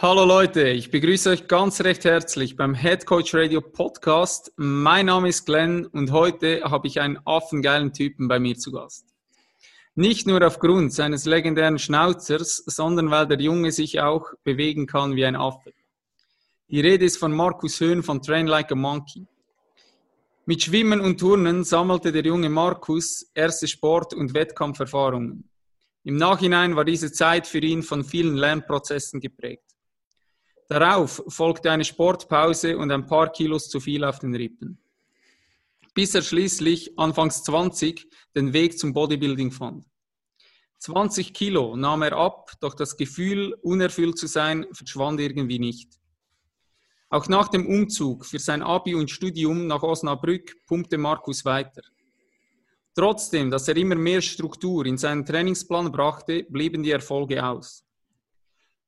[0.00, 4.52] Hallo Leute, ich begrüße euch ganz recht herzlich beim Head Coach Radio Podcast.
[4.54, 9.06] Mein Name ist Glenn und heute habe ich einen affengeilen Typen bei mir zu Gast.
[9.96, 15.24] Nicht nur aufgrund seines legendären Schnauzers, sondern weil der Junge sich auch bewegen kann wie
[15.24, 15.72] ein Affe.
[16.68, 19.26] Die Rede ist von Markus Höhn von Train Like a Monkey.
[20.46, 25.50] Mit Schwimmen und Turnen sammelte der junge Markus erste Sport- und Wettkampferfahrungen.
[26.04, 29.67] Im Nachhinein war diese Zeit für ihn von vielen Lernprozessen geprägt.
[30.68, 34.78] Darauf folgte eine Sportpause und ein paar Kilos zu viel auf den Rippen.
[35.94, 39.86] Bis er schließlich, anfangs 20, den Weg zum Bodybuilding fand.
[40.78, 45.98] 20 Kilo nahm er ab, doch das Gefühl, unerfüllt zu sein, verschwand irgendwie nicht.
[47.08, 51.82] Auch nach dem Umzug für sein Abi und Studium nach Osnabrück pumpte Markus weiter.
[52.94, 57.87] Trotzdem, dass er immer mehr Struktur in seinen Trainingsplan brachte, blieben die Erfolge aus.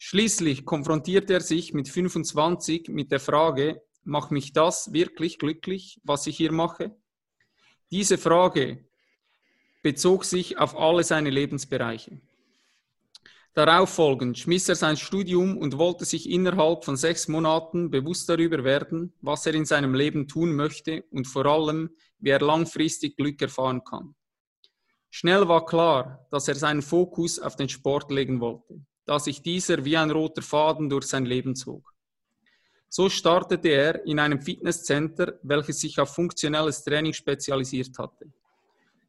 [0.03, 6.27] Schließlich konfrontierte er sich mit 25 mit der Frage, macht mich das wirklich glücklich, was
[6.27, 6.97] ich hier mache?
[7.91, 8.89] Diese Frage
[9.83, 12.19] bezog sich auf alle seine Lebensbereiche.
[13.53, 18.65] Darauf folgend schmiss er sein Studium und wollte sich innerhalb von sechs Monaten bewusst darüber
[18.65, 23.43] werden, was er in seinem Leben tun möchte und vor allem, wie er langfristig Glück
[23.43, 24.15] erfahren kann.
[25.11, 29.85] Schnell war klar, dass er seinen Fokus auf den Sport legen wollte da sich dieser
[29.85, 31.93] wie ein roter Faden durch sein Leben zog.
[32.89, 38.27] So startete er in einem Fitnesscenter, welches sich auf funktionelles Training spezialisiert hatte.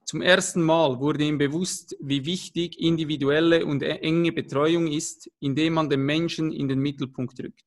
[0.03, 5.73] Zum ersten Mal wurde ihm bewusst, wie wichtig individuelle und e-, enge Betreuung ist, indem
[5.75, 7.65] man den Menschen in den Mittelpunkt rückt.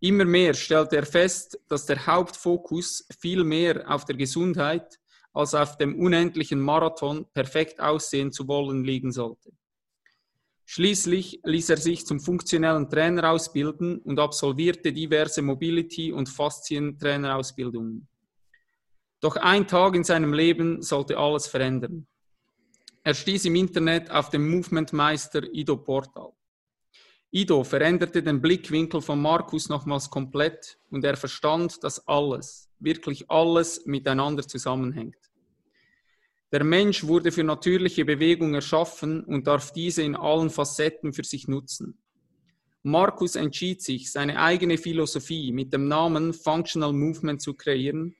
[0.00, 4.98] Immer mehr stellte er fest, dass der Hauptfokus viel mehr auf der Gesundheit
[5.32, 9.52] als auf dem unendlichen Marathon perfekt aussehen zu wollen liegen sollte.
[10.72, 18.06] Schließlich ließ er sich zum funktionellen Trainer ausbilden und absolvierte diverse Mobility- und Faszientrainerausbildungen.
[19.18, 22.06] Doch ein Tag in seinem Leben sollte alles verändern.
[23.02, 26.30] Er stieß im Internet auf den Movementmeister Ido Portal.
[27.32, 33.86] Ido veränderte den Blickwinkel von Markus nochmals komplett und er verstand, dass alles, wirklich alles
[33.86, 35.29] miteinander zusammenhängt.
[36.52, 41.46] Der Mensch wurde für natürliche Bewegung erschaffen und darf diese in allen Facetten für sich
[41.46, 42.02] nutzen.
[42.82, 48.16] Markus entschied sich, seine eigene Philosophie mit dem Namen Functional Movement zu kreieren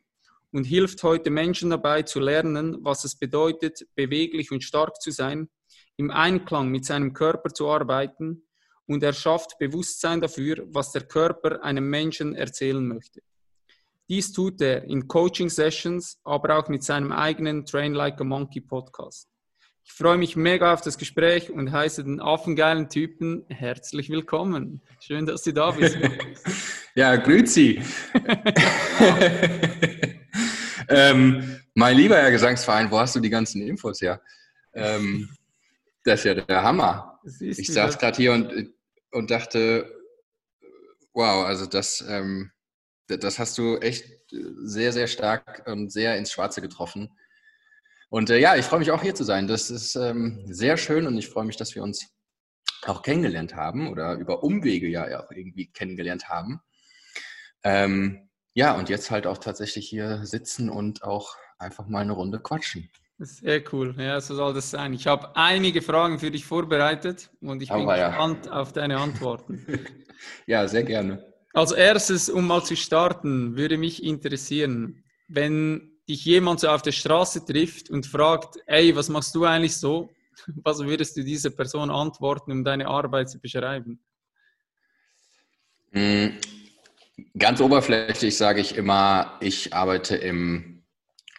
[0.53, 5.49] und hilft heute Menschen dabei zu lernen, was es bedeutet, beweglich und stark zu sein,
[5.97, 8.43] im Einklang mit seinem Körper zu arbeiten
[8.87, 13.23] und er schafft Bewusstsein dafür, was der Körper einem Menschen erzählen möchte.
[14.11, 19.29] Dies tut er in Coaching-Sessions, aber auch mit seinem eigenen Train Like a Monkey Podcast.
[19.85, 24.83] Ich freue mich mega auf das Gespräch und heiße den affengeilen Typen herzlich willkommen.
[24.99, 25.97] Schön, dass du da bist.
[26.97, 27.81] ja, grüezi.
[30.89, 34.21] ähm, mein lieber Herr Gesangsverein, wo hast du die ganzen Infos her?
[34.75, 35.29] Ähm,
[36.03, 37.21] das ist ja der Hammer.
[37.39, 38.75] Ich saß gerade hier und,
[39.13, 39.89] und dachte,
[41.13, 42.05] wow, also das...
[42.09, 42.51] Ähm,
[43.19, 47.11] das hast du echt sehr, sehr stark und sehr ins Schwarze getroffen.
[48.09, 49.47] Und äh, ja, ich freue mich auch hier zu sein.
[49.47, 52.09] Das ist ähm, sehr schön und ich freue mich, dass wir uns
[52.87, 56.61] auch kennengelernt haben oder über Umwege ja auch irgendwie kennengelernt haben.
[57.63, 62.41] Ähm, ja, und jetzt halt auch tatsächlich hier sitzen und auch einfach mal eine Runde
[62.41, 62.91] quatschen.
[63.19, 64.95] Sehr cool, ja, so soll das sein.
[64.95, 68.53] Ich habe einige Fragen für dich vorbereitet und ich bin Aber gespannt ja.
[68.53, 69.67] auf deine Antworten.
[70.47, 71.30] ja, sehr gerne.
[71.53, 76.93] Als erstes, um mal zu starten, würde mich interessieren, wenn dich jemand so auf der
[76.93, 80.11] Straße trifft und fragt, ey, was machst du eigentlich so?
[80.65, 84.01] Was würdest du dieser Person antworten, um deine Arbeit zu beschreiben?
[85.93, 86.39] Hm,
[87.37, 90.83] ganz oberflächlich sage ich immer, ich arbeite im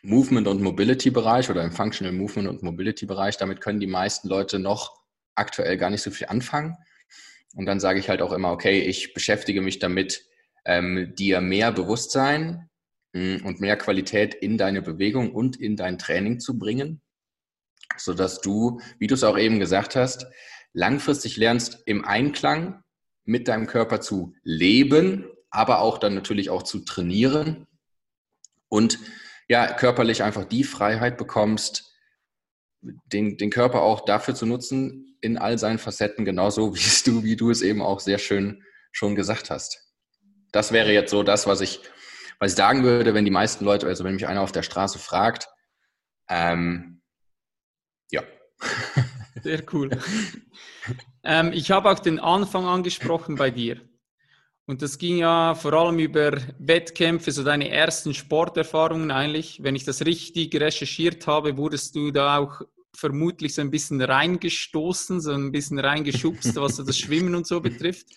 [0.03, 3.37] Movement- und Mobility-Bereich oder im Functional Movement- und Mobility-Bereich.
[3.37, 5.01] Damit können die meisten Leute noch
[5.33, 6.77] aktuell gar nicht so viel anfangen.
[7.55, 10.25] Und dann sage ich halt auch immer, okay, ich beschäftige mich damit,
[10.65, 12.69] ähm, dir mehr Bewusstsein
[13.13, 17.01] mh, hm, und mehr Qualität in deine Bewegung und in dein Training zu bringen,
[17.97, 20.27] sodass du, wie du es auch eben gesagt hast,
[20.73, 22.83] langfristig lernst, im Einklang
[23.25, 27.67] mit deinem Körper zu leben aber auch dann natürlich auch zu trainieren
[28.69, 28.97] und
[29.47, 31.93] ja, körperlich einfach die Freiheit bekommst,
[32.81, 37.35] den, den Körper auch dafür zu nutzen, in all seinen Facetten, genauso wie du, wie
[37.35, 39.79] du es eben auch sehr schön schon gesagt hast.
[40.51, 41.79] Das wäre jetzt so das, was ich,
[42.39, 44.99] was ich sagen würde, wenn die meisten Leute, also wenn mich einer auf der Straße
[44.99, 45.47] fragt,
[46.29, 47.01] ähm,
[48.11, 48.23] ja.
[49.43, 49.89] Sehr cool.
[51.23, 53.79] ähm, ich habe auch den Anfang angesprochen bei dir.
[54.65, 59.63] Und das ging ja vor allem über Wettkämpfe, so deine ersten Sporterfahrungen eigentlich.
[59.63, 62.61] Wenn ich das richtig recherchiert habe, wurdest du da auch
[62.95, 67.61] vermutlich so ein bisschen reingestoßen, so ein bisschen reingeschubst, was so das Schwimmen und so
[67.61, 68.07] betrifft.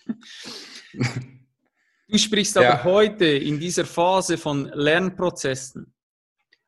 [2.07, 2.83] Du sprichst aber ja.
[2.83, 5.93] heute in dieser Phase von Lernprozessen.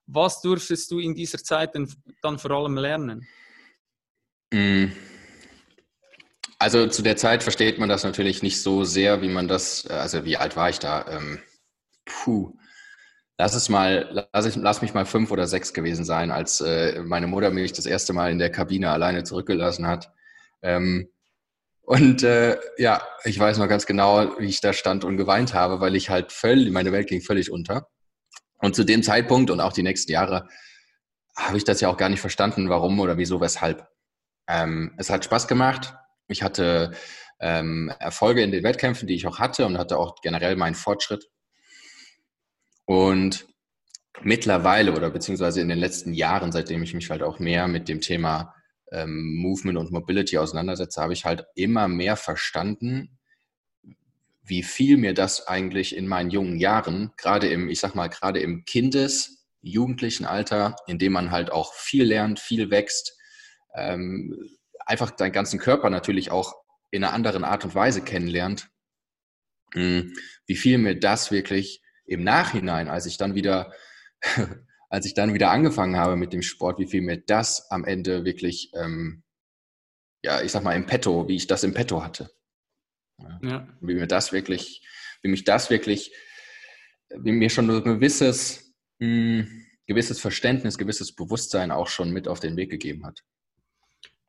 [0.08, 3.28] Was durftest du in dieser Zeit denn dann vor allem lernen?
[4.52, 4.86] Mm.
[6.60, 9.94] Also zu der Zeit versteht man das natürlich nicht so sehr, wie man das, äh,
[9.94, 11.06] also wie alt war ich da?
[11.08, 11.40] Ähm,
[12.06, 12.58] puh.
[13.38, 17.02] Lass es mal, lass, ich, lass mich mal fünf oder sechs gewesen sein, als äh,
[17.04, 20.12] meine Mutter mich das erste Mal in der Kabine alleine zurückgelassen hat.
[20.64, 21.10] Ähm,
[21.84, 25.80] und äh, ja, ich weiß noch ganz genau, wie ich da stand und geweint habe,
[25.80, 27.88] weil ich halt völlig, meine Welt ging völlig unter.
[28.58, 30.50] Und zu dem Zeitpunkt und auch die nächsten Jahre
[31.38, 33.88] habe ich das ja auch gar nicht verstanden, warum oder wieso, weshalb.
[34.48, 35.94] Ähm, es hat Spaß gemacht.
[36.28, 36.92] Ich hatte
[37.40, 41.30] ähm, Erfolge in den Wettkämpfen, die ich auch hatte und hatte auch generell meinen Fortschritt.
[42.88, 43.46] Und
[44.22, 48.00] mittlerweile oder beziehungsweise in den letzten Jahren, seitdem ich mich halt auch mehr mit dem
[48.00, 48.56] Thema
[48.94, 53.20] ähm, Movement und Mobility auseinandersetze, habe ich halt immer mehr verstanden,
[54.42, 58.40] wie viel mir das eigentlich in meinen jungen Jahren, gerade im, ich sag mal, gerade
[58.40, 63.18] im Kindes-, jugendlichen Alter, in dem man halt auch viel lernt, viel wächst,
[63.76, 64.34] ähm,
[64.86, 66.56] einfach deinen ganzen Körper natürlich auch
[66.90, 68.70] in einer anderen Art und Weise kennenlernt,
[69.74, 70.14] hm,
[70.46, 73.72] wie viel mir das wirklich im Nachhinein, als ich dann wieder,
[74.90, 78.26] als ich dann wieder angefangen habe mit dem Sport, wie viel mir das am Ende
[78.26, 79.24] wirklich, ähm,
[80.24, 82.32] ja, ich sag mal, im Petto, wie ich das im Petto hatte.
[83.20, 83.40] Ja.
[83.44, 83.68] ja.
[83.82, 84.88] Wie mir das wirklich,
[85.22, 86.14] wie mich das wirklich,
[87.10, 89.08] wie mir schon ein gewisses, mh,
[89.44, 93.24] hm, gewisses Verständnis, gewisses Bewusstsein auch schon mit auf den Weg gegeben hat.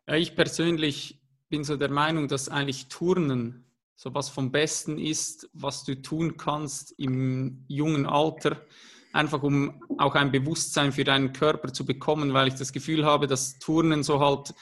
[0.06, 3.67] Ja, ich persönlich bin so der Meinung, dass eigentlich Turnen
[3.98, 8.64] so was vom Besten ist, was du tun kannst im jungen Alter,
[9.12, 13.26] einfach um auch ein Bewusstsein für deinen Körper zu bekommen, weil ich das Gefühl habe,
[13.26, 14.54] dass Turnen so halt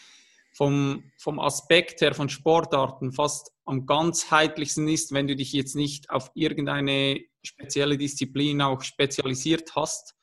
[0.55, 6.09] vom, vom Aspekt her von Sportarten fast am ganzheitlichsten ist, wenn du dich jetzt nicht
[6.09, 10.15] auf irgendeine spezielle Disziplin auch spezialisiert hast.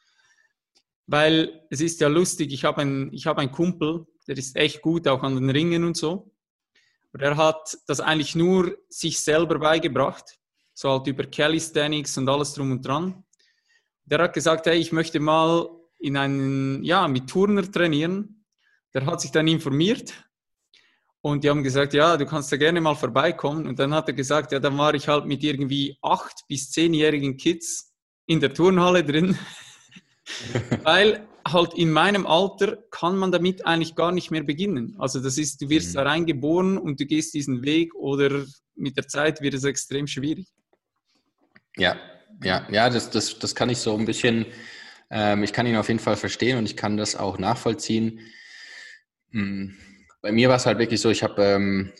[1.06, 5.08] Weil es ist ja lustig, ich habe einen, hab einen Kumpel, der ist echt gut,
[5.08, 6.33] auch an den Ringen und so.
[7.14, 10.38] Und er hat das eigentlich nur sich selber beigebracht,
[10.74, 13.24] so halt über Calisthenics und alles drum und dran.
[14.06, 15.70] Der hat gesagt, hey, ich möchte mal
[16.00, 18.44] in einen, ja, mit Turner trainieren.
[18.94, 20.14] Der hat sich dann informiert
[21.22, 23.68] und die haben gesagt, ja, du kannst da gerne mal vorbeikommen.
[23.68, 27.38] Und dann hat er gesagt, ja, dann war ich halt mit irgendwie acht bis zehnjährigen
[27.38, 27.94] Kids
[28.26, 29.38] in der Turnhalle drin,
[30.84, 34.96] weil halt in meinem Alter kann man damit eigentlich gar nicht mehr beginnen.
[35.00, 35.94] Also das ist, du wirst mhm.
[35.96, 38.46] da reingeboren und du gehst diesen Weg oder
[38.76, 40.48] mit der Zeit wird es extrem schwierig.
[41.76, 41.98] Ja,
[42.44, 44.46] ja, ja, das, das, das kann ich so ein bisschen,
[45.10, 48.20] ähm, ich kann ihn auf jeden Fall verstehen und ich kann das auch nachvollziehen.
[49.32, 49.76] Hm,
[50.22, 51.92] bei mir war es halt wirklich so, ich habe ähm,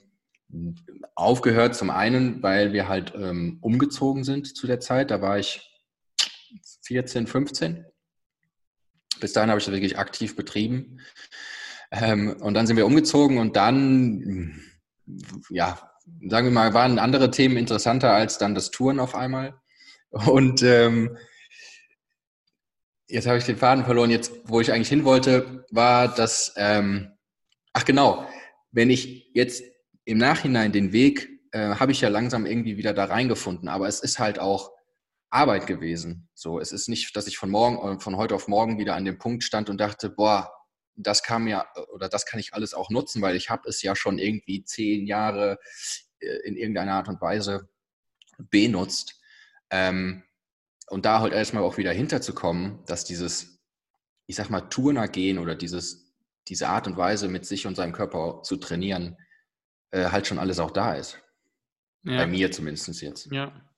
[1.16, 5.12] aufgehört zum einen, weil wir halt ähm, umgezogen sind zu der Zeit.
[5.12, 5.70] Da war ich
[6.84, 7.86] 14, 15
[9.24, 11.00] bis dahin habe ich das wirklich aktiv betrieben.
[11.92, 14.62] Ähm, und dann sind wir umgezogen und dann,
[15.50, 15.80] ja,
[16.28, 19.56] sagen wir mal, waren andere Themen interessanter als dann das Touren auf einmal.
[20.10, 21.16] Und ähm,
[23.08, 24.12] jetzt habe ich den Faden verloren.
[24.12, 27.14] Jetzt, wo ich eigentlich hin wollte, war das, ähm,
[27.72, 28.28] ach genau,
[28.72, 29.64] wenn ich jetzt
[30.04, 33.70] im Nachhinein den Weg, äh, habe ich ja langsam irgendwie wieder da reingefunden.
[33.70, 34.73] Aber es ist halt auch
[35.34, 36.30] Arbeit gewesen.
[36.36, 39.18] So, es ist nicht, dass ich von morgen, von heute auf morgen wieder an dem
[39.18, 40.54] Punkt stand und dachte, boah,
[40.96, 43.96] das kann mir oder das kann ich alles auch nutzen, weil ich habe es ja
[43.96, 45.58] schon irgendwie zehn Jahre
[46.20, 47.68] äh, in irgendeiner Art und Weise
[48.38, 49.20] benutzt.
[49.72, 50.24] Ähm,
[50.88, 53.60] und da halt erstmal auch wieder hinterzukommen, dass dieses,
[54.28, 56.14] ich sag mal, Turner gehen oder dieses,
[56.48, 59.18] diese Art und Weise mit sich und seinem Körper zu trainieren,
[59.90, 61.18] äh, halt schon alles auch da ist.
[62.04, 62.18] Ja.
[62.18, 63.32] Bei mir zumindest jetzt.
[63.32, 63.73] Ja.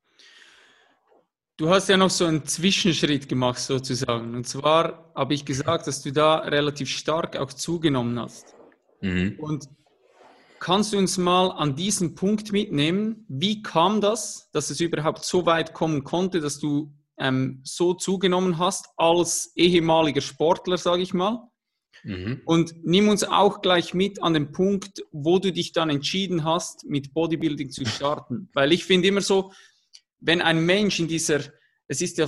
[1.58, 4.36] Du hast ja noch so einen Zwischenschritt gemacht sozusagen.
[4.36, 8.56] Und zwar habe ich gesagt, dass du da relativ stark auch zugenommen hast.
[9.02, 9.38] Mhm.
[9.40, 9.70] Und
[10.66, 13.24] Kannst du uns mal an diesen Punkt mitnehmen?
[13.28, 18.58] Wie kam das, dass es überhaupt so weit kommen konnte, dass du ähm, so zugenommen
[18.58, 21.48] hast als ehemaliger Sportler, sage ich mal?
[22.04, 22.42] Mhm.
[22.46, 26.86] Und nimm uns auch gleich mit an den Punkt, wo du dich dann entschieden hast,
[26.86, 28.50] mit Bodybuilding zu starten.
[28.54, 29.52] Weil ich finde immer so,
[30.26, 31.42] wenn ein Mensch in dieser,
[31.88, 32.28] es ist ja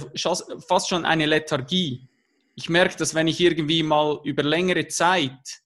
[0.67, 2.07] fast schon eine Lethargie.
[2.55, 5.61] Ich merke das, wenn ich irgendwie mal über längere Zeit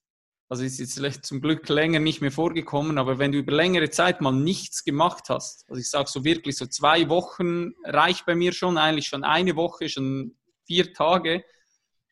[0.52, 4.20] also ist jetzt zum Glück länger nicht mehr vorgekommen, aber wenn du über längere Zeit
[4.20, 8.52] mal nichts gemacht hast, also ich sage so wirklich so zwei Wochen reicht bei mir
[8.52, 10.36] schon, eigentlich schon eine Woche, schon
[10.66, 11.46] vier Tage,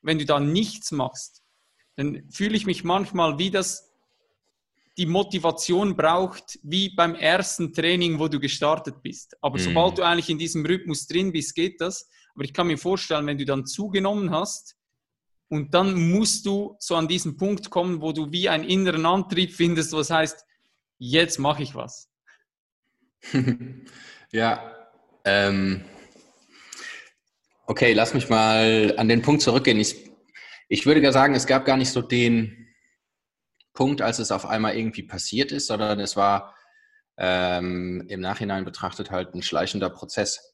[0.01, 1.43] wenn du da nichts machst,
[1.97, 3.88] dann fühle ich mich manchmal wie das
[4.99, 9.37] die Motivation braucht, wie beim ersten Training, wo du gestartet bist.
[9.41, 9.63] Aber mhm.
[9.63, 12.09] sobald du eigentlich in diesem Rhythmus drin bist, geht das.
[12.35, 14.75] Aber ich kann mir vorstellen, wenn du dann zugenommen hast,
[15.47, 19.51] und dann musst du so an diesen Punkt kommen, wo du wie einen inneren Antrieb
[19.53, 20.45] findest, was heißt,
[20.99, 22.09] jetzt mache ich was.
[24.31, 24.75] ja,
[25.23, 25.85] ähm,
[27.65, 29.79] okay, lass mich mal an den Punkt zurückgehen.
[29.79, 30.11] Ich,
[30.67, 32.68] ich würde gar sagen, es gab gar nicht so den
[33.79, 36.53] Punkt, als es auf einmal irgendwie passiert ist, sondern es war
[37.17, 40.53] ähm, im Nachhinein betrachtet halt ein schleichender Prozess.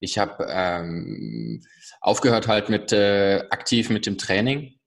[0.00, 1.62] Ich habe ähm,
[2.00, 4.80] aufgehört halt mit äh, aktiv mit dem Training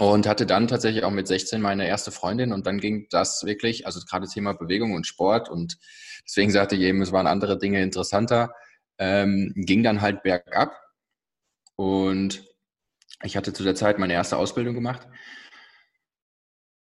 [0.00, 3.86] und hatte dann tatsächlich auch mit 16 meine erste Freundin und dann ging das wirklich,
[3.86, 5.78] also gerade Thema Bewegung und Sport und
[6.26, 8.56] deswegen sagte ich eben, es waren andere Dinge interessanter,
[8.98, 10.76] ähm, ging dann halt bergab
[11.76, 12.42] und
[13.22, 15.06] ich hatte zu der Zeit meine erste Ausbildung gemacht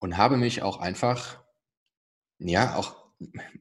[0.02, 1.40] und habe mich auch einfach,
[2.40, 2.96] ja, auch,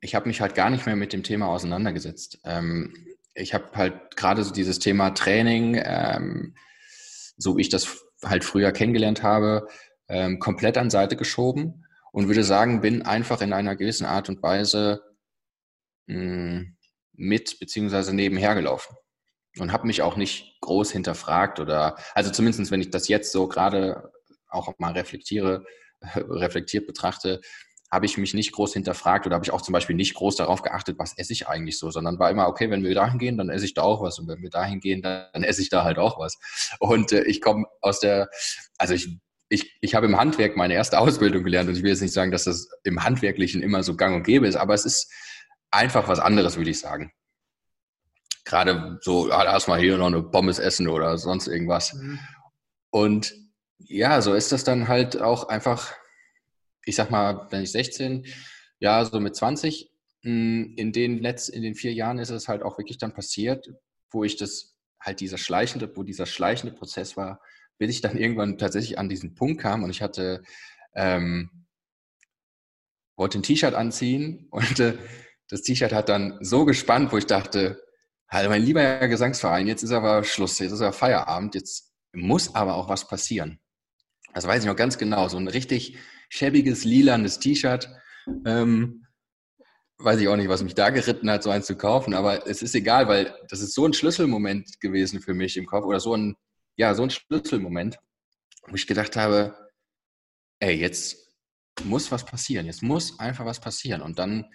[0.00, 2.40] ich habe mich halt gar nicht mehr mit dem Thema auseinandergesetzt.
[2.44, 6.56] Ähm, ich habe halt gerade so dieses Thema Training, ähm,
[7.36, 9.68] so wie ich das halt früher kennengelernt habe,
[10.08, 14.42] ähm, komplett an Seite geschoben und würde sagen, bin einfach in einer gewissen Art und
[14.42, 15.02] Weise
[16.06, 16.76] mh, hm,
[17.12, 18.96] mit beziehungsweise nebenher gelaufen
[19.58, 23.46] und habe mich auch nicht groß hinterfragt oder also zumindest wenn ich das jetzt so
[23.46, 24.10] gerade
[24.48, 25.66] auch mal reflektiere,
[26.14, 27.40] reflektiert betrachte,
[27.90, 30.62] habe ich mich nicht groß hinterfragt oder habe ich auch zum Beispiel nicht groß darauf
[30.62, 33.50] geachtet, was esse ich eigentlich so, sondern war immer, okay, wenn wir dahin gehen, dann
[33.50, 35.98] esse ich da auch was und wenn wir dahin gehen, dann esse ich da halt
[35.98, 36.38] auch was.
[36.78, 38.28] Und äh, ich komme aus der,
[38.78, 42.02] also ich, ich, ich habe im Handwerk meine erste Ausbildung gelernt und ich will jetzt
[42.02, 45.12] nicht sagen, dass das im Handwerklichen immer so gang und gäbe ist, aber es ist
[45.72, 47.12] einfach was anderes, würde ich sagen.
[48.44, 51.92] Gerade so, ah, lass mal hier noch eine Pommes essen oder sonst irgendwas.
[51.94, 52.20] Mhm.
[52.90, 53.34] Und
[53.86, 55.94] ja, so ist das dann halt auch einfach
[56.84, 58.26] ich sag mal, wenn ich 16,
[58.78, 59.90] ja, so mit 20,
[60.22, 63.68] hm, in den letzten, in den vier Jahren ist es halt auch wirklich dann passiert,
[64.10, 67.40] wo ich das halt dieser schleichende, wo dieser schleichende Prozess war,
[67.78, 70.42] bis ich dann irgendwann tatsächlich an diesen Punkt kam und ich hatte,
[70.94, 71.66] ähm,
[73.16, 74.96] wollte ein T-Shirt anziehen und äh,
[75.48, 77.82] das T-Shirt hat dann so gespannt, wo ich dachte,
[78.28, 82.74] halt mein lieber Gesangsverein, jetzt ist aber Schluss, jetzt ist aber Feierabend, jetzt muss aber
[82.76, 83.60] auch was passieren.
[84.34, 87.90] Das weiß ich noch ganz genau, so ein richtig schäbiges, lilanes T-Shirt.
[88.46, 89.06] Ähm,
[89.98, 92.62] weiß ich auch nicht, was mich da geritten hat, so eins zu kaufen, aber es
[92.62, 96.14] ist egal, weil das ist so ein Schlüsselmoment gewesen für mich im Kopf oder so
[96.16, 96.36] ein,
[96.76, 97.98] ja, so ein Schlüsselmoment,
[98.66, 99.54] wo ich gedacht habe,
[100.60, 101.16] ey, jetzt
[101.84, 104.00] muss was passieren, jetzt muss einfach was passieren.
[104.00, 104.46] Und dann,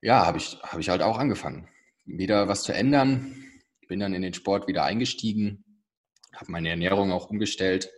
[0.00, 1.68] ja, habe ich, hab ich halt auch angefangen,
[2.04, 3.44] wieder was zu ändern,
[3.88, 5.82] bin dann in den Sport wieder eingestiegen,
[6.32, 7.90] habe meine Ernährung auch umgestellt,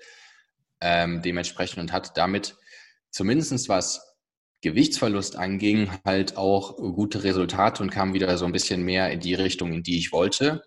[0.80, 2.56] ähm, dementsprechend und hat damit
[3.11, 4.08] zumindest was
[4.61, 9.35] Gewichtsverlust anging, halt auch gute Resultate und kam wieder so ein bisschen mehr in die
[9.35, 10.62] Richtung, in die ich wollte.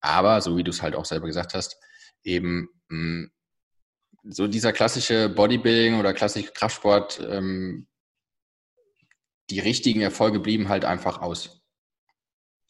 [0.00, 1.76] Aber, so wie du es halt auch selber gesagt hast,
[2.24, 3.30] eben mh, mm,
[4.24, 7.88] so dieser klassische Bodybuilding oder klassische Kraftsport, ähm,
[9.50, 11.62] die richtigen Erfolge blieben halt einfach aus.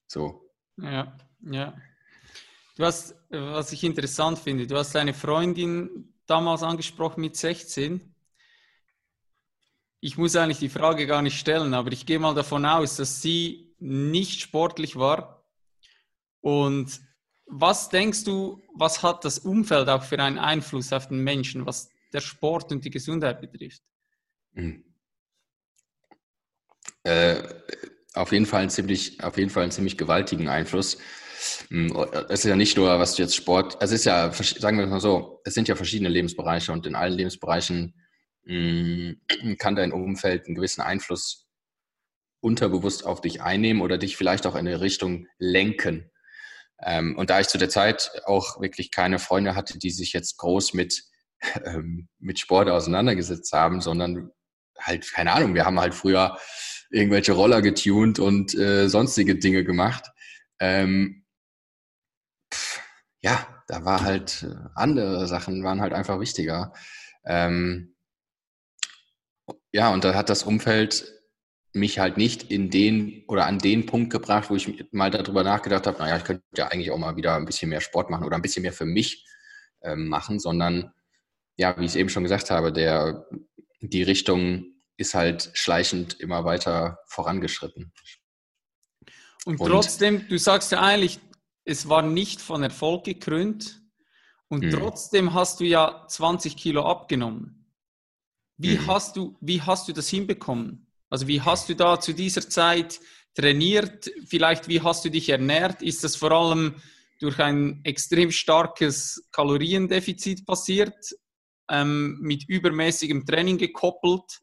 [0.06, 0.50] So.
[0.78, 1.76] Ja, ja.
[2.76, 8.00] Du hast, was ich interessant finde, du hast deine Freundin damals angesprochen mit 16.
[10.00, 13.20] Ich muss eigentlich die Frage gar nicht stellen, aber ich gehe mal davon aus, dass
[13.20, 15.44] sie nicht sportlich war.
[16.40, 17.00] Und
[17.46, 21.90] was denkst du, was hat das Umfeld auch für einen Einfluss auf den Menschen, was
[22.12, 23.82] der Sport und die Gesundheit betrifft?
[24.52, 24.84] Mhm.
[27.04, 27.42] Äh,
[28.14, 30.98] auf jeden Fall ziemlich, auf jeden Fall einen ziemlich gewaltigen Einfluss.
[31.68, 31.96] Hm,
[32.28, 35.00] es ist ja nicht nur, was du jetzt Sport, es ist ja, sagen wir mal
[35.00, 37.94] so, es sind ja verschiedene Lebensbereiche und in allen Lebensbereichen
[38.44, 39.20] hm,
[39.58, 41.48] kann dein Umfeld einen gewissen Einfluss
[42.40, 46.10] unterbewusst auf dich einnehmen oder dich vielleicht auch in eine Richtung lenken.
[46.82, 50.36] Ähm, und da ich zu der Zeit auch wirklich keine Freunde hatte, die sich jetzt
[50.38, 51.04] groß mit,
[51.64, 54.30] ähm, mit Sport auseinandergesetzt haben, sondern
[54.78, 56.36] halt, keine Ahnung, wir haben halt früher
[56.90, 60.10] irgendwelche Roller getuned und äh, sonstige Dinge gemacht.
[60.58, 61.21] Ähm,
[63.22, 66.72] ja, da war halt äh, andere Sachen, waren halt einfach wichtiger.
[67.24, 67.94] Ähm,
[69.72, 71.10] ja, und da hat das Umfeld
[71.72, 75.86] mich halt nicht in den oder an den Punkt gebracht, wo ich mal darüber nachgedacht
[75.86, 78.36] habe, naja, ich könnte ja eigentlich auch mal wieder ein bisschen mehr Sport machen oder
[78.36, 79.24] ein bisschen mehr für mich
[79.82, 80.92] ähm, machen, sondern
[81.56, 83.26] ja, wie ich es eben schon gesagt habe, der,
[83.80, 87.92] die Richtung ist halt schleichend immer weiter vorangeschritten.
[89.44, 91.20] Und, und trotzdem, du sagst ja eigentlich,
[91.64, 93.82] es war nicht von Erfolg gekrönt
[94.48, 94.70] und hm.
[94.70, 97.66] trotzdem hast du ja 20 Kilo abgenommen.
[98.56, 98.86] Wie, hm.
[98.86, 100.86] hast du, wie hast du das hinbekommen?
[101.08, 103.00] Also wie hast du da zu dieser Zeit
[103.34, 104.10] trainiert?
[104.26, 105.82] Vielleicht wie hast du dich ernährt?
[105.82, 106.76] Ist das vor allem
[107.20, 111.14] durch ein extrem starkes Kaloriendefizit passiert,
[111.70, 114.40] ähm, mit übermäßigem Training gekoppelt,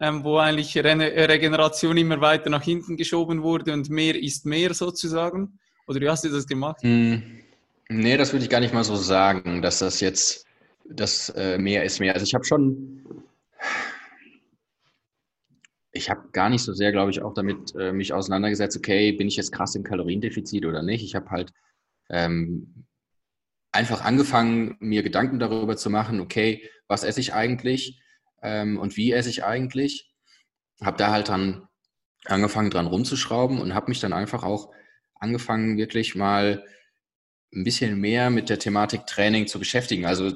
[0.00, 4.74] ähm, wo eigentlich Re Regeneration immer weiter nach hinten geschoben wurde und mehr ist mehr
[4.74, 5.58] sozusagen?
[5.86, 6.82] Oder wie hast du das gemacht?
[6.82, 7.22] Hm.
[7.88, 10.46] Nee, das würde ich gar nicht mal so sagen, dass das jetzt
[10.88, 12.14] das äh, mehr ist mehr.
[12.14, 13.24] Also ich habe schon
[15.92, 19.28] ich habe gar nicht so sehr, glaube ich, auch damit äh, mich auseinandergesetzt, okay, bin
[19.28, 21.04] ich jetzt krass im Kaloriendefizit oder nicht.
[21.04, 21.52] Ich habe halt
[22.08, 22.86] ähm,
[23.72, 28.00] einfach angefangen, mir Gedanken darüber zu machen, okay, was esse ich eigentlich
[28.42, 30.12] ähm, und wie esse ich eigentlich.
[30.82, 31.68] Habe da halt dann
[32.24, 34.72] angefangen, dran rumzuschrauben und habe mich dann einfach auch
[35.20, 36.64] angefangen, wirklich mal
[37.54, 40.06] ein bisschen mehr mit der Thematik Training zu beschäftigen.
[40.06, 40.32] Also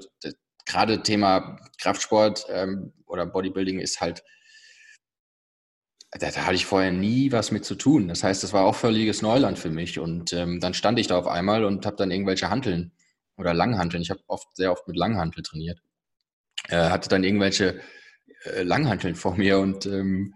[0.67, 4.25] gerade Thema Kraftsport ähm, oder Bodybuilding ist halt
[6.19, 8.09] da, da, hatte ich vorher nie was mit zu tun.
[8.09, 9.99] Das heißt, das war auch völliges Neuland für mich.
[9.99, 12.93] Und ähm, dann stand ich da auf einmal und habe dann irgendwelche Hanteln
[13.37, 14.03] oder Langhanteln.
[14.03, 15.81] Ich habe oft sehr oft mit Langhantel trainiert.
[16.69, 17.81] Äh, hatte dann irgendwelche
[18.45, 20.35] äh, Langhanteln vor mir und ähm,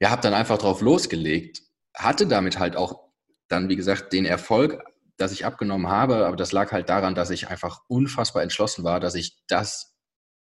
[0.00, 1.62] ja, habe dann einfach drauf losgelegt.
[1.94, 3.07] Hatte damit halt auch
[3.48, 4.82] dann, wie gesagt, den Erfolg,
[5.16, 6.26] dass ich abgenommen habe.
[6.26, 9.94] Aber das lag halt daran, dass ich einfach unfassbar entschlossen war, dass ich das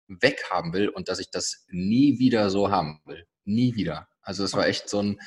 [0.08, 3.26] weghaben will und dass ich das nie wieder so haben will.
[3.46, 4.08] Nie wieder.
[4.22, 5.20] Also es war echt so ein,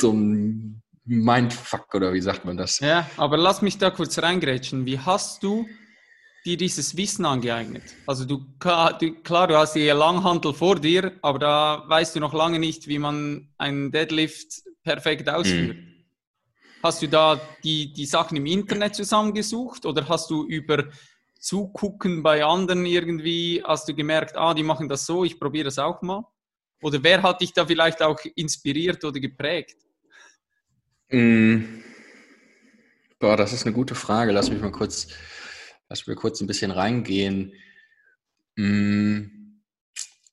[0.00, 2.80] so ein Mindfuck oder wie sagt man das?
[2.80, 4.86] Ja, aber lass mich da kurz reingrätschen.
[4.86, 5.66] Wie hast du
[6.44, 7.82] dir dieses Wissen angeeignet?
[8.06, 12.58] Also du, klar, du hast die Langhantel vor dir, aber da weißt du noch lange
[12.58, 15.76] nicht, wie man einen Deadlift perfekt ausführt.
[15.76, 15.93] Mhm.
[16.84, 20.84] Hast du da die, die Sachen im Internet zusammengesucht oder hast du über
[21.40, 25.78] Zugucken bei anderen irgendwie, hast du gemerkt, ah, die machen das so, ich probiere das
[25.78, 26.26] auch mal?
[26.82, 29.78] Oder wer hat dich da vielleicht auch inspiriert oder geprägt?
[31.08, 31.80] Mm.
[33.18, 34.32] Boah, das ist eine gute Frage.
[34.32, 35.08] Lass mich mal kurz,
[35.88, 37.54] lass mich kurz ein bisschen reingehen.
[38.56, 39.62] Mm.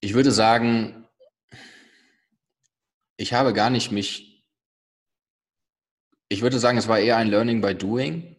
[0.01, 1.07] Ich würde sagen,
[3.15, 4.30] ich habe gar nicht mich,
[6.31, 8.37] ich würde sagen, es war eher ein Learning by Doing,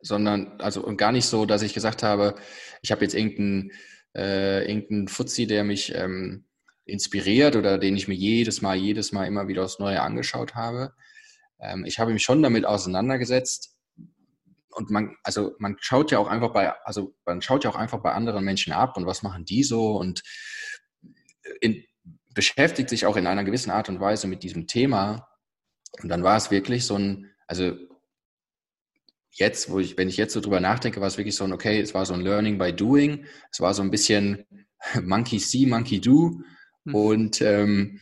[0.00, 2.36] sondern, also und gar nicht so, dass ich gesagt habe,
[2.82, 3.72] ich habe jetzt irgendeinen,
[4.14, 6.44] äh, irgendeinen Fuzzi, der mich ähm,
[6.84, 10.92] inspiriert oder den ich mir jedes Mal, jedes Mal immer wieder aufs Neue angeschaut habe.
[11.58, 13.76] Ähm, ich habe mich schon damit auseinandergesetzt
[14.68, 18.02] und man, also man schaut ja auch einfach bei, also man schaut ja auch einfach
[18.02, 20.22] bei anderen Menschen ab und was machen die so und
[21.60, 21.84] in,
[22.34, 25.26] beschäftigt sich auch in einer gewissen Art und Weise mit diesem Thema.
[26.02, 27.76] Und dann war es wirklich so ein, also
[29.30, 31.80] jetzt, wo ich, wenn ich jetzt so drüber nachdenke, war es wirklich so ein, okay,
[31.80, 33.24] es war so ein Learning by Doing.
[33.50, 34.44] Es war so ein bisschen
[35.02, 36.40] Monkey See, Monkey Do.
[36.84, 36.94] Mhm.
[36.94, 38.00] Und ähm,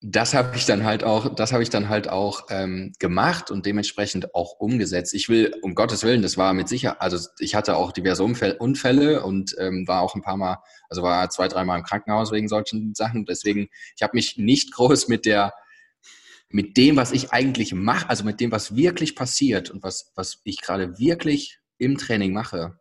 [0.00, 3.66] das habe ich dann halt auch, das habe ich dann halt auch ähm, gemacht und
[3.66, 5.12] dementsprechend auch umgesetzt.
[5.12, 9.24] Ich will, um Gottes Willen, das war mit sicher, also ich hatte auch diverse Unfälle
[9.24, 12.94] und ähm, war auch ein paar Mal, also war zwei, dreimal im Krankenhaus wegen solchen
[12.94, 13.24] Sachen.
[13.24, 15.52] Deswegen, ich habe mich nicht groß mit der,
[16.50, 20.40] mit dem, was ich eigentlich mache, also mit dem, was wirklich passiert und was, was
[20.44, 22.78] ich gerade wirklich im Training mache,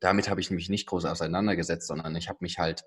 [0.00, 2.84] damit habe ich mich nicht groß auseinandergesetzt, sondern ich habe mich halt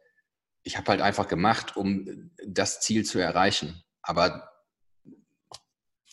[0.63, 3.83] ich habe halt einfach gemacht, um das Ziel zu erreichen.
[4.01, 4.49] Aber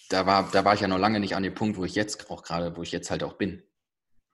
[0.09, 2.31] da war, da war ich ja noch lange nicht an dem Punkt, wo ich jetzt
[2.31, 3.63] auch gerade, wo ich jetzt halt auch bin.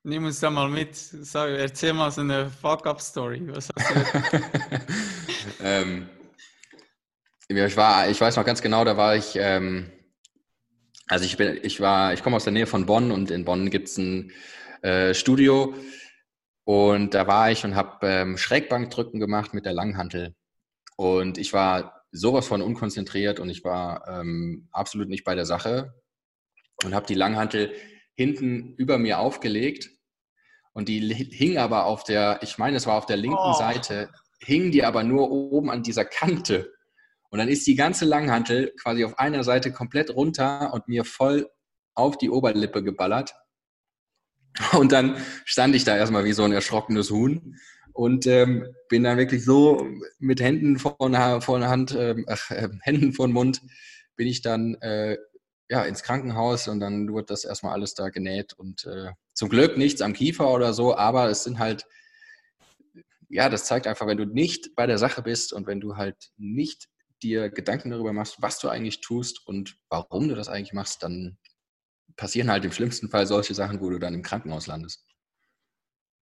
[0.04, 0.94] Nimm uns da mal mit.
[0.94, 3.48] Sag, erzähl mal so eine Fuck-Up-Story.
[3.48, 4.40] Was hast du
[5.64, 6.08] ähm,
[7.48, 9.90] ich, war, ich weiß noch ganz genau, da war ich, ähm,
[11.06, 13.70] also ich bin, ich war, ich komme aus der Nähe von Bonn und in Bonn
[13.70, 14.32] gibt es ein
[14.82, 15.74] äh, Studio,
[16.64, 20.34] und da war ich und habe ähm, Schrägbankdrücken gemacht mit der Langhantel.
[20.96, 25.94] Und ich war sowas von unkonzentriert und ich war ähm, absolut nicht bei der Sache
[26.84, 27.72] und habe die Langhantel
[28.14, 29.90] hinten über mir aufgelegt
[30.72, 33.54] und die hing aber auf der, ich meine, es war auf der linken oh.
[33.54, 36.72] Seite, hingen die aber nur oben an dieser Kante.
[37.34, 41.50] Und dann ist die ganze Langhantel quasi auf einer Seite komplett runter und mir voll
[41.96, 43.34] auf die Oberlippe geballert.
[44.72, 47.56] Und dann stand ich da erstmal wie so ein erschrockenes Huhn
[47.92, 49.84] und ähm, bin dann wirklich so
[50.20, 53.62] mit Händen vor der Hand, ähm, ach, äh, Händen vor den Mund,
[54.14, 55.18] bin ich dann äh,
[55.68, 59.76] ja, ins Krankenhaus und dann wurde das erstmal alles da genäht und äh, zum Glück
[59.76, 61.84] nichts am Kiefer oder so, aber es sind halt,
[63.28, 66.30] ja, das zeigt einfach, wenn du nicht bei der Sache bist und wenn du halt
[66.36, 66.93] nicht
[67.24, 71.38] dir Gedanken darüber machst, was du eigentlich tust und warum du das eigentlich machst, dann
[72.16, 75.04] passieren halt im schlimmsten Fall solche Sachen, wo du dann im Krankenhaus landest.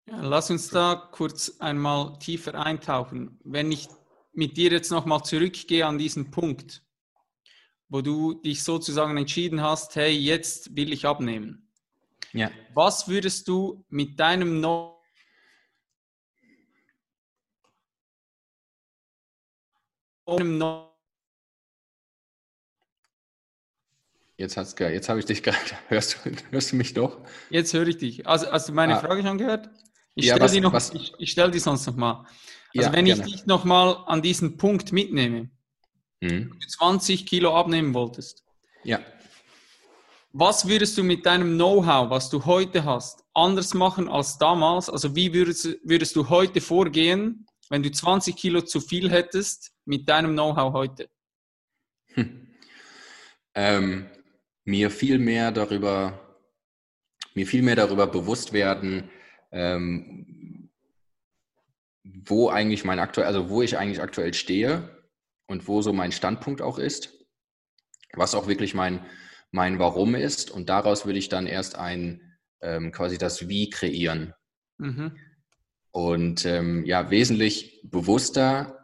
[0.08, 3.38] Ja, lass uns da kurz einmal tiefer eintauchen.
[3.44, 3.88] Wenn ich
[4.32, 6.82] mit dir jetzt nochmal zurückgehe an diesen Punkt,
[7.88, 11.70] wo du dich sozusagen entschieden hast, hey, jetzt will ich abnehmen.
[12.32, 12.50] Ja.
[12.72, 14.92] Was würdest du mit deinem neuen
[24.42, 25.58] Jetzt, jetzt habe ich dich gerade.
[25.86, 27.20] Hörst du, hörst du mich doch?
[27.48, 28.26] Jetzt höre ich dich.
[28.26, 29.00] Also, hast du meine ah.
[29.00, 29.70] Frage schon gehört?
[30.16, 32.26] Ich ja, stelle die, noch, ich, ich stell die sonst nochmal.
[32.74, 33.24] Also, ja, wenn gerne.
[33.24, 35.48] ich dich nochmal an diesen Punkt mitnehme,
[36.22, 36.50] hm.
[36.60, 38.42] du 20 Kilo abnehmen wolltest.
[38.82, 38.98] Ja.
[40.32, 44.90] Was würdest du mit deinem Know-how, was du heute hast, anders machen als damals?
[44.90, 50.08] Also, wie würdest, würdest du heute vorgehen, wenn du 20 Kilo zu viel hättest mit
[50.08, 51.08] deinem Know-how heute?
[52.14, 52.48] Hm.
[53.54, 54.10] Ähm,
[54.64, 56.38] mir viel mehr darüber,
[57.34, 59.10] mir viel mehr darüber bewusst werden,
[59.50, 60.70] ähm,
[62.04, 65.04] wo eigentlich mein aktuell, also wo ich eigentlich aktuell stehe
[65.46, 67.26] und wo so mein Standpunkt auch ist,
[68.14, 69.04] was auch wirklich mein,
[69.50, 70.50] mein Warum ist.
[70.50, 74.34] Und daraus würde ich dann erst ein ähm, quasi das Wie kreieren.
[74.78, 75.16] Mhm.
[75.90, 78.81] Und ähm, ja, wesentlich bewusster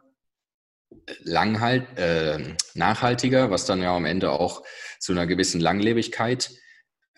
[1.21, 4.65] langhalt, äh, nachhaltiger, was dann ja am Ende auch
[4.99, 6.51] zu einer gewissen Langlebigkeit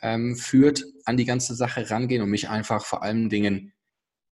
[0.02, 3.72] ähm, führt, an die ganze Sache rangehen und mich einfach vor allen Dingen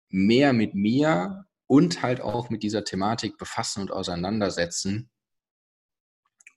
[0.08, 5.10] mehr mit mir und halt auch mit dieser Thematik befassen und auseinandersetzen,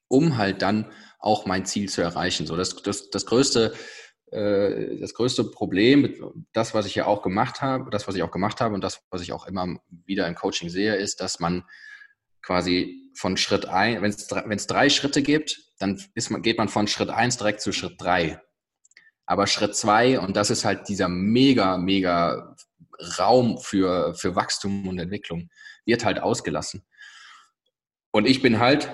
[0.07, 2.45] um halt dann auch mein Ziel zu erreichen.
[2.45, 3.73] So, das, das, das größte
[4.31, 8.31] äh, das größte Problem, das, was ich ja auch gemacht habe, das, was ich auch
[8.31, 11.63] gemacht habe und das, was ich auch immer wieder im Coaching sehe, ist, dass man
[12.47, 17.09] quasi von Schritt ein, wenn es drei Schritte gibt, dann man, geht man von Schritt
[17.09, 18.41] eins direkt zu Schritt drei.
[19.25, 22.55] Aber Schritt zwei, und das ist halt dieser mega, mega
[23.19, 25.49] Raum für, für Wachstum und Entwicklung,
[25.85, 26.85] wird halt ausgelassen.
[28.11, 28.89] Und ich bin halt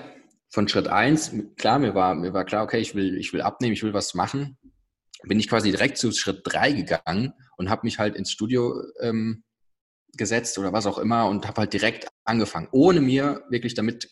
[0.50, 3.74] von Schritt eins klar, mir war, mir war klar, okay, ich will, ich will abnehmen,
[3.74, 4.58] ich will was machen.
[5.22, 9.44] Bin ich quasi direkt zu Schritt drei gegangen und habe mich halt ins Studio ähm,
[10.16, 14.10] gesetzt oder was auch immer und habe halt direkt angefangen, ohne mir wirklich damit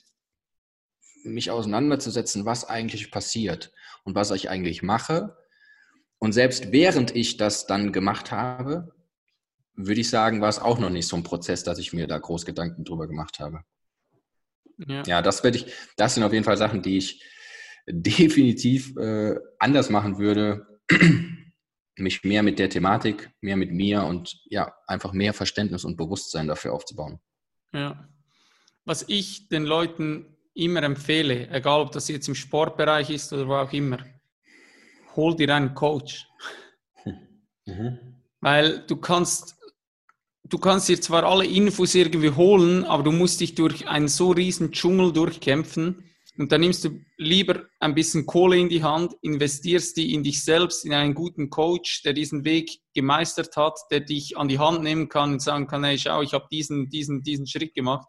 [1.24, 3.72] mich auseinanderzusetzen, was eigentlich passiert
[4.04, 5.36] und was ich eigentlich mache.
[6.18, 8.94] Und selbst während ich das dann gemacht habe,
[9.74, 12.18] würde ich sagen, war es auch noch nicht so ein Prozess, dass ich mir da
[12.18, 13.64] groß Gedanken drüber gemacht habe.
[14.78, 17.24] Ja, ja das werde ich, das sind auf jeden Fall Sachen, die ich
[17.86, 20.80] definitiv äh, anders machen würde,
[21.96, 26.46] mich mehr mit der Thematik, mehr mit mir und ja, einfach mehr Verständnis und Bewusstsein
[26.46, 27.20] dafür aufzubauen.
[27.72, 28.09] Ja.
[28.85, 33.55] Was ich den Leuten immer empfehle, egal ob das jetzt im Sportbereich ist oder wo
[33.55, 33.98] auch immer,
[35.16, 36.26] hol dir einen Coach.
[37.64, 38.16] Mhm.
[38.40, 39.55] Weil du kannst,
[40.42, 44.33] du kannst dir zwar alle Infos irgendwie holen, aber du musst dich durch einen so
[44.33, 49.96] riesen Dschungel durchkämpfen und dann nimmst du lieber ein bisschen Kohle in die Hand, investierst
[49.98, 54.38] die in dich selbst, in einen guten Coach, der diesen Weg gemeistert hat, der dich
[54.38, 57.46] an die Hand nehmen kann und sagen kann, hey, schau, ich habe diesen, diesen, diesen
[57.46, 58.08] Schritt gemacht.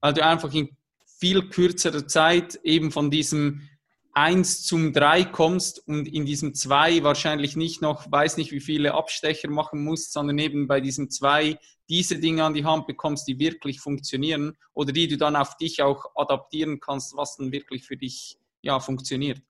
[0.00, 0.76] Weil du einfach in
[1.18, 3.68] viel kürzerer Zeit eben von diesem
[4.12, 8.94] 1 zum 3 kommst und in diesem 2 wahrscheinlich nicht noch, weiß nicht, wie viele
[8.94, 13.38] Abstecher machen musst, sondern eben bei diesem 2 diese Dinge an die Hand bekommst, die
[13.38, 17.96] wirklich funktionieren oder die du dann auf dich auch adaptieren kannst, was dann wirklich für
[17.96, 19.40] dich ja, funktioniert.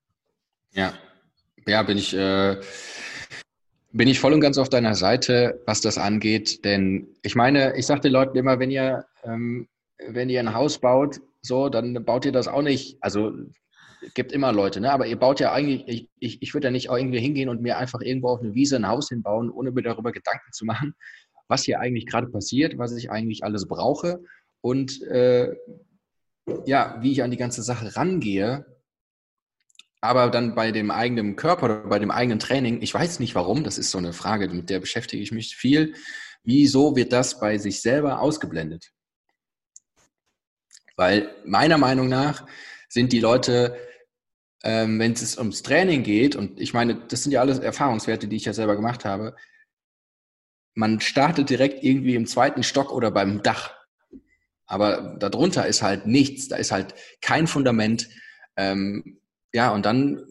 [0.72, 0.94] Ja,
[1.66, 2.60] ja, bin ich, äh,
[3.92, 6.64] bin ich voll und ganz auf deiner Seite, was das angeht.
[6.64, 9.68] Denn ich meine, ich sage den Leuten immer, wenn ihr, ähm,
[10.08, 12.96] wenn ihr ein Haus baut, so, dann baut ihr das auch nicht.
[13.00, 13.32] Also
[14.14, 14.92] gibt immer Leute, ne?
[14.92, 17.78] aber ihr baut ja eigentlich, ich, ich, ich würde ja nicht irgendwie hingehen und mir
[17.78, 20.94] einfach irgendwo auf eine Wiese ein Haus hinbauen, ohne mir darüber Gedanken zu machen,
[21.48, 24.20] was hier eigentlich gerade passiert, was ich eigentlich alles brauche
[24.60, 25.54] und äh,
[26.64, 28.66] ja, wie ich an die ganze Sache rangehe.
[30.00, 33.64] Aber dann bei dem eigenen Körper oder bei dem eigenen Training, ich weiß nicht warum,
[33.64, 35.94] das ist so eine Frage, mit der beschäftige ich mich viel.
[36.42, 38.92] Wieso wird das bei sich selber ausgeblendet?
[40.96, 42.46] Weil meiner Meinung nach
[42.90, 43.78] sind die Leute,
[44.62, 48.36] ähm, wenn es ums Training geht, und ich meine, das sind ja alles Erfahrungswerte, die
[48.36, 49.34] ich ja selber gemacht habe,
[50.74, 53.74] man startet direkt irgendwie im zweiten Stock oder beim Dach.
[54.66, 58.08] Aber darunter ist halt nichts, da ist halt kein Fundament.
[58.56, 59.20] Ähm,
[59.52, 60.24] ja, und dann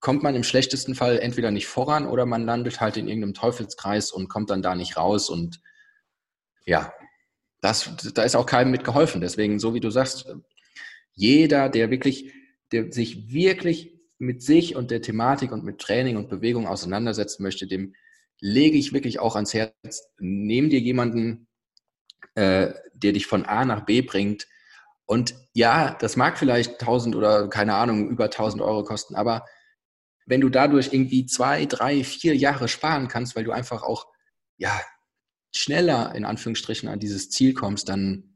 [0.00, 4.10] kommt man im schlechtesten Fall entweder nicht voran oder man landet halt in irgendeinem Teufelskreis
[4.10, 5.30] und kommt dann da nicht raus.
[5.30, 5.60] Und
[6.66, 6.92] ja,
[7.60, 9.20] das, da ist auch keinem mit geholfen.
[9.20, 10.26] Deswegen, so wie du sagst,
[11.14, 12.32] jeder, der wirklich,
[12.72, 17.66] der sich wirklich mit sich und der Thematik und mit Training und Bewegung auseinandersetzen möchte,
[17.66, 17.94] dem
[18.40, 21.46] lege ich wirklich auch ans Herz, nehm dir jemanden,
[22.34, 24.46] äh, der dich von A nach B bringt.
[25.06, 29.44] Und ja, das mag vielleicht 1000 oder keine Ahnung, über 1000 Euro kosten, aber
[30.26, 34.06] wenn du dadurch irgendwie zwei, drei, vier Jahre sparen kannst, weil du einfach auch,
[34.56, 34.80] ja,
[35.54, 38.33] schneller in Anführungsstrichen an dieses Ziel kommst, dann,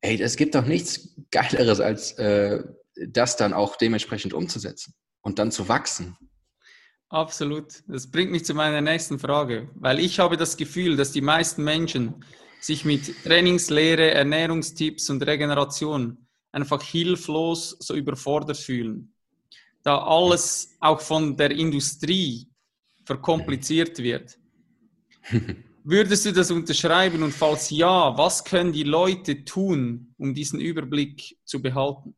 [0.00, 2.62] ey, es gibt doch nichts Geileres, als äh,
[3.08, 6.16] das dann auch dementsprechend umzusetzen und dann zu wachsen.
[7.08, 7.82] Absolut.
[7.88, 11.64] Das bringt mich zu meiner nächsten Frage, weil ich habe das Gefühl, dass die meisten
[11.64, 12.24] Menschen
[12.60, 19.14] sich mit Trainingslehre, Ernährungstipps und Regeneration einfach hilflos so überfordert fühlen,
[19.82, 22.48] da alles auch von der Industrie
[23.04, 24.38] verkompliziert wird.
[25.82, 31.38] Würdest du das unterschreiben und falls ja, was können die Leute tun, um diesen Überblick
[31.44, 32.14] zu behalten?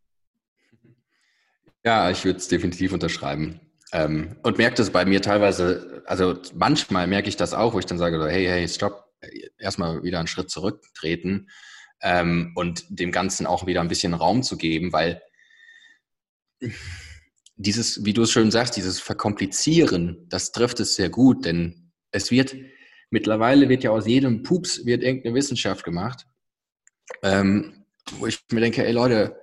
[1.84, 3.60] Ja, ich würde es definitiv unterschreiben.
[3.92, 7.86] Ähm, und merke das bei mir teilweise, also manchmal merke ich das auch, wo ich
[7.86, 9.04] dann sage, hey, hey, stopp,
[9.58, 11.48] erstmal wieder einen Schritt zurücktreten
[12.00, 15.22] ähm, und dem Ganzen auch wieder ein bisschen Raum zu geben, weil
[17.56, 22.30] dieses, wie du es schön sagst, dieses Verkomplizieren, das trifft es sehr gut, denn es
[22.30, 22.54] wird,
[23.12, 26.26] mittlerweile wird ja aus jedem Pups wird irgendeine Wissenschaft gemacht,
[27.22, 27.84] ähm,
[28.18, 29.36] wo ich mir denke, ey Leute,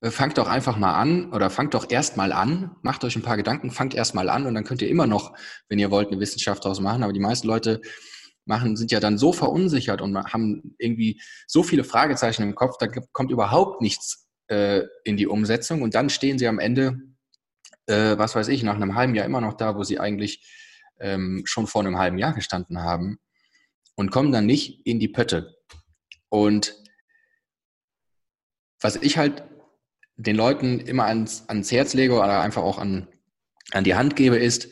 [0.00, 3.22] äh, fangt doch einfach mal an oder fangt doch erst mal an, macht euch ein
[3.22, 5.34] paar Gedanken, fangt erst mal an und dann könnt ihr immer noch,
[5.68, 7.02] wenn ihr wollt, eine Wissenschaft daraus machen.
[7.02, 7.80] Aber die meisten Leute
[8.44, 12.86] machen, sind ja dann so verunsichert und haben irgendwie so viele Fragezeichen im Kopf, da
[12.86, 17.00] kommt überhaupt nichts äh, in die Umsetzung und dann stehen sie am Ende,
[17.86, 20.44] äh, was weiß ich, nach einem halben Jahr immer noch da, wo sie eigentlich
[21.00, 23.18] ähm, schon vor einem halben Jahr gestanden haben
[23.94, 25.56] und kommen dann nicht in die Pötte.
[26.28, 26.74] Und
[28.80, 29.44] was ich halt
[30.16, 33.08] den Leuten immer ans, ans Herz lege oder einfach auch an,
[33.72, 34.68] an die Hand gebe, ist,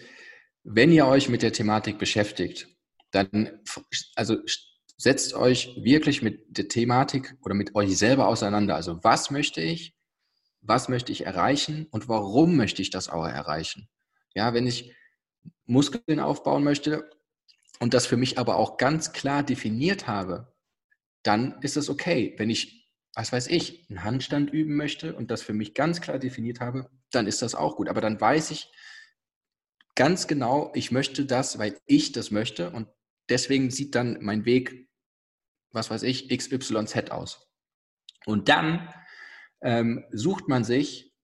[0.62, 2.68] wenn ihr euch mit der Thematik beschäftigt,
[3.10, 3.60] dann
[4.16, 4.38] also
[4.96, 8.74] setzt euch wirklich mit der Thematik oder mit euch selber auseinander.
[8.74, 9.94] Also was möchte ich,
[10.60, 13.88] was möchte ich erreichen und warum möchte ich das auch erreichen?
[14.34, 14.94] Ja, wenn ich
[15.66, 17.11] Muskeln aufbauen möchte
[17.80, 20.54] und das für mich aber auch ganz klar definiert habe,
[21.22, 22.35] dann ist es okay.
[22.37, 26.18] Wenn ich was weiß ich, einen Handstand üben möchte und das für mich ganz klar
[26.18, 27.88] definiert habe, dann ist das auch gut.
[27.88, 28.72] Aber dann weiß ich
[29.94, 32.88] ganz genau, ich möchte das, weil ich das möchte und
[33.28, 34.88] deswegen sieht dann mein Weg,
[35.70, 37.48] was weiß ich, XYZ aus.
[38.26, 38.92] Und dann
[39.62, 41.14] ähm, sucht man sich,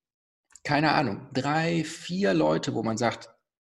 [0.63, 3.31] keine Ahnung, drei, vier Leute, wo man sagt,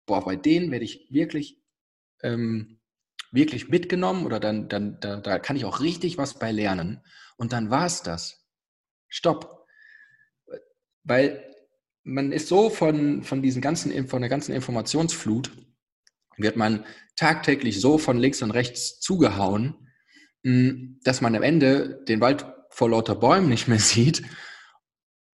[0.08, 1.62] boah, bei denen werde ich wirklich,
[2.22, 2.80] ähm,
[3.30, 7.04] wirklich mitgenommen oder dann, dann da, da kann ich auch richtig was bei lernen.
[7.36, 8.44] Und dann war es das.
[9.06, 9.66] Stopp.
[11.04, 11.44] Weil
[12.02, 15.52] man ist so von, von diesen ganzen, von der ganzen Informationsflut,
[16.36, 16.84] wird man
[17.16, 19.74] tagtäglich so von links und rechts zugehauen,
[20.44, 24.22] hm, dass man am Ende den Wald vor lauter Bäumen nicht mehr sieht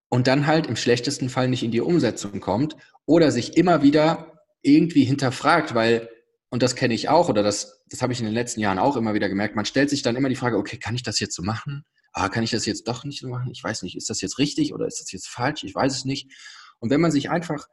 [0.08, 4.33] und dann halt im schlechtesten Fall nicht in die Umsetzung kommt oder sich immer wieder
[4.64, 6.08] irgendwie hinterfragt, weil,
[6.50, 8.96] und das kenne ich auch oder das, das habe ich in den letzten Jahren auch
[8.96, 11.34] immer wieder gemerkt, man stellt sich dann immer die Frage, okay, kann ich das jetzt
[11.36, 11.84] so machen?
[12.14, 13.50] ah, kann ich das jetzt doch nicht so machen?
[13.50, 15.64] Ich weiß nicht, ist das jetzt richtig oder ist das jetzt falsch?
[15.64, 16.32] Ich weiß es nicht.
[16.78, 17.66] Und wenn man sich einfach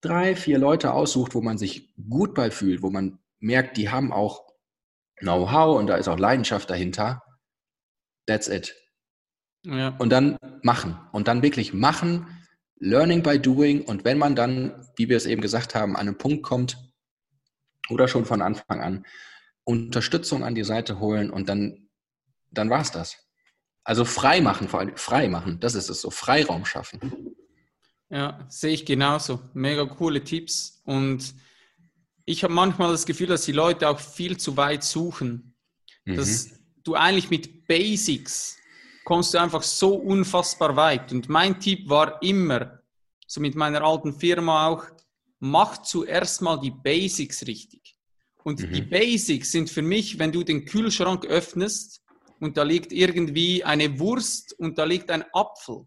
[0.00, 4.12] drei, vier Leute aussucht, wo man sich gut bei fühlt, wo man merkt, die haben
[4.12, 4.46] auch
[5.18, 7.22] Know-how und da ist auch Leidenschaft dahinter,
[8.26, 8.74] that's it.
[9.64, 9.94] Ja.
[9.98, 10.98] Und dann machen.
[11.12, 12.26] Und dann wirklich machen,
[12.82, 13.82] learning by doing.
[13.82, 16.76] Und wenn man dann, wie wir es eben gesagt haben, an einen Punkt kommt
[17.88, 19.06] oder schon von Anfang an,
[19.64, 21.88] Unterstützung an die Seite holen und dann,
[22.50, 23.16] dann war es das.
[23.84, 27.34] Also frei machen, vor allem frei machen, das ist es so, Freiraum schaffen.
[28.10, 29.40] Ja, sehe ich genauso.
[29.54, 30.82] Mega coole Tipps.
[30.84, 31.34] Und
[32.24, 35.54] ich habe manchmal das Gefühl, dass die Leute auch viel zu weit suchen.
[36.04, 36.16] Mhm.
[36.16, 36.50] Dass
[36.84, 38.58] du eigentlich mit Basics
[39.04, 41.12] kommst du einfach so unfassbar weit.
[41.12, 42.80] Und mein Tipp war immer,
[43.26, 44.84] so mit meiner alten Firma auch,
[45.40, 47.96] mach zuerst mal die Basics richtig.
[48.44, 48.72] Und mhm.
[48.72, 52.02] die Basics sind für mich, wenn du den Kühlschrank öffnest
[52.40, 55.86] und da liegt irgendwie eine Wurst und da liegt ein Apfel.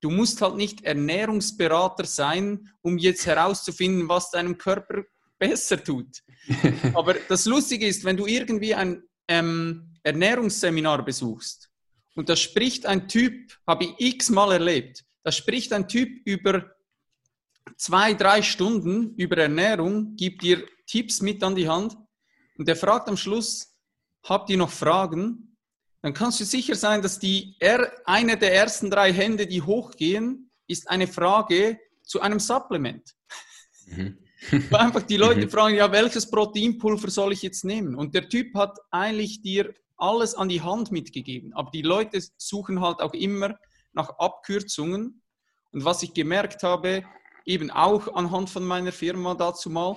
[0.00, 5.02] Du musst halt nicht Ernährungsberater sein, um jetzt herauszufinden, was deinem Körper
[5.38, 6.22] besser tut.
[6.94, 11.71] Aber das Lustige ist, wenn du irgendwie ein ähm, Ernährungsseminar besuchst
[12.14, 16.74] und da spricht ein Typ, habe ich x-mal erlebt, da spricht ein Typ über
[17.76, 21.96] zwei, drei Stunden über Ernährung, gibt dir Tipps mit an die Hand
[22.58, 23.76] und der fragt am Schluss,
[24.24, 25.56] habt ihr noch Fragen?
[26.02, 27.56] Dann kannst du sicher sein, dass die
[28.04, 33.14] eine der ersten drei Hände, die hochgehen, ist eine Frage zu einem Supplement.
[33.86, 34.18] Mhm.
[34.72, 35.50] einfach die Leute mhm.
[35.50, 37.94] fragen, ja, welches Proteinpulver soll ich jetzt nehmen?
[37.94, 41.52] Und der Typ hat eigentlich dir alles an die Hand mitgegeben.
[41.54, 43.56] Aber die Leute suchen halt auch immer
[43.92, 45.22] nach Abkürzungen.
[45.70, 47.04] Und was ich gemerkt habe,
[47.46, 49.96] eben auch anhand von meiner Firma dazu mal,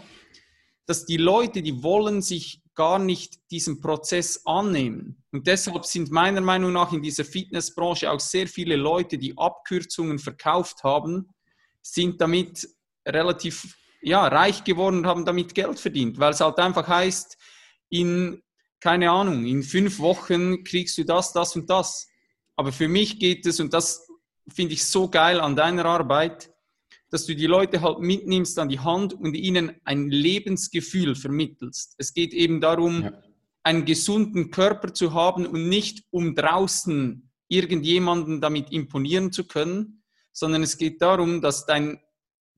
[0.86, 5.24] dass die Leute, die wollen sich gar nicht diesem Prozess annehmen.
[5.32, 10.20] Und deshalb sind meiner Meinung nach in dieser Fitnessbranche auch sehr viele Leute, die Abkürzungen
[10.20, 11.34] verkauft haben,
[11.82, 12.68] sind damit
[13.08, 17.38] relativ ja, reich geworden und haben damit Geld verdient, weil es halt einfach heißt,
[17.89, 18.44] in,
[18.86, 22.08] keine Ahnung, in fünf Wochen kriegst du das, das und das.
[22.56, 24.08] Aber für mich geht es, und das
[24.48, 26.54] finde ich so geil an deiner Arbeit,
[27.10, 31.95] dass du die Leute halt mitnimmst an die Hand und ihnen ein Lebensgefühl vermittelst.
[31.98, 33.24] Es geht eben darum, ja.
[33.63, 40.62] einen gesunden Körper zu haben und nicht um draußen irgendjemanden damit imponieren zu können, sondern
[40.62, 42.00] es geht darum, dass dein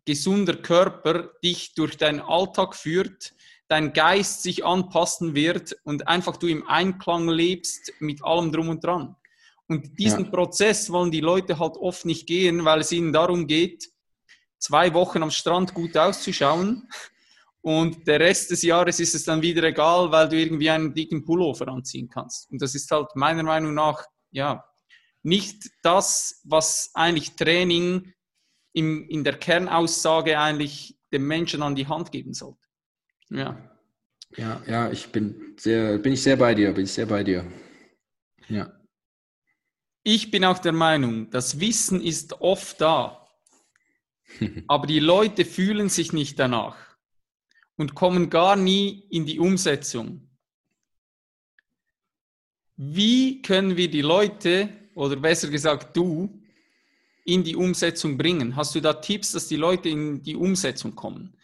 [0.03, 3.33] gesunder Körper dich durch deinen Alltag führt,
[3.67, 8.83] dein Geist sich anpassen wird und einfach du im Einklang lebst mit allem drum und
[8.83, 9.15] dran.
[9.67, 10.31] Und diesen ja.
[10.31, 13.89] Prozess wollen die Leute halt oft nicht gehen, weil es ihnen darum geht,
[14.57, 16.87] zwei Wochen am Strand gut auszuschauen
[17.61, 21.25] und der Rest des Jahres ist es dann wieder egal, weil du irgendwie einen dicken
[21.25, 22.49] Pullover anziehen kannst.
[22.49, 24.63] Und das ist halt meiner Meinung nach, ja,
[25.21, 28.13] nicht das, was eigentlich Training
[28.71, 32.66] im, in der Kernaussage eigentlich dem Menschen an die Hand geben sollte.
[33.29, 33.77] Ja.
[34.35, 37.45] Ja, ja, ich bin sehr, bin ich sehr bei dir, bin ich sehr bei dir.
[38.49, 38.71] Ja.
[40.03, 43.27] Ich bin auch der Meinung, das Wissen ist oft da,
[44.67, 46.77] aber die Leute fühlen sich nicht danach
[47.77, 50.29] und kommen gar nie in die Umsetzung.
[52.75, 56.43] Wie können wir die Leute, oder besser gesagt du,
[57.25, 58.55] in die Umsetzung bringen?
[58.55, 61.36] Hast du da Tipps, dass die Leute in die Umsetzung kommen?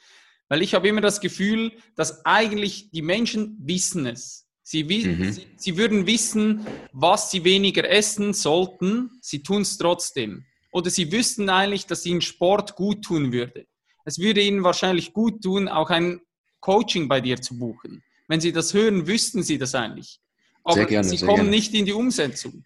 [0.53, 4.47] Weil ich habe immer das Gefühl, dass eigentlich die Menschen wissen es.
[4.61, 5.31] Sie, mhm.
[5.31, 10.45] sie, sie würden wissen, was sie weniger essen sollten, sie tun es trotzdem.
[10.71, 13.65] Oder sie wüssten eigentlich, dass ihnen Sport gut tun würde.
[14.05, 16.21] Es würde ihnen wahrscheinlich gut tun, auch ein
[16.59, 18.03] Coaching bei dir zu buchen.
[18.27, 20.19] Wenn sie das hören, wüssten sie das eigentlich.
[20.63, 21.49] Aber gerne, sie kommen gerne.
[21.49, 22.63] nicht in die Umsetzung.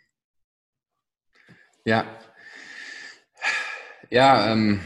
[1.86, 2.06] Ja,
[4.10, 4.82] ja, ähm,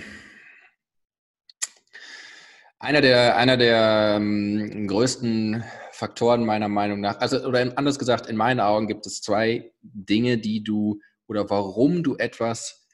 [2.82, 8.36] einer der, einer der ähm, größten Faktoren meiner Meinung nach, also oder anders gesagt, in
[8.36, 12.88] meinen Augen gibt es zwei Dinge, die du oder warum du etwas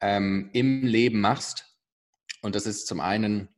[0.00, 1.66] ähm, im Leben machst.
[2.40, 3.48] Und das ist zum einen,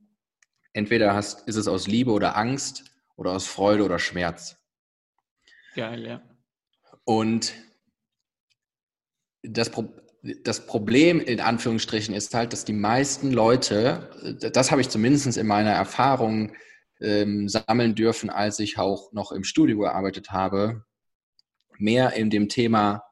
[0.72, 2.84] entweder hast, ist es aus Liebe oder Angst
[3.16, 4.56] oder aus Freude oder Schmerz.
[5.74, 6.22] Geil, ja.
[7.04, 7.52] Und
[9.42, 9.70] das,
[10.22, 15.46] das Problem in Anführungsstrichen ist halt, dass die meisten Leute, das habe ich zumindest in
[15.46, 16.52] meiner Erfahrung
[17.00, 20.84] ähm, sammeln dürfen, als ich auch noch im Studio gearbeitet habe,
[21.78, 23.02] mehr in dem Thema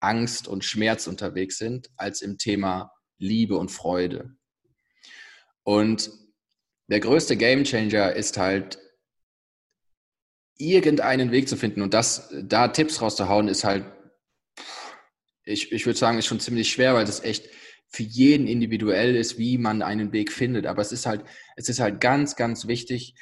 [0.00, 4.34] Angst und Schmerz unterwegs sind, als im Thema Liebe und Freude.
[5.62, 6.10] Und
[6.88, 8.78] der größte Gamechanger ist halt,
[10.60, 13.86] irgendeinen Weg zu finden und das, da Tipps rauszuhauen, ist halt
[15.44, 17.48] ich, ich würde sagen, ist schon ziemlich schwer, weil das echt
[17.88, 20.66] für jeden individuell ist, wie man einen Weg findet.
[20.66, 21.24] Aber es ist halt,
[21.56, 23.14] es ist halt ganz, ganz wichtig,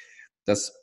[0.45, 0.75] dass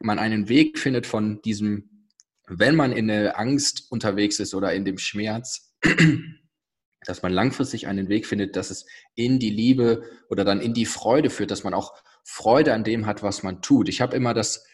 [0.00, 2.08] man einen Weg findet von diesem,
[2.46, 5.74] wenn man in der Angst unterwegs ist oder in dem Schmerz,
[7.06, 10.86] dass man langfristig einen Weg findet, dass es in die Liebe oder dann in die
[10.86, 11.94] Freude führt, dass man auch
[12.24, 13.88] Freude an dem hat, was man tut.
[13.88, 14.64] Ich habe immer das,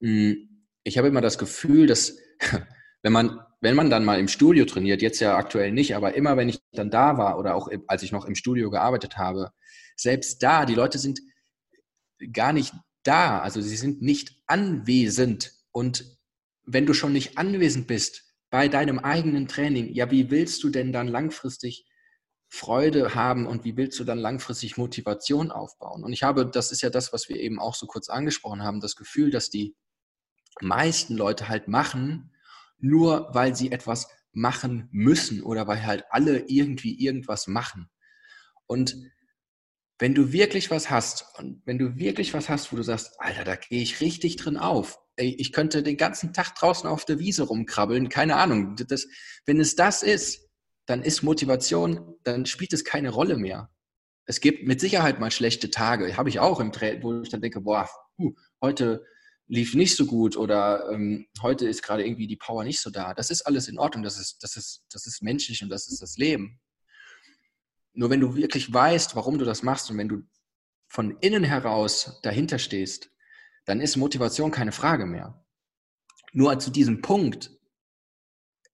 [0.00, 2.18] hm, ich habe immer das Gefühl, dass
[3.06, 6.36] wenn man wenn man dann mal im Studio trainiert, jetzt ja aktuell nicht, aber immer
[6.36, 9.52] wenn ich dann da war oder auch als ich noch im Studio gearbeitet habe,
[9.94, 11.20] selbst da, die Leute sind
[12.32, 15.52] gar nicht da, also sie sind nicht anwesend.
[15.70, 16.18] Und
[16.64, 20.92] wenn du schon nicht anwesend bist bei deinem eigenen Training, ja, wie willst du denn
[20.92, 21.86] dann langfristig
[22.48, 26.02] Freude haben und wie willst du dann langfristig Motivation aufbauen?
[26.02, 28.80] Und ich habe, das ist ja das, was wir eben auch so kurz angesprochen haben,
[28.80, 29.76] das Gefühl, dass die
[30.60, 32.32] meisten Leute halt machen,
[32.78, 37.88] nur weil sie etwas machen müssen oder weil halt alle irgendwie irgendwas machen.
[38.66, 38.96] Und
[39.98, 43.44] wenn du wirklich was hast und wenn du wirklich was hast, wo du sagst, Alter,
[43.44, 44.98] da gehe ich richtig drin auf.
[45.16, 48.76] Ey, ich könnte den ganzen Tag draußen auf der Wiese rumkrabbeln, keine Ahnung.
[48.76, 49.06] Das,
[49.46, 50.46] wenn es das ist,
[50.84, 53.70] dann ist Motivation, dann spielt es keine Rolle mehr.
[54.26, 57.40] Es gibt mit Sicherheit mal schlechte Tage, habe ich auch im Training, wo ich dann
[57.40, 59.04] denke, boah, uh, heute
[59.48, 63.14] lief nicht so gut oder ähm, heute ist gerade irgendwie die Power nicht so da.
[63.14, 66.02] Das ist alles in Ordnung, das ist, das ist, das ist menschlich und das ist
[66.02, 66.60] das Leben.
[67.92, 70.22] Nur wenn du wirklich weißt, warum du das machst und wenn du
[70.88, 73.10] von innen heraus dahinter stehst,
[73.64, 75.44] dann ist Motivation keine Frage mehr.
[76.32, 77.50] Nur zu diesem Punkt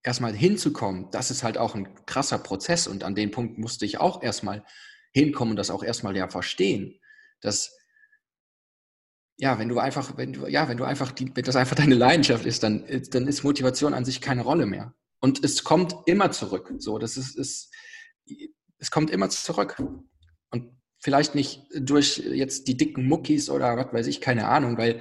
[0.02, 3.98] erstmal hinzukommen, das ist halt auch ein krasser Prozess und an den Punkt musste ich
[3.98, 4.64] auch erstmal
[5.12, 6.98] hinkommen und das auch erstmal ja verstehen,
[7.40, 7.76] dass
[9.38, 11.94] ja, wenn du einfach, wenn du, ja, wenn du einfach, die, wenn das einfach deine
[11.94, 14.94] Leidenschaft ist, dann, dann ist Motivation an sich keine Rolle mehr.
[15.20, 16.72] Und es kommt immer zurück.
[16.78, 17.70] So, das ist, ist
[18.78, 19.80] es kommt immer zurück.
[20.50, 25.00] Und vielleicht nicht durch jetzt die dicken Muckis oder was weiß ich, keine Ahnung, weil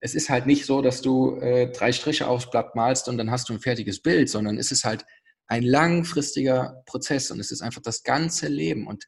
[0.00, 3.30] es ist halt nicht so, dass du äh, drei Striche aufs Blatt malst und dann
[3.30, 5.04] hast du ein fertiges Bild, sondern es ist halt
[5.46, 8.86] ein langfristiger Prozess und es ist einfach das ganze Leben.
[8.86, 9.06] Und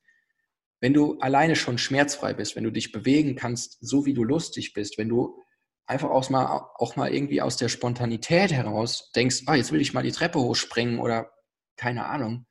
[0.82, 4.72] wenn du alleine schon schmerzfrei bist, wenn du dich bewegen kannst, so wie du lustig
[4.74, 5.38] bist, wenn du
[5.86, 9.94] einfach auch mal, auch mal irgendwie aus der Spontanität heraus denkst, ah, jetzt will ich
[9.94, 11.30] mal die Treppe hochspringen oder
[11.76, 12.46] keine Ahnung,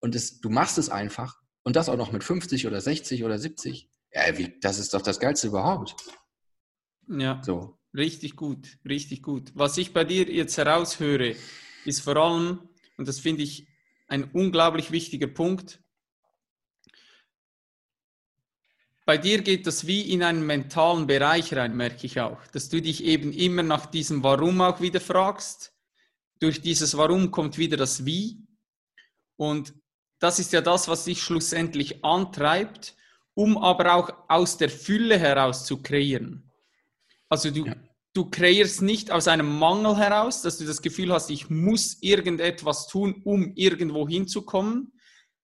[0.00, 3.38] und das, du machst es einfach und das auch noch mit 50 oder 60 oder
[3.38, 3.88] 70.
[4.12, 5.94] Ja, wie, das ist doch das Geilste überhaupt.
[7.08, 7.78] Ja, so.
[7.94, 9.52] richtig gut, richtig gut.
[9.54, 11.36] Was ich bei dir jetzt heraushöre,
[11.84, 13.68] ist vor allem, und das finde ich
[14.08, 15.80] ein unglaublich wichtiger Punkt,
[19.06, 22.82] bei dir geht das wie in einen mentalen Bereich rein, merke ich auch, dass du
[22.82, 25.72] dich eben immer nach diesem Warum auch wieder fragst.
[26.40, 28.44] Durch dieses Warum kommt wieder das Wie.
[29.36, 29.74] Und
[30.18, 32.96] das ist ja das, was dich schlussendlich antreibt,
[33.34, 36.50] um aber auch aus der Fülle heraus zu kreieren.
[37.28, 37.76] Also du, ja.
[38.12, 42.88] du kreierst nicht aus einem Mangel heraus, dass du das Gefühl hast, ich muss irgendetwas
[42.88, 44.92] tun, um irgendwo hinzukommen,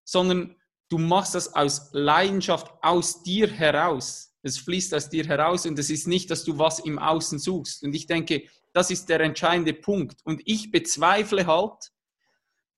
[0.02, 0.56] sondern
[0.93, 4.34] du machst das aus Leidenschaft aus dir heraus.
[4.43, 7.82] Es fließt aus dir heraus und es ist nicht, dass du was im Außen suchst.
[7.82, 8.43] Und ich denke,
[8.74, 10.20] das ist der entscheidende Punkt.
[10.24, 11.93] Und ich bezweifle halt,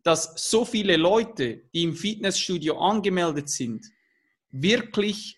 [0.05, 3.85] dass so viele Leute, die im Fitnessstudio angemeldet sind,
[4.51, 5.37] wirklich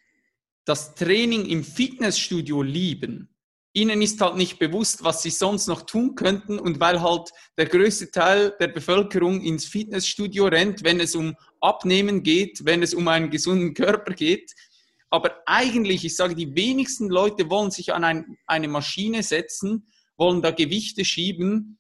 [0.67, 3.35] das Training im Fitnessstudio lieben.
[3.77, 7.67] Ihnen ist halt nicht bewusst, was sie sonst noch tun könnten und weil halt der
[7.67, 13.07] größte Teil der Bevölkerung ins Fitnessstudio rennt, wenn es um Abnehmen geht, wenn es um
[13.09, 14.53] einen gesunden Körper geht.
[15.11, 20.43] Aber eigentlich, ich sage, die wenigsten Leute wollen sich an ein, eine Maschine setzen, wollen
[20.43, 21.79] da Gewichte schieben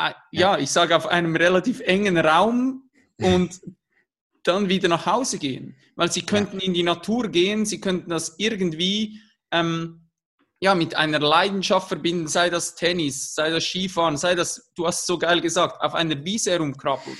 [0.00, 2.90] Ah, ja, ich sage auf einem relativ engen Raum
[3.20, 3.60] und
[4.44, 5.76] dann wieder nach Hause gehen.
[5.94, 9.99] Weil sie könnten in die Natur gehen, sie könnten das irgendwie ähm,
[10.60, 15.06] ja, mit einer Leidenschaft verbinden, sei das Tennis, sei das Skifahren, sei das, du hast
[15.06, 17.16] so geil gesagt, auf einer Wiese herumkrabbeln.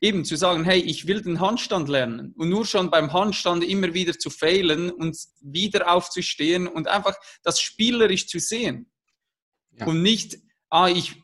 [0.00, 3.94] Eben zu sagen, hey, ich will den Handstand lernen und nur schon beim Handstand immer
[3.94, 8.90] wieder zu failen und wieder aufzustehen und einfach das spielerisch zu sehen.
[9.78, 9.86] Ja.
[9.86, 10.38] Und nicht,
[10.70, 11.16] ah, ich,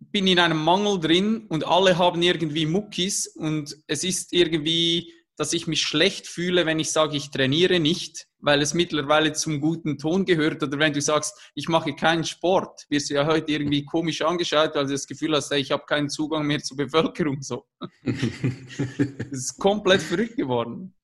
[0.00, 5.52] bin in einem Mangel drin und alle haben irgendwie Muckis und es ist irgendwie, dass
[5.52, 9.98] ich mich schlecht fühle, wenn ich sage, ich trainiere nicht, weil es mittlerweile zum guten
[9.98, 10.62] Ton gehört.
[10.62, 14.74] Oder wenn du sagst, ich mache keinen Sport, wirst du ja heute irgendwie komisch angeschaut,
[14.74, 17.42] weil du das Gefühl hast, ich habe keinen Zugang mehr zur Bevölkerung.
[17.42, 17.66] So.
[18.02, 20.94] das ist komplett verrückt geworden.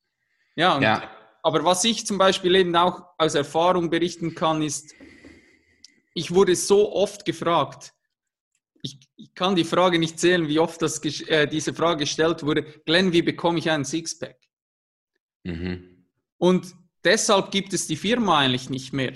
[0.56, 1.10] Ja, ja,
[1.44, 4.94] aber was ich zum Beispiel eben auch aus Erfahrung berichten kann, ist,
[6.14, 7.92] ich wurde so oft gefragt,
[8.82, 12.62] ich, ich, kann die Frage nicht zählen, wie oft das, äh, diese Frage gestellt wurde.
[12.86, 14.38] Glenn, wie bekomme ich einen Sixpack?
[15.42, 16.06] Mhm.
[16.38, 16.74] Und
[17.04, 19.12] deshalb gibt es die Firma eigentlich nicht mehr.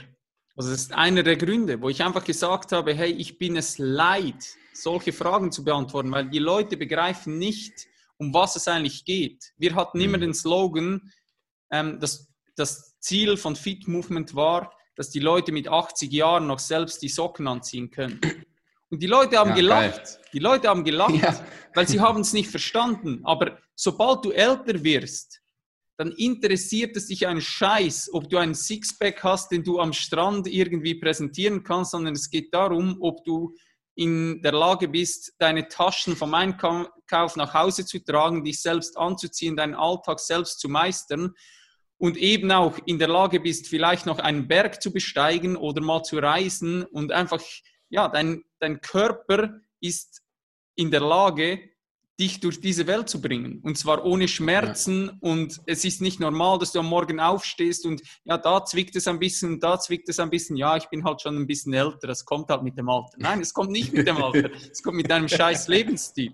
[0.57, 3.79] Also das ist einer der Gründe, wo ich einfach gesagt habe, hey, ich bin es
[3.79, 7.87] leid, solche Fragen zu beantworten, weil die Leute begreifen nicht,
[8.17, 9.53] um was es eigentlich geht.
[9.57, 10.05] Wir hatten mhm.
[10.05, 11.13] immer den Slogan,
[11.71, 16.59] ähm, dass das Ziel von Fit Movement war, dass die Leute mit 80 Jahren noch
[16.59, 18.21] selbst die Socken anziehen können.
[18.91, 20.05] Und die Leute haben ja, gelacht.
[20.05, 20.19] Geil.
[20.33, 21.47] Die Leute haben gelacht, ja.
[21.75, 23.21] weil sie haben es nicht verstanden.
[23.23, 25.41] Aber sobald du älter wirst,
[25.99, 30.47] dann interessiert es dich ein Scheiß, ob du einen Sixpack hast, den du am Strand
[30.47, 33.53] irgendwie präsentieren kannst, sondern es geht darum, ob du
[33.97, 39.57] in der Lage bist, deine Taschen vom Einkauf nach Hause zu tragen, dich selbst anzuziehen,
[39.57, 41.35] deinen Alltag selbst zu meistern
[41.97, 46.05] und eben auch in der Lage bist, vielleicht noch einen Berg zu besteigen oder mal
[46.05, 47.43] zu reisen und einfach
[47.89, 50.23] ja, dein, dein Körper ist
[50.77, 51.61] in der Lage,
[52.19, 53.61] dich durch diese Welt zu bringen.
[53.63, 55.07] Und zwar ohne Schmerzen.
[55.07, 55.13] Ja.
[55.21, 59.07] Und es ist nicht normal, dass du am Morgen aufstehst und ja, da zwickt es
[59.07, 60.57] ein bisschen, da zwickt es ein bisschen.
[60.57, 63.17] Ja, ich bin halt schon ein bisschen älter, das kommt halt mit dem Alter.
[63.19, 64.51] Nein, es kommt nicht mit dem Alter.
[64.73, 66.33] es kommt mit deinem scheiß Lebensstil.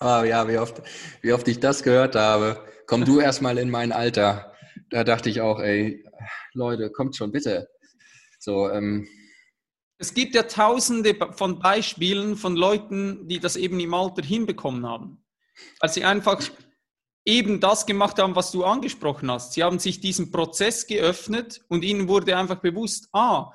[0.00, 0.82] oh, ja, wie oft,
[1.20, 2.64] wie oft ich das gehört habe.
[2.86, 4.54] Komm du erstmal in mein Alter.
[4.90, 6.04] Da dachte ich auch, ey,
[6.54, 7.68] Leute, kommt schon bitte.
[8.38, 9.06] So, ähm,
[9.98, 15.24] es gibt ja tausende von Beispielen von Leuten, die das eben im Alter hinbekommen haben.
[15.80, 16.40] Als sie einfach
[17.24, 19.52] eben das gemacht haben, was du angesprochen hast.
[19.52, 23.52] Sie haben sich diesen Prozess geöffnet und ihnen wurde einfach bewusst, ah,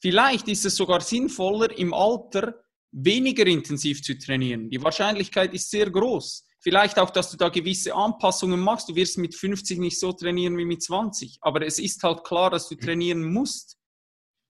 [0.00, 4.68] vielleicht ist es sogar sinnvoller, im Alter weniger intensiv zu trainieren.
[4.70, 6.46] Die Wahrscheinlichkeit ist sehr groß.
[6.60, 8.88] Vielleicht auch, dass du da gewisse Anpassungen machst.
[8.88, 11.38] Du wirst mit 50 nicht so trainieren wie mit 20.
[11.40, 13.76] Aber es ist halt klar, dass du trainieren musst.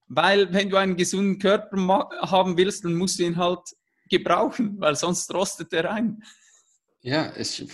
[0.07, 3.61] Weil wenn du einen gesunden Körper haben willst, dann musst du ihn halt
[4.11, 6.23] gebrauchen, weil sonst rostet er ein.
[7.01, 7.67] Ja, ich,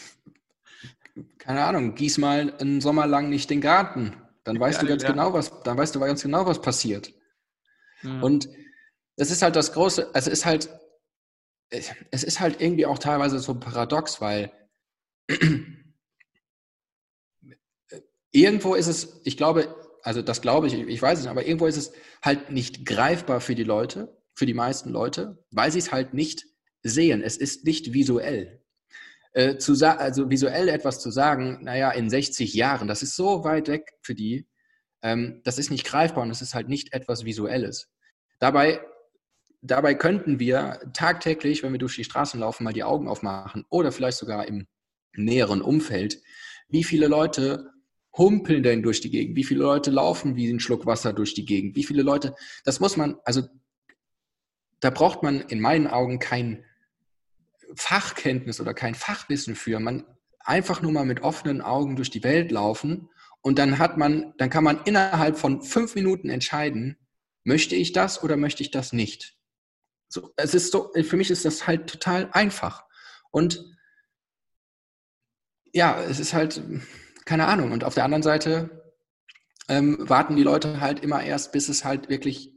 [1.39, 4.17] keine Ahnung, gieß mal einen Sommer lang nicht den Garten.
[4.45, 5.11] Dann weißt ja, du ganz ja.
[5.11, 7.13] genau, was, dann weißt du ganz genau, was passiert.
[8.03, 8.21] Ja.
[8.21, 8.49] Und
[9.17, 10.71] das ist halt das Große, also es ist halt,
[11.69, 14.53] es ist halt irgendwie auch teilweise so paradox, weil
[18.33, 21.67] irgendwo ist es, ich glaube, also das glaube ich, ich weiß es nicht, aber irgendwo
[21.67, 21.93] ist es
[22.23, 26.45] halt nicht greifbar für die Leute, für die meisten Leute, weil sie es halt nicht
[26.83, 27.23] sehen.
[27.23, 28.63] Es ist nicht visuell.
[29.33, 33.69] Äh, zu also visuell etwas zu sagen, naja, in 60 Jahren, das ist so weit
[33.69, 34.49] weg für die,
[35.03, 37.89] ähm, das ist nicht greifbar und es ist halt nicht etwas Visuelles.
[38.39, 38.81] Dabei,
[39.63, 43.93] dabei könnten wir tagtäglich, wenn wir durch die Straßen laufen, mal die Augen aufmachen oder
[43.93, 44.67] vielleicht sogar im
[45.15, 46.21] näheren Umfeld,
[46.69, 47.71] wie viele Leute
[48.17, 49.37] humpeln denn durch die Gegend?
[49.37, 51.77] Wie viele Leute laufen wie ein Schluck Wasser durch die Gegend?
[51.77, 52.35] Wie viele Leute,
[52.65, 53.43] das muss man, also
[54.81, 56.65] da braucht man in meinen Augen kein
[57.75, 59.79] Fachkenntnis oder kein Fachwissen für.
[59.79, 60.05] Man
[60.41, 63.09] einfach nur mal mit offenen Augen durch die Welt laufen
[63.43, 66.97] und dann hat man, dann kann man innerhalb von fünf Minuten entscheiden,
[67.45, 69.37] möchte ich das oder möchte ich das nicht.
[70.09, 72.85] So, es ist so, für mich ist das halt total einfach.
[73.31, 73.65] Und
[75.73, 76.61] ja, es ist halt,
[77.25, 77.73] keine Ahnung.
[77.73, 78.93] Und auf der anderen Seite
[79.69, 82.53] ähm, warten die Leute halt immer erst, bis es halt wirklich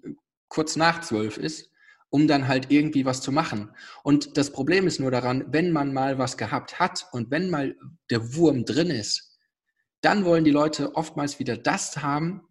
[0.48, 1.70] kurz nach zwölf ist,
[2.10, 3.72] um dann halt irgendwie was zu machen.
[4.04, 7.76] Und das Problem ist nur daran, wenn man mal was gehabt hat und wenn mal
[8.10, 9.40] der Wurm drin ist,
[10.02, 12.42] dann wollen die Leute oftmals wieder das haben,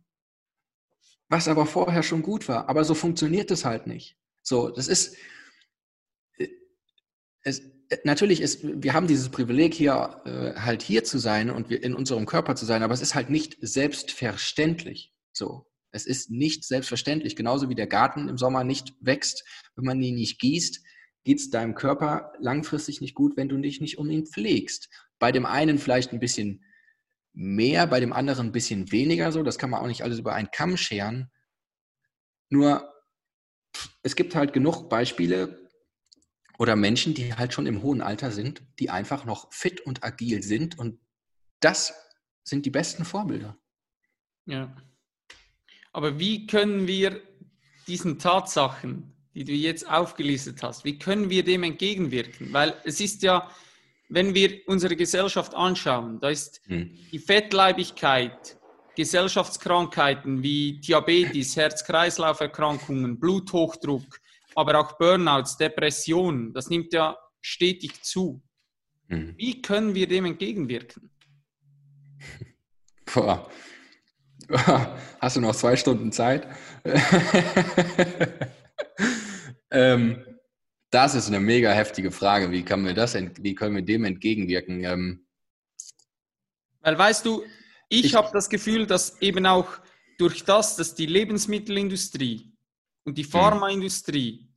[1.29, 2.69] was aber vorher schon gut war.
[2.69, 4.17] Aber so funktioniert es halt nicht.
[4.43, 5.17] So, das ist,
[6.39, 6.49] äh,
[7.43, 7.63] es,
[8.05, 11.95] natürlich ist, wir haben dieses Privileg hier äh, halt hier zu sein und wir in
[11.95, 15.13] unserem Körper zu sein, aber es ist halt nicht selbstverständlich.
[15.33, 17.37] So, es ist nicht selbstverständlich.
[17.37, 19.45] Genauso wie der Garten im Sommer nicht wächst,
[19.77, 20.83] wenn man ihn nicht gießt,
[21.25, 24.89] geht es deinem Körper langfristig nicht gut, wenn du dich nicht um ihn pflegst.
[25.19, 26.65] Bei dem einen vielleicht ein bisschen
[27.33, 29.43] mehr, bei dem anderen ein bisschen weniger so.
[29.43, 31.31] Das kann man auch nicht alles über einen Kamm scheren.
[32.51, 32.93] Nur
[34.03, 35.62] es gibt halt genug Beispiele,
[36.59, 40.43] oder Menschen, die halt schon im hohen Alter sind, die einfach noch fit und agil
[40.43, 40.79] sind.
[40.79, 41.01] Und
[41.61, 41.95] das
[42.45, 43.57] sind die besten Vorbilder.
[44.47, 44.75] Ja.
[45.93, 47.21] Aber wie können wir
[47.87, 52.53] diesen Tatsachen, die du jetzt aufgelistet hast, wie können wir dem entgegenwirken?
[52.53, 53.51] Weil es ist ja,
[54.09, 56.91] wenn wir unsere Gesellschaft anschauen, da ist hm.
[57.11, 58.59] die Fettleibigkeit,
[58.95, 64.21] Gesellschaftskrankheiten wie Diabetes, Herz-Kreislauf-Erkrankungen, Bluthochdruck,
[64.55, 68.43] aber auch Burnouts, Depressionen, das nimmt ja stetig zu.
[69.09, 69.35] Mhm.
[69.37, 71.11] Wie können wir dem entgegenwirken?
[73.13, 73.51] Boah.
[75.21, 76.47] Hast du noch zwei Stunden Zeit?
[79.71, 80.25] ähm,
[80.91, 82.51] das ist eine mega heftige Frage.
[82.51, 84.85] Wie, kann wir das, wie können wir dem entgegenwirken?
[84.85, 85.27] Ähm,
[86.81, 87.45] Weil weißt du,
[87.89, 89.69] ich, ich habe das Gefühl, dass eben auch
[90.19, 92.52] durch das, dass die Lebensmittelindustrie
[93.05, 94.49] und die Pharmaindustrie,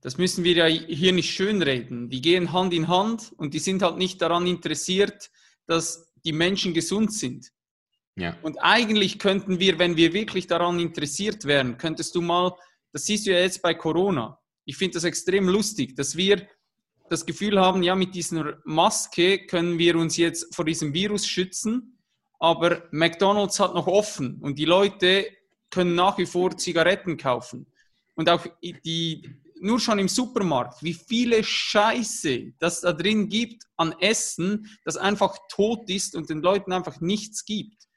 [0.00, 2.08] das müssen wir ja hier nicht schönreden.
[2.08, 5.30] Die gehen Hand in Hand und die sind halt nicht daran interessiert,
[5.66, 7.52] dass die Menschen gesund sind.
[8.16, 8.36] Ja.
[8.42, 12.54] Und eigentlich könnten wir, wenn wir wirklich daran interessiert wären, könntest du mal,
[12.92, 14.38] das siehst du ja jetzt bei Corona.
[14.64, 16.46] Ich finde das extrem lustig, dass wir
[17.08, 21.98] das Gefühl haben, ja, mit dieser Maske können wir uns jetzt vor diesem Virus schützen,
[22.38, 25.26] aber McDonald's hat noch offen und die Leute
[25.70, 27.69] können nach wie vor Zigaretten kaufen
[28.20, 33.94] und auch die, nur schon im Supermarkt, wie viele Scheiße das da drin gibt an
[33.98, 37.88] Essen, das einfach tot ist und den Leuten einfach nichts gibt.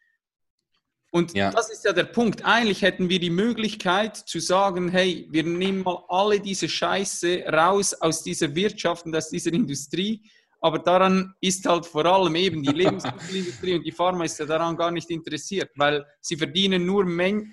[1.11, 1.51] Und ja.
[1.51, 2.45] das ist ja der Punkt.
[2.45, 7.93] Eigentlich hätten wir die Möglichkeit zu sagen, hey, wir nehmen mal alle diese Scheiße raus
[7.93, 10.21] aus dieser Wirtschaft und aus dieser Industrie.
[10.61, 14.77] Aber daran ist halt vor allem eben die Lebensmittelindustrie und die Pharma ist ja daran
[14.77, 17.51] gar nicht interessiert, weil sie verdienen nur Men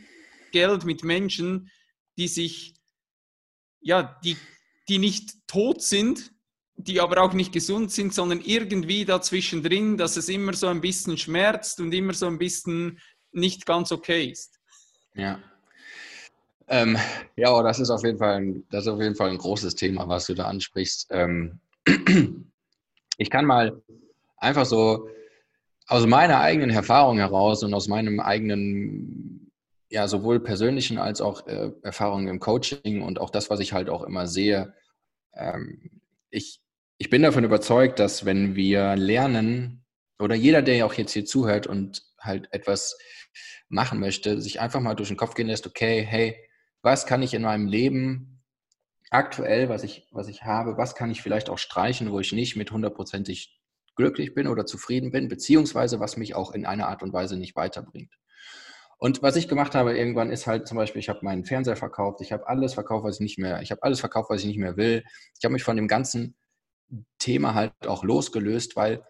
[0.52, 1.68] Geld mit Menschen,
[2.20, 2.74] die sich,
[3.80, 4.36] ja, die,
[4.90, 6.32] die nicht tot sind,
[6.76, 10.82] die aber auch nicht gesund sind, sondern irgendwie dazwischen drin, dass es immer so ein
[10.82, 13.00] bisschen schmerzt und immer so ein bisschen
[13.32, 14.60] nicht ganz okay ist.
[15.14, 15.40] Ja.
[16.68, 16.98] Ähm,
[17.36, 20.06] ja, das ist auf jeden Fall ein, das ist auf jeden Fall ein großes Thema,
[20.06, 21.08] was du da ansprichst.
[21.10, 21.58] Ähm,
[23.16, 23.82] ich kann mal
[24.36, 25.08] einfach so
[25.86, 29.39] aus meiner eigenen Erfahrung heraus und aus meinem eigenen,
[29.90, 33.90] ja, sowohl persönlichen als auch äh, Erfahrungen im Coaching und auch das, was ich halt
[33.90, 34.72] auch immer sehe,
[35.34, 36.60] ähm, ich,
[36.98, 39.84] ich bin davon überzeugt, dass wenn wir lernen,
[40.20, 42.96] oder jeder, der ja auch jetzt hier zuhört und halt etwas
[43.68, 46.36] machen möchte, sich einfach mal durch den Kopf gehen lässt, okay, hey,
[46.82, 48.42] was kann ich in meinem Leben
[49.10, 52.56] aktuell, was ich, was ich habe, was kann ich vielleicht auch streichen, wo ich nicht
[52.56, 53.60] mit hundertprozentig
[53.96, 57.56] glücklich bin oder zufrieden bin, beziehungsweise was mich auch in einer Art und Weise nicht
[57.56, 58.14] weiterbringt.
[59.02, 62.20] Und was ich gemacht habe irgendwann ist halt zum Beispiel, ich habe meinen Fernseher verkauft,
[62.20, 64.58] ich habe alles verkauft, was ich nicht mehr, ich habe alles verkauft, was ich nicht
[64.58, 65.04] mehr will.
[65.38, 66.36] Ich habe mich von dem ganzen
[67.18, 69.02] Thema halt auch losgelöst, weil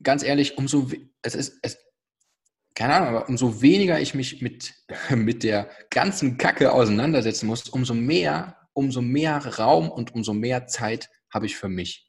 [0.00, 0.88] ganz ehrlich, umso
[1.22, 1.78] es ist es
[2.76, 4.74] keine Ahnung, aber umso weniger ich mich mit,
[5.10, 11.10] mit der ganzen Kacke auseinandersetzen muss, umso mehr, umso mehr Raum und umso mehr Zeit
[11.30, 12.08] habe ich für mich.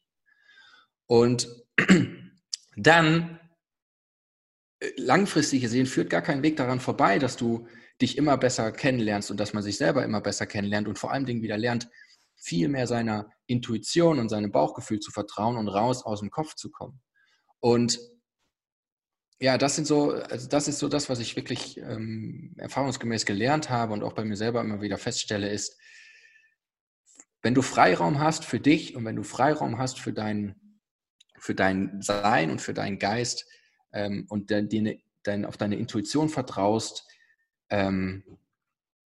[1.07, 1.47] Und
[2.75, 3.39] dann,
[4.95, 7.67] langfristig gesehen, führt gar kein Weg daran vorbei, dass du
[8.01, 11.25] dich immer besser kennenlernst und dass man sich selber immer besser kennenlernt und vor allen
[11.25, 11.89] Dingen wieder lernt,
[12.35, 16.69] viel mehr seiner Intuition und seinem Bauchgefühl zu vertrauen und raus aus dem Kopf zu
[16.69, 17.01] kommen.
[17.59, 17.99] Und
[19.39, 23.69] ja, das sind so, also das ist so das, was ich wirklich ähm, erfahrungsgemäß gelernt
[23.69, 25.79] habe und auch bei mir selber immer wieder feststelle, ist,
[27.41, 30.55] wenn du Freiraum hast für dich und wenn du Freiraum hast für dein,
[31.39, 33.45] für dein Sein und für deinen Geist
[33.93, 37.07] ähm, und de, de, dein, auf deine Intuition vertraust,
[37.69, 38.23] ähm,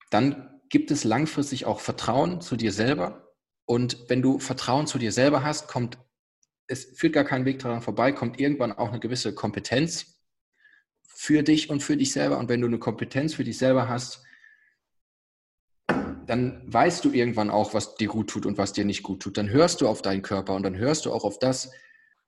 [0.09, 3.33] dann gibt es langfristig auch Vertrauen zu dir selber.
[3.65, 5.97] Und wenn du Vertrauen zu dir selber hast, kommt,
[6.67, 10.21] es führt gar keinen Weg daran vorbei, kommt irgendwann auch eine gewisse Kompetenz
[11.03, 12.37] für dich und für dich selber.
[12.37, 14.23] Und wenn du eine Kompetenz für dich selber hast,
[16.25, 19.37] dann weißt du irgendwann auch, was dir gut tut und was dir nicht gut tut.
[19.37, 21.71] Dann hörst du auf deinen Körper und dann hörst du auch auf das,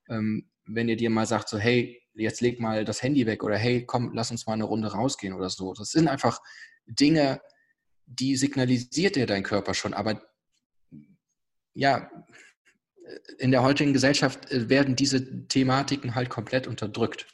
[0.09, 3.57] ähm, wenn ihr dir mal sagt, so, hey, jetzt leg mal das Handy weg oder
[3.57, 5.73] hey, komm, lass uns mal eine Runde rausgehen oder so.
[5.73, 6.41] Das sind einfach
[6.85, 7.41] Dinge,
[8.05, 9.93] die signalisiert dir dein Körper schon.
[9.93, 10.21] Aber
[11.73, 12.09] ja,
[13.37, 17.27] in der heutigen Gesellschaft äh, werden diese Thematiken halt komplett unterdrückt.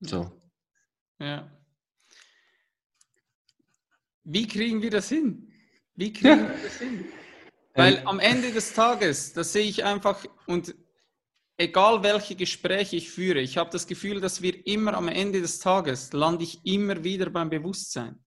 [0.00, 0.32] So.
[1.18, 1.50] Ja.
[4.24, 5.52] Wie kriegen wir das hin?
[5.94, 6.48] Wie kriegen ja.
[6.48, 7.04] wir das hin?
[7.74, 8.06] Weil ähm.
[8.06, 10.74] am Ende des Tages, das sehe ich einfach und
[11.58, 15.58] egal welche Gespräche ich führe, ich habe das Gefühl, dass wir immer am Ende des
[15.58, 18.24] Tages lande ich immer wieder beim Bewusstsein.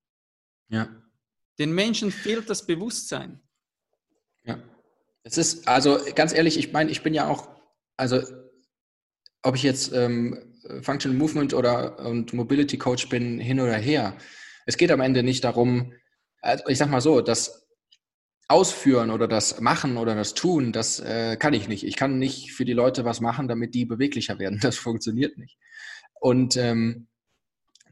[0.67, 0.89] Ja.
[1.57, 3.41] Den Menschen fehlt das Bewusstsein.
[4.43, 4.61] Ja.
[5.23, 7.49] Es ist, also ganz ehrlich, ich meine, ich bin ja auch,
[7.97, 8.21] also
[9.43, 14.17] ob ich jetzt ähm, Functional Movement oder und Mobility Coach bin, hin oder her.
[14.65, 15.93] Es geht am Ende nicht darum,
[16.41, 17.60] also ich sag mal so, das
[18.51, 21.85] Ausführen oder das Machen oder das Tun, das äh, kann ich nicht.
[21.85, 24.59] Ich kann nicht für die Leute was machen, damit die beweglicher werden.
[24.61, 25.57] Das funktioniert nicht.
[26.19, 27.07] Und ähm,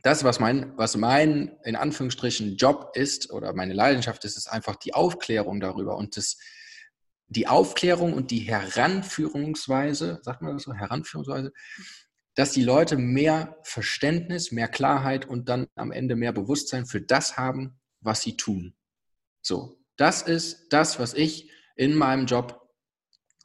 [0.03, 4.75] das, was mein, was mein in Anführungsstrichen Job ist oder meine Leidenschaft ist, ist einfach
[4.75, 6.37] die Aufklärung darüber und das,
[7.27, 11.51] die Aufklärung und die Heranführungsweise, sagt man das so, Heranführungsweise,
[12.35, 17.37] dass die Leute mehr Verständnis, mehr Klarheit und dann am Ende mehr Bewusstsein für das
[17.37, 18.75] haben, was sie tun.
[19.41, 22.69] So, das ist das, was ich in meinem Job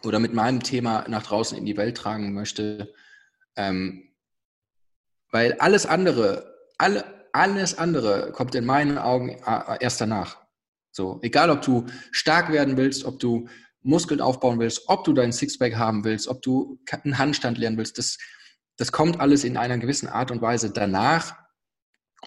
[0.05, 2.95] oder mit meinem Thema nach draußen in die Welt tragen möchte.
[3.57, 4.15] Ähm,
[5.31, 10.39] weil alles andere, alle, alles andere kommt in meinen Augen äh, erst danach.
[10.93, 13.49] So, egal ob du stark werden willst, ob du
[13.83, 17.99] Muskeln aufbauen willst, ob du deinen Sixpack haben willst, ob du einen Handstand lernen willst,
[17.99, 18.17] das,
[18.77, 21.37] das kommt alles in einer gewissen Art und Weise danach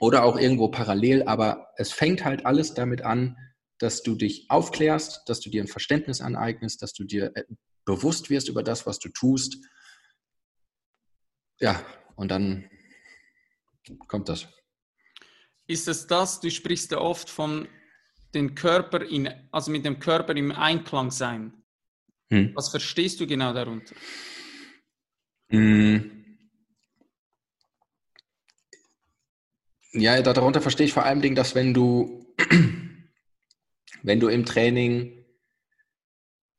[0.02, 3.38] oder auch irgendwo parallel, aber es fängt halt alles damit an,
[3.80, 7.44] dass du dich aufklärst, dass du dir ein Verständnis aneignest, dass du dir äh,
[7.86, 9.58] bewusst wirst über das, was du tust.
[11.60, 11.84] Ja,
[12.16, 12.70] und dann
[14.08, 14.48] kommt das.
[15.68, 17.68] Ist es das, du sprichst ja oft von
[18.34, 21.54] den Körper in, also mit dem Körper im Einklang sein.
[22.30, 22.52] Hm.
[22.56, 23.96] Was verstehst du genau darunter?
[25.50, 26.12] Hm.
[29.94, 32.36] Ja, darunter verstehe ich vor allem, dass wenn du,
[34.08, 35.26] wenn du im Training,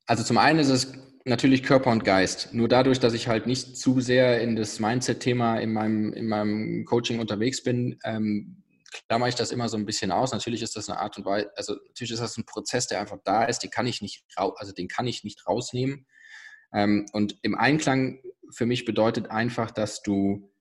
[0.05, 0.93] also zum einen ist es
[1.25, 2.53] natürlich Körper und Geist.
[2.53, 6.85] Nur dadurch, dass ich halt nicht zu sehr in das Mindset-Thema in meinem, in meinem
[6.85, 8.63] Coaching unterwegs bin, ähm,
[9.07, 10.31] klammer ich das immer so ein bisschen aus.
[10.31, 13.17] Natürlich ist das eine Art und Weise, also natürlich ist das ein Prozess, der einfach
[13.23, 16.05] da ist, den kann ich nicht, also den kann ich nicht rausnehmen.
[16.71, 18.21] Ähm, und im Einklang
[18.51, 20.53] für mich bedeutet einfach, dass du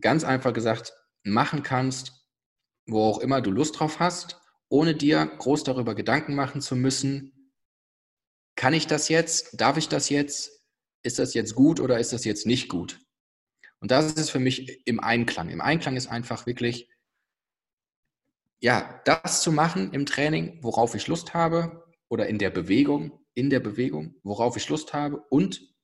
[0.00, 0.92] ganz einfach gesagt
[1.24, 2.12] machen kannst,
[2.86, 7.52] wo auch immer du Lust drauf hast, ohne dir groß darüber Gedanken machen zu müssen,
[8.56, 10.62] kann ich das jetzt, darf ich das jetzt,
[11.02, 13.00] ist das jetzt gut oder ist das jetzt nicht gut?
[13.80, 15.50] Und das ist für mich im Einklang.
[15.50, 16.88] Im Einklang ist einfach wirklich,
[18.60, 23.50] ja, das zu machen im Training, worauf ich Lust habe oder in der Bewegung, in
[23.50, 25.74] der Bewegung, worauf ich Lust habe und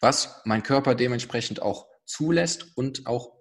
[0.00, 3.38] was mein Körper dementsprechend auch zulässt und auch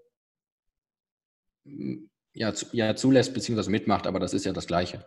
[1.66, 3.70] mm, ja, zu, ja, zulässt bzw.
[3.70, 5.06] mitmacht, aber das ist ja das Gleiche.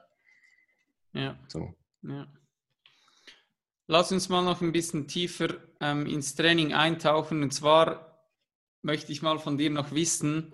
[1.13, 1.39] Ja.
[1.49, 1.75] So.
[2.03, 2.27] ja.
[3.89, 7.43] Lass uns mal noch ein bisschen tiefer ähm, ins Training eintauchen.
[7.43, 8.21] Und zwar
[8.83, 10.53] möchte ich mal von dir noch wissen,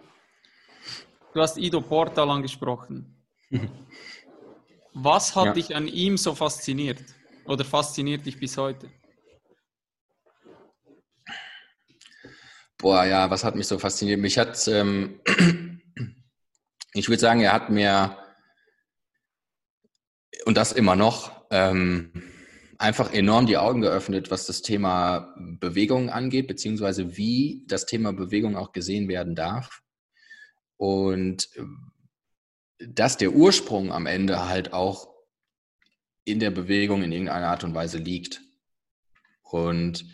[1.33, 3.25] du hast Ido Portal angesprochen.
[4.95, 5.53] Was hat ja.
[5.55, 7.03] dich an ihm so fasziniert
[7.47, 8.91] oder fasziniert dich bis heute?
[12.77, 14.21] Boah, ja, was hat mich so fasziniert?
[14.21, 15.21] Mich hat, ähm,
[16.95, 18.17] ich würde sagen, er hat mir,
[20.45, 22.13] und das immer noch, ähm,
[22.79, 28.57] einfach enorm die Augen geöffnet, was das Thema Bewegung angeht, beziehungsweise wie das Thema Bewegung
[28.57, 29.83] auch gesehen werden darf.
[30.77, 35.09] Und äh, dass der Ursprung am Ende halt auch
[36.25, 38.41] in der Bewegung in irgendeiner Art und Weise liegt.
[39.43, 40.05] Und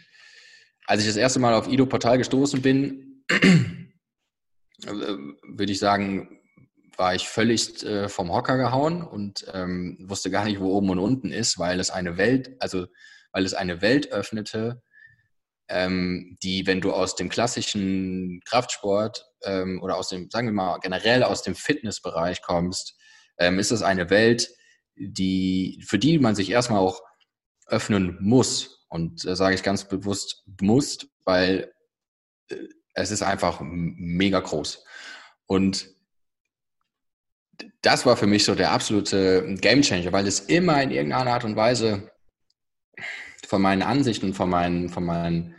[0.86, 3.88] als ich das erste Mal auf Ido Portal gestoßen bin, äh,
[4.86, 6.37] würde ich sagen,
[6.98, 10.98] war ich völlig äh, vom Hocker gehauen und ähm, wusste gar nicht, wo oben und
[10.98, 12.86] unten ist, weil es eine Welt, also
[13.32, 14.82] weil es eine Welt öffnete,
[15.68, 20.78] ähm, die, wenn du aus dem klassischen Kraftsport ähm, oder aus dem, sagen wir mal,
[20.80, 22.96] generell aus dem Fitnessbereich kommst,
[23.38, 24.50] ähm, ist es eine Welt,
[24.96, 27.02] die, für die man sich erstmal auch
[27.66, 28.86] öffnen muss.
[28.88, 31.72] Und da sage ich ganz bewusst muss, weil
[32.48, 32.56] äh,
[32.94, 34.84] es ist einfach mega groß.
[35.46, 35.97] Und
[37.82, 41.56] das war für mich so der absolute Gamechanger, weil es immer in irgendeiner Art und
[41.56, 42.10] Weise
[43.46, 45.54] von meinen Ansichten, von meinem von meinen,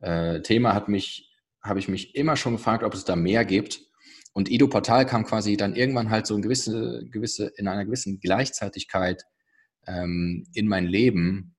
[0.00, 1.30] äh, Thema hat mich,
[1.62, 3.80] habe ich mich immer schon gefragt, ob es da mehr gibt.
[4.32, 8.18] Und Ido Portal kam quasi dann irgendwann halt so in gewisse, gewisse, in einer gewissen
[8.18, 9.22] Gleichzeitigkeit
[9.86, 11.54] ähm, in mein Leben,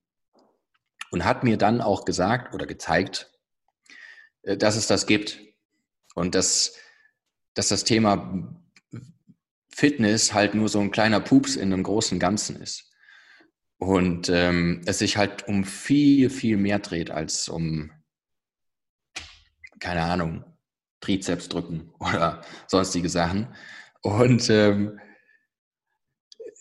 [1.14, 3.32] und hat mir dann auch gesagt oder gezeigt,
[4.42, 5.40] äh, dass es das gibt
[6.16, 6.76] und dass,
[7.54, 8.63] dass das Thema
[9.76, 12.92] Fitness halt nur so ein kleiner Pups in einem großen Ganzen ist.
[13.78, 17.92] Und ähm, es sich halt um viel, viel mehr dreht als um,
[19.80, 20.46] keine Ahnung,
[21.02, 23.56] Trizeps drücken oder sonstige Sachen.
[24.02, 25.00] Und ähm,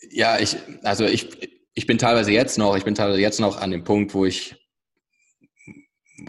[0.09, 3.71] ja, ich, also ich, ich bin teilweise jetzt noch, ich bin teilweise jetzt noch an
[3.71, 4.55] dem Punkt, wo ich,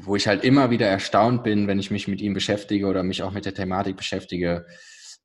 [0.02, 3.22] wo ich halt immer wieder erstaunt bin, wenn ich mich mit ihm beschäftige oder mich
[3.22, 4.66] auch mit der Thematik beschäftige,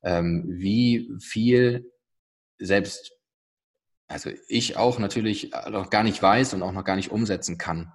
[0.02, 1.92] ähm, wie viel
[2.58, 3.12] selbst,
[4.08, 7.92] also ich auch natürlich noch gar nicht weiß und auch noch gar nicht umsetzen kann.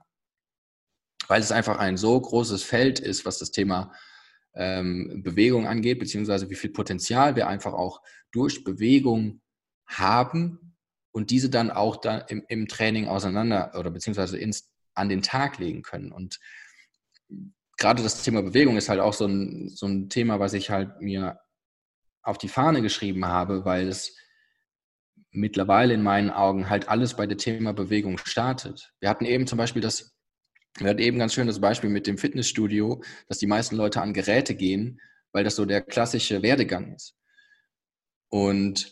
[1.27, 3.93] Weil es einfach ein so großes Feld ist, was das Thema
[4.53, 8.01] ähm, Bewegung angeht, beziehungsweise wie viel Potenzial wir einfach auch
[8.31, 9.41] durch Bewegung
[9.87, 10.65] haben,
[11.15, 15.59] und diese dann auch da im, im Training auseinander oder beziehungsweise ins, an den Tag
[15.59, 16.11] legen können.
[16.11, 16.41] Und
[17.77, 20.99] gerade das Thema Bewegung ist halt auch so ein, so ein Thema, was ich halt
[20.99, 21.39] mir
[22.26, 24.17] auf die Fahne geschrieben habe, weil es
[25.32, 28.93] mittlerweile in meinen Augen halt alles bei dem Thema Bewegung startet.
[28.99, 30.17] Wir hatten eben zum Beispiel das,
[30.78, 34.13] wir hatten eben ganz schön das Beispiel mit dem Fitnessstudio, dass die meisten Leute an
[34.13, 34.99] Geräte gehen,
[35.32, 37.15] weil das so der klassische Werdegang ist.
[38.30, 38.91] Und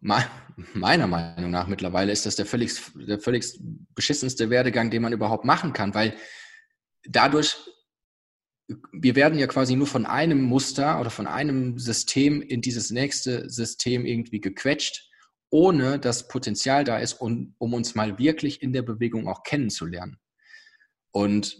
[0.00, 3.58] meiner Meinung nach mittlerweile ist das der völlig, der völlig
[3.94, 6.16] beschissenste Werdegang, den man überhaupt machen kann, weil
[7.04, 7.56] dadurch,
[8.92, 13.48] wir werden ja quasi nur von einem Muster oder von einem System in dieses nächste
[13.48, 15.10] System irgendwie gequetscht,
[15.50, 20.18] ohne dass Potenzial da ist, um, um uns mal wirklich in der Bewegung auch kennenzulernen.
[21.12, 21.56] Und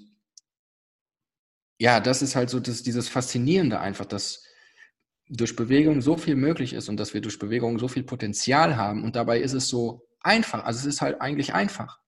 [1.78, 4.44] ja, das ist halt so das, dieses Faszinierende einfach, dass
[5.30, 9.04] durch Bewegung so viel möglich ist und dass wir durch Bewegung so viel Potenzial haben
[9.04, 10.64] und dabei ist es so einfach.
[10.64, 12.00] Also es ist halt eigentlich einfach.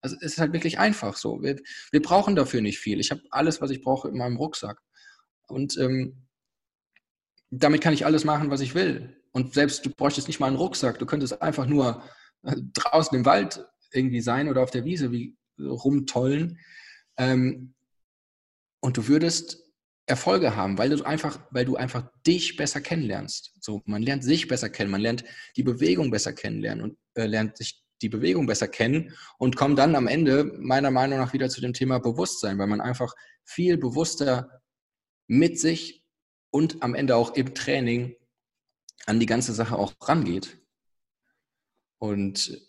[0.00, 1.42] Also es ist halt wirklich einfach so.
[1.42, 1.56] Wir,
[1.90, 3.00] wir brauchen dafür nicht viel.
[3.00, 4.80] Ich habe alles, was ich brauche in meinem Rucksack.
[5.48, 6.28] Und ähm,
[7.50, 9.16] damit kann ich alles machen, was ich will.
[9.32, 12.02] Und selbst du bräuchtest nicht mal einen Rucksack, du könntest einfach nur
[12.42, 16.58] äh, draußen im Wald irgendwie sein oder auf der Wiese wie rumtollen.
[17.16, 17.74] Ähm,
[18.80, 19.64] und du würdest
[20.06, 23.54] Erfolge haben, weil du einfach, weil du einfach dich besser kennenlernst.
[23.60, 25.24] So, man lernt sich besser kennen, man lernt
[25.56, 29.94] die Bewegung besser kennenlernen und äh, lernt sich die Bewegung besser kennen und kommt dann
[29.96, 34.62] am Ende meiner Meinung nach wieder zu dem Thema Bewusstsein, weil man einfach viel bewusster
[35.26, 36.04] mit sich
[36.50, 38.16] und am Ende auch im Training
[39.06, 40.58] an die ganze Sache auch rangeht.
[41.98, 42.60] Und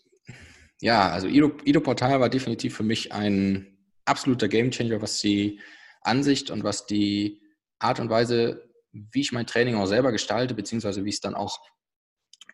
[0.80, 5.60] ja, also Ido, Ido Portal war definitiv für mich ein absoluter Gamechanger, was die
[6.02, 7.42] Ansicht und was die
[7.78, 11.34] Art und Weise, wie ich mein Training auch selber gestalte, beziehungsweise wie ich es dann
[11.34, 11.60] auch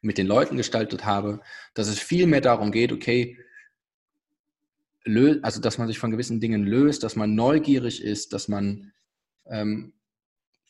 [0.06, 1.40] mit den Leuten gestaltet habe,
[1.74, 3.36] dass es viel mehr darum geht, okay,
[5.42, 8.92] also dass man sich von gewissen Dingen löst, dass man neugierig ist, dass man
[9.46, 9.94] ähm,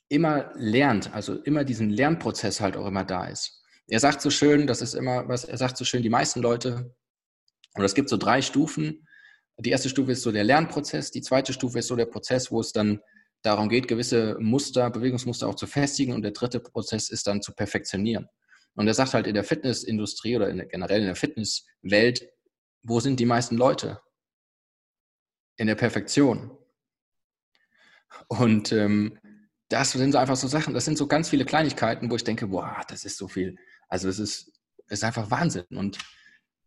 [0.08, 3.62] immer lernt, also immer diesen Lernprozess halt auch immer da ist.
[3.88, 6.94] Er sagt so schön, das ist immer, was er sagt so schön, die meisten Leute,
[7.74, 9.06] und es gibt so drei Stufen.
[9.58, 12.60] Die erste Stufe ist so der Lernprozess, die zweite Stufe ist so der Prozess, wo
[12.60, 13.00] es dann
[13.42, 17.52] darum geht, gewisse Muster, Bewegungsmuster auch zu festigen und der dritte Prozess ist dann zu
[17.52, 18.28] perfektionieren.
[18.76, 22.28] Und er sagt halt in der Fitnessindustrie oder in der, generell in der Fitnesswelt,
[22.82, 24.00] wo sind die meisten Leute?
[25.56, 26.56] In der Perfektion.
[28.28, 29.18] Und ähm,
[29.68, 32.46] das sind so einfach so Sachen, das sind so ganz viele Kleinigkeiten, wo ich denke,
[32.48, 33.56] boah, das ist so viel.
[33.88, 34.52] Also es ist,
[34.88, 35.64] ist einfach Wahnsinn.
[35.70, 35.98] Und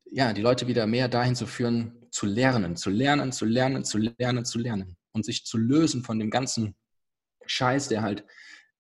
[0.05, 3.99] ja, die Leute wieder mehr dahin zu führen, zu lernen, zu lernen, zu lernen, zu
[3.99, 6.76] lernen, zu lernen und sich zu lösen von dem ganzen
[7.45, 8.26] Scheiß, der halt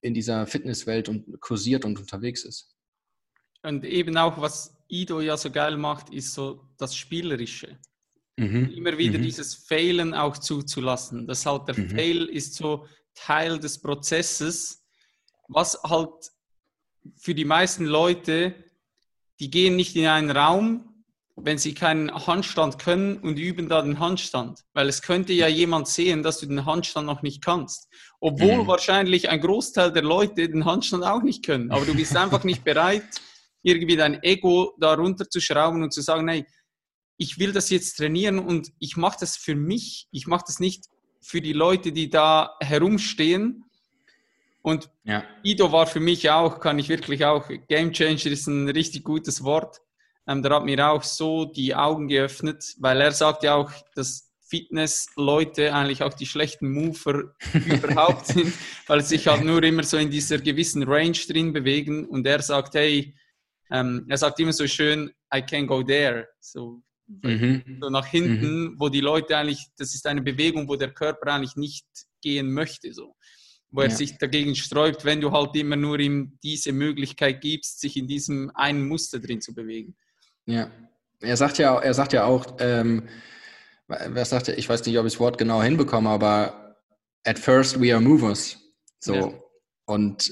[0.01, 2.75] in dieser Fitnesswelt und kursiert und unterwegs ist.
[3.63, 7.77] Und eben auch, was Ido ja so geil macht, ist so das Spielerische.
[8.37, 8.71] Mhm.
[8.71, 9.23] Immer wieder mhm.
[9.23, 11.27] dieses Failen auch zuzulassen.
[11.27, 11.89] Das halt der mhm.
[11.89, 14.85] Fail ist so Teil des Prozesses,
[15.49, 16.31] was halt
[17.17, 18.55] für die meisten Leute,
[19.39, 21.03] die gehen nicht in einen Raum,
[21.35, 24.61] wenn sie keinen Handstand können und üben da den Handstand.
[24.73, 27.89] Weil es könnte ja jemand sehen, dass du den Handstand noch nicht kannst.
[28.19, 28.67] Obwohl mhm.
[28.67, 31.71] wahrscheinlich ein Großteil der Leute den Handstand auch nicht können.
[31.71, 33.03] Aber du bist einfach nicht bereit,
[33.61, 36.45] irgendwie dein Ego da runterzuschrauben und zu sagen, hey,
[37.17, 40.07] ich will das jetzt trainieren und ich mache das für mich.
[40.11, 40.85] Ich mache das nicht
[41.21, 43.65] für die Leute, die da herumstehen.
[44.61, 45.23] Und ja.
[45.43, 49.43] Ido war für mich auch, kann ich wirklich auch, Game Changer ist ein richtig gutes
[49.43, 49.81] Wort.
[50.27, 54.31] Ähm, der hat mir auch so die Augen geöffnet, weil er sagt ja auch, dass
[54.49, 58.53] Fitness-Leute eigentlich auch die schlechten Mover überhaupt sind,
[58.87, 62.05] weil sie sich halt nur immer so in dieser gewissen Range drin bewegen.
[62.05, 63.13] Und er sagt, hey,
[63.71, 66.27] ähm, er sagt immer so schön, I can go there.
[66.39, 67.79] So, mhm.
[67.81, 68.75] so nach hinten, mhm.
[68.77, 71.85] wo die Leute eigentlich, das ist eine Bewegung, wo der Körper eigentlich nicht
[72.21, 72.93] gehen möchte.
[72.93, 73.15] So
[73.71, 73.95] wo er ja.
[73.95, 78.51] sich dagegen sträubt, wenn du halt immer nur ihm diese Möglichkeit gibst, sich in diesem
[78.55, 79.95] einen Muster drin zu bewegen.
[80.45, 80.71] Ja,
[81.21, 83.07] er sagt ja, er sagt ja auch, ähm,
[83.87, 84.57] was sagt er?
[84.57, 86.77] Ich weiß nicht, ob ich das Wort genau hinbekomme, aber
[87.23, 88.57] at first we are movers.
[88.99, 89.33] So ja.
[89.85, 90.31] und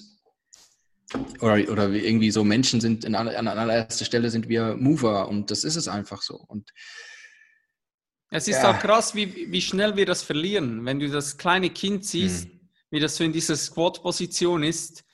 [1.39, 5.64] oder, oder irgendwie so Menschen sind in, an allererster Stelle sind wir Mover und das
[5.64, 6.36] ist es einfach so.
[6.36, 6.72] Und
[8.30, 8.72] es ist ja.
[8.72, 10.86] auch krass, wie, wie schnell wir das verlieren.
[10.86, 12.60] Wenn du das kleine Kind siehst, hm.
[12.91, 15.05] wie das so in dieser Squat-Position ist,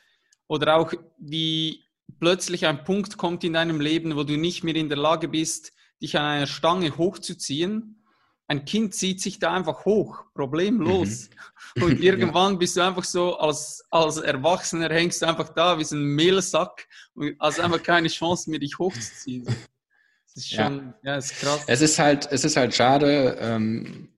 [0.47, 1.83] oder auch wie
[2.19, 5.73] plötzlich ein Punkt kommt in deinem Leben, wo du nicht mehr in der Lage bist,
[6.01, 8.02] dich an einer Stange hochzuziehen.
[8.47, 11.29] Ein Kind zieht sich da einfach hoch, problemlos.
[11.29, 11.35] Mhm.
[11.83, 12.57] Und irgendwann ja.
[12.59, 16.87] bist du einfach so, als, als Erwachsener hängst du einfach da wie so ein Mehlsack
[17.15, 19.45] und hast einfach keine Chance mehr, dich hochzuziehen.
[19.45, 21.63] Das ist schon, ja, ja ist krass.
[21.67, 24.09] Es ist halt, es ist halt schade, ähm,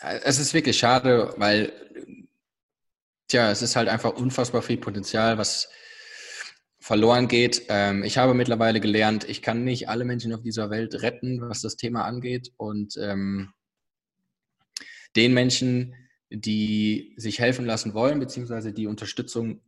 [0.00, 1.72] es ist wirklich schade, weil,
[3.28, 5.68] tja, es ist halt einfach unfassbar viel Potenzial, was,
[6.88, 7.66] verloren geht.
[7.68, 11.60] Ähm, ich habe mittlerweile gelernt, ich kann nicht alle Menschen auf dieser Welt retten, was
[11.60, 12.50] das Thema angeht.
[12.56, 13.52] Und ähm,
[15.14, 15.94] den Menschen,
[16.30, 19.60] die sich helfen lassen wollen, beziehungsweise die Unterstützung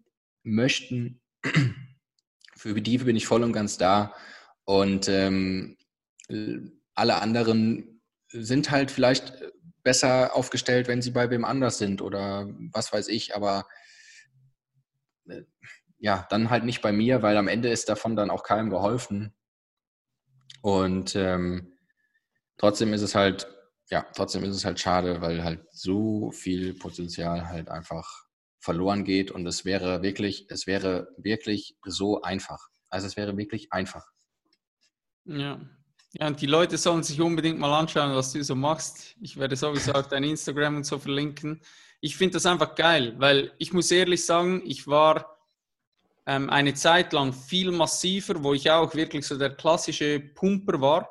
[0.44, 1.20] möchten,
[2.56, 4.14] für die bin ich voll und ganz da.
[4.64, 5.76] Und ähm,
[6.94, 9.34] alle anderen sind halt vielleicht
[9.82, 13.66] besser aufgestellt, wenn sie bei wem anders sind oder was weiß ich, aber
[15.28, 15.42] äh,
[16.00, 19.34] ja, dann halt nicht bei mir, weil am Ende ist davon dann auch keinem geholfen.
[20.62, 21.78] Und ähm,
[22.56, 23.46] trotzdem ist es halt,
[23.90, 28.24] ja, trotzdem ist es halt schade, weil halt so viel Potenzial halt einfach
[28.60, 32.68] verloren geht und es wäre wirklich, es wäre wirklich so einfach.
[32.88, 34.06] Also es wäre wirklich einfach.
[35.24, 35.60] Ja.
[36.14, 39.14] Ja, und die Leute sollen sich unbedingt mal anschauen, was du so machst.
[39.20, 41.60] Ich werde sowieso auch dein Instagram und so verlinken.
[42.00, 45.39] Ich finde das einfach geil, weil ich muss ehrlich sagen, ich war
[46.26, 51.10] ähm, eine Zeit lang viel massiver, wo ich auch wirklich so der klassische Pumper war.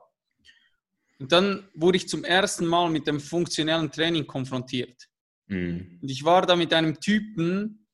[1.19, 5.09] Und dann wurde ich zum ersten Mal mit dem funktionellen Training konfrontiert.
[5.47, 5.99] Mhm.
[6.01, 7.87] Und ich war da mit einem Typen,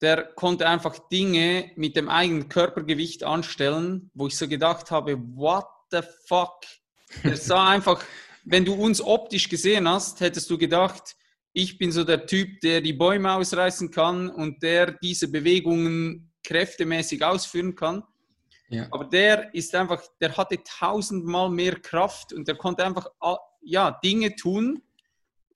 [0.00, 5.66] der konnte einfach Dinge mit dem eigenen Körpergewicht anstellen, wo ich so gedacht habe, what
[5.90, 6.60] the fuck?
[7.24, 8.04] Er sah einfach,
[8.44, 11.16] wenn du uns optisch gesehen hast, hättest du gedacht,
[11.52, 17.22] ich bin so der Typ, der die Bäume ausreißen kann und der diese Bewegungen kräftemäßig
[17.22, 18.02] ausführen kann.
[18.70, 18.86] Ja.
[18.90, 23.06] Aber der ist einfach, der hatte tausendmal mehr Kraft und der konnte einfach
[23.60, 24.82] ja, Dinge tun,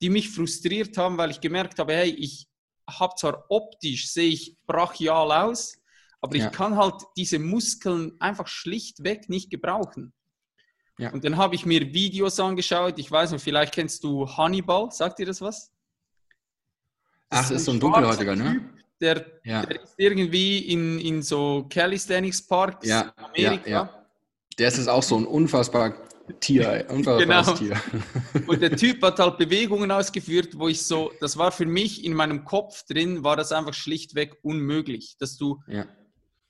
[0.01, 2.47] die mich frustriert haben, weil ich gemerkt habe, hey, ich
[2.87, 5.79] habe zwar optisch, sehe ich brachial aus,
[6.21, 6.45] aber ja.
[6.45, 10.13] ich kann halt diese Muskeln einfach schlichtweg nicht gebrauchen.
[10.99, 11.11] Ja.
[11.11, 12.99] Und dann habe ich mir Videos angeschaut.
[12.99, 14.91] Ich weiß nicht, vielleicht kennst du Hannibal.
[14.91, 15.71] Sagt dir das was?
[17.29, 18.72] Das Ach, ist, ist so ein dunkelhäutiger, ne?
[19.03, 19.65] Der, ja.
[19.65, 23.69] der ist irgendwie in, in so Calisthenics Parks ja, in Amerika.
[23.69, 24.05] Ja.
[24.57, 25.93] Der ist auch so ein unfassbar
[26.39, 27.57] Tier, unfassbares genau.
[27.57, 27.81] Tier.
[28.47, 32.13] Und der Typ hat halt Bewegungen ausgeführt, wo ich so, das war für mich in
[32.13, 35.61] meinem Kopf drin, war das einfach schlichtweg unmöglich, dass du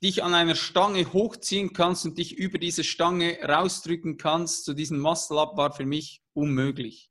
[0.04, 4.66] dich an einer Stange hochziehen kannst und dich über diese Stange rausdrücken kannst.
[4.66, 7.10] So diesen Muscle-Up war für mich unmöglich.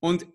[0.00, 0.26] Und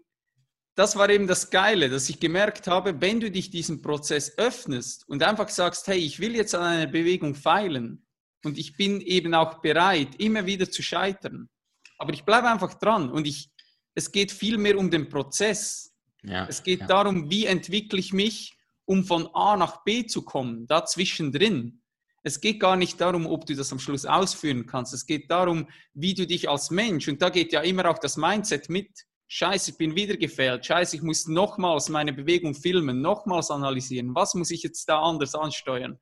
[0.75, 5.07] das war eben das Geile, dass ich gemerkt habe, wenn du dich diesem Prozess öffnest
[5.07, 8.05] und einfach sagst, hey, ich will jetzt an einer Bewegung feilen
[8.43, 11.49] und ich bin eben auch bereit, immer wieder zu scheitern,
[11.97, 13.49] aber ich bleibe einfach dran und ich,
[13.95, 15.93] es geht viel mehr um den Prozess.
[16.23, 16.87] Ja, es geht ja.
[16.87, 18.53] darum, wie entwickle ich mich,
[18.83, 21.81] um von A nach B zu kommen, da zwischendrin.
[22.23, 24.93] Es geht gar nicht darum, ob du das am Schluss ausführen kannst.
[24.93, 28.17] Es geht darum, wie du dich als Mensch, und da geht ja immer auch das
[28.17, 30.65] Mindset mit, Scheiße, ich bin wieder gefällt.
[30.65, 34.13] Scheiße, ich muss nochmals meine Bewegung filmen, nochmals analysieren.
[34.13, 35.99] Was muss ich jetzt da anders ansteuern?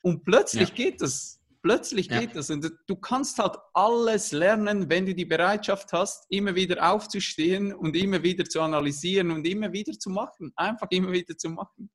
[0.00, 0.74] Und plötzlich ja.
[0.74, 1.40] geht das.
[1.60, 2.20] Plötzlich ja.
[2.20, 2.50] geht das.
[2.50, 7.96] Und du kannst halt alles lernen, wenn du die Bereitschaft hast, immer wieder aufzustehen und
[7.96, 10.52] immer wieder zu analysieren und immer wieder zu machen.
[10.56, 11.90] Einfach immer wieder zu machen.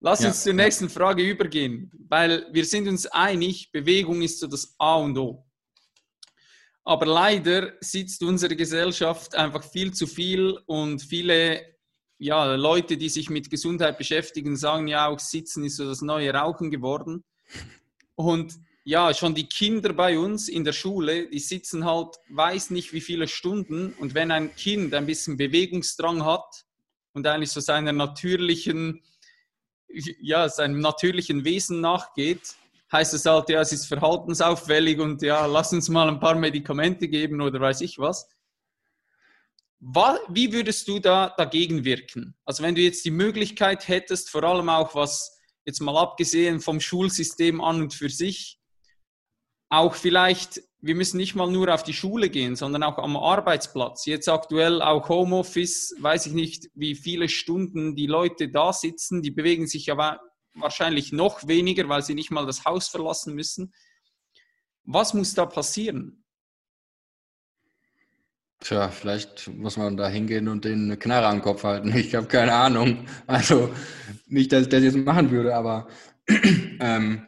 [0.00, 0.28] Lass ja.
[0.28, 4.94] uns zur nächsten Frage übergehen, weil wir sind uns einig, Bewegung ist so das A
[4.94, 5.46] und O.
[6.84, 11.62] Aber leider sitzt unsere Gesellschaft einfach viel zu viel und viele
[12.20, 16.32] ja, Leute, die sich mit Gesundheit beschäftigen, sagen ja auch, Sitzen ist so das neue
[16.34, 17.24] Rauchen geworden.
[18.14, 22.92] Und ja, schon die Kinder bei uns in der Schule, die sitzen halt, weiß nicht
[22.92, 23.94] wie viele Stunden.
[23.94, 26.66] Und wenn ein Kind ein bisschen Bewegungsdrang hat
[27.14, 29.02] und eigentlich so seiner natürlichen,
[29.88, 32.54] ja, seinem natürlichen Wesen nachgeht,
[32.92, 37.08] heißt es halt, ja, es ist verhaltensauffällig und ja, lass uns mal ein paar Medikamente
[37.08, 38.28] geben oder weiß ich was.
[39.80, 42.36] Wie würdest du da dagegen wirken?
[42.44, 46.80] Also wenn du jetzt die Möglichkeit hättest, vor allem auch was jetzt mal abgesehen vom
[46.80, 48.60] Schulsystem an und für sich,
[49.70, 54.04] auch vielleicht, wir müssen nicht mal nur auf die Schule gehen, sondern auch am Arbeitsplatz.
[54.04, 59.30] Jetzt aktuell auch Homeoffice, weiß ich nicht, wie viele Stunden die Leute da sitzen, die
[59.30, 60.20] bewegen sich aber
[60.54, 63.72] wahrscheinlich noch weniger, weil sie nicht mal das Haus verlassen müssen.
[64.84, 66.24] Was muss da passieren?
[68.60, 71.96] Tja, vielleicht muss man da hingehen und den Knarre am Kopf halten.
[71.96, 73.06] Ich habe keine Ahnung.
[73.26, 73.74] Also
[74.26, 75.88] nicht, dass ich das jetzt machen würde, aber
[76.28, 77.26] ähm,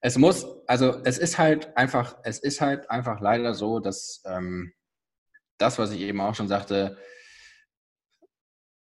[0.00, 4.72] es muss, also es ist halt einfach, es ist halt einfach leider so, dass ähm,
[5.58, 6.96] das, was ich eben auch schon sagte,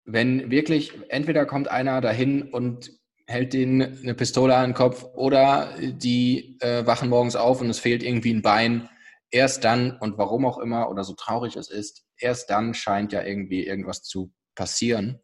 [0.05, 2.91] wenn wirklich, entweder kommt einer dahin und
[3.27, 7.79] hält denen eine Pistole an den Kopf oder die äh, wachen morgens auf und es
[7.79, 8.89] fehlt irgendwie ein Bein.
[9.31, 13.23] Erst dann, und warum auch immer oder so traurig es ist, erst dann scheint ja
[13.23, 15.19] irgendwie irgendwas zu passieren,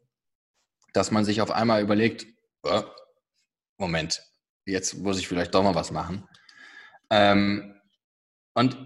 [0.93, 2.25] dass man sich auf einmal überlegt,
[2.63, 2.81] oh,
[3.77, 4.23] Moment,
[4.65, 6.27] jetzt muss ich vielleicht doch mal was machen.
[7.11, 7.75] Ähm,
[8.55, 8.77] und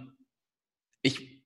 [1.02, 1.44] ich,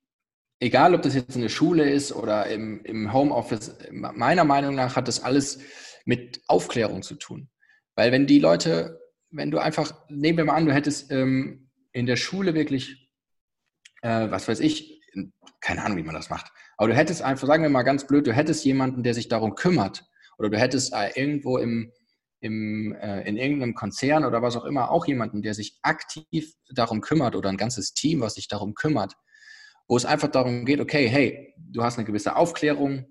[0.60, 4.96] egal ob das jetzt in der Schule ist oder im, im Homeoffice, meiner Meinung nach
[4.96, 5.60] hat das alles
[6.04, 7.50] mit Aufklärung zu tun.
[7.98, 9.00] Weil wenn die Leute,
[9.32, 13.10] wenn du einfach, nehmen wir mal an, du hättest ähm, in der Schule wirklich,
[14.02, 15.02] äh, was weiß ich,
[15.60, 18.24] keine Ahnung, wie man das macht, aber du hättest einfach, sagen wir mal ganz blöd,
[18.24, 20.04] du hättest jemanden, der sich darum kümmert,
[20.38, 21.90] oder du hättest äh, irgendwo im,
[22.38, 27.00] im, äh, in irgendeinem Konzern oder was auch immer auch jemanden, der sich aktiv darum
[27.00, 29.14] kümmert oder ein ganzes Team, was sich darum kümmert,
[29.88, 33.06] wo es einfach darum geht, okay, hey, du hast eine gewisse Aufklärung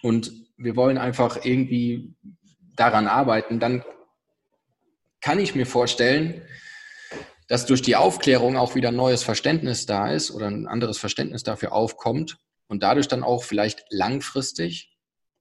[0.00, 2.16] und wir wollen einfach irgendwie
[2.76, 3.84] daran arbeiten, dann
[5.20, 6.42] kann ich mir vorstellen,
[7.48, 11.72] dass durch die Aufklärung auch wieder neues Verständnis da ist oder ein anderes Verständnis dafür
[11.72, 14.96] aufkommt und dadurch dann auch vielleicht langfristig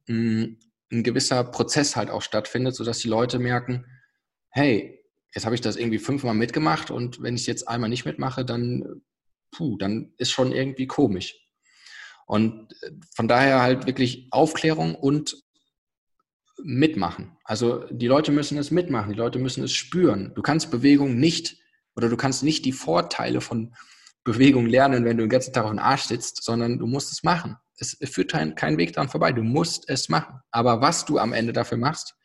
[0.08, 0.60] mh, hm,
[0.92, 3.86] ein gewisser Prozess halt auch stattfindet, sodass die Leute merken,
[4.50, 8.46] hey, jetzt habe ich das irgendwie fünfmal mitgemacht und wenn ich jetzt einmal nicht mitmache,
[8.46, 9.02] dann,
[9.52, 11.36] puh, dann ist schon irgendwie komisch.
[12.28, 15.36] Und äh, von daher halt wirklich Aufklärung und
[16.64, 17.38] mitmachen.
[17.44, 20.32] Also die Leute müssen es mitmachen, die Leute müssen es spüren.
[20.36, 21.58] Du kannst Bewegung nicht
[21.96, 23.76] oder du kannst nicht die Vorteile von
[24.24, 27.24] Bewegung lernen, wenn du den ganzen Tag auf dem Arsch sitzt, sondern du musst es
[27.24, 27.58] machen.
[27.78, 29.32] Es führt kein, kein Weg dran vorbei.
[29.32, 30.40] Du musst es machen.
[30.52, 32.16] Aber was du am Ende dafür machst,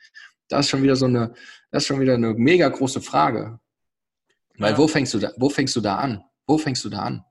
[0.49, 1.35] das ist schon wieder so eine,
[1.71, 3.59] das ist schon wieder eine mega große Frage.
[4.59, 4.79] Weil ja.
[4.79, 6.23] wo fängst du da, wo fängst du da an?
[6.47, 7.25] Wo fängst du da an?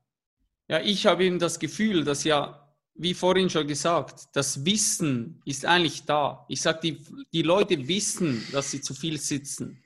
[0.68, 2.59] Ja, ich habe eben das Gefühl, dass ja,
[3.02, 6.44] wie vorhin schon gesagt, das Wissen ist eigentlich da.
[6.48, 7.00] Ich sage, die,
[7.32, 9.82] die Leute wissen, dass sie zu viel sitzen.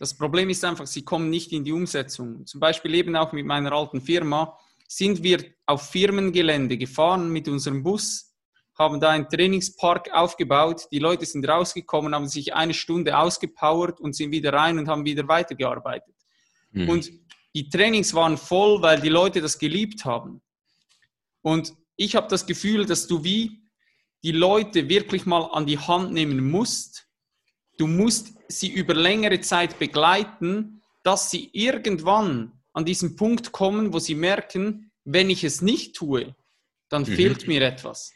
[0.00, 2.44] Das Problem ist einfach, sie kommen nicht in die Umsetzung.
[2.46, 7.84] Zum Beispiel eben auch mit meiner alten Firma sind wir auf Firmengelände gefahren mit unserem
[7.84, 8.34] Bus,
[8.76, 10.88] haben da einen Trainingspark aufgebaut.
[10.90, 15.04] Die Leute sind rausgekommen, haben sich eine Stunde ausgepowert und sind wieder rein und haben
[15.04, 16.14] wieder weitergearbeitet.
[16.72, 16.88] Mhm.
[16.88, 17.12] Und
[17.54, 20.40] die Trainings waren voll, weil die Leute das geliebt haben.
[21.42, 23.60] Und ich habe das Gefühl, dass du wie
[24.22, 27.08] die Leute wirklich mal an die Hand nehmen musst
[27.78, 34.00] Du musst sie über längere Zeit begleiten, dass sie irgendwann an diesen Punkt kommen, wo
[34.00, 36.34] sie merken, wenn ich es nicht tue,
[36.88, 37.06] dann mhm.
[37.06, 38.12] fehlt mir etwas.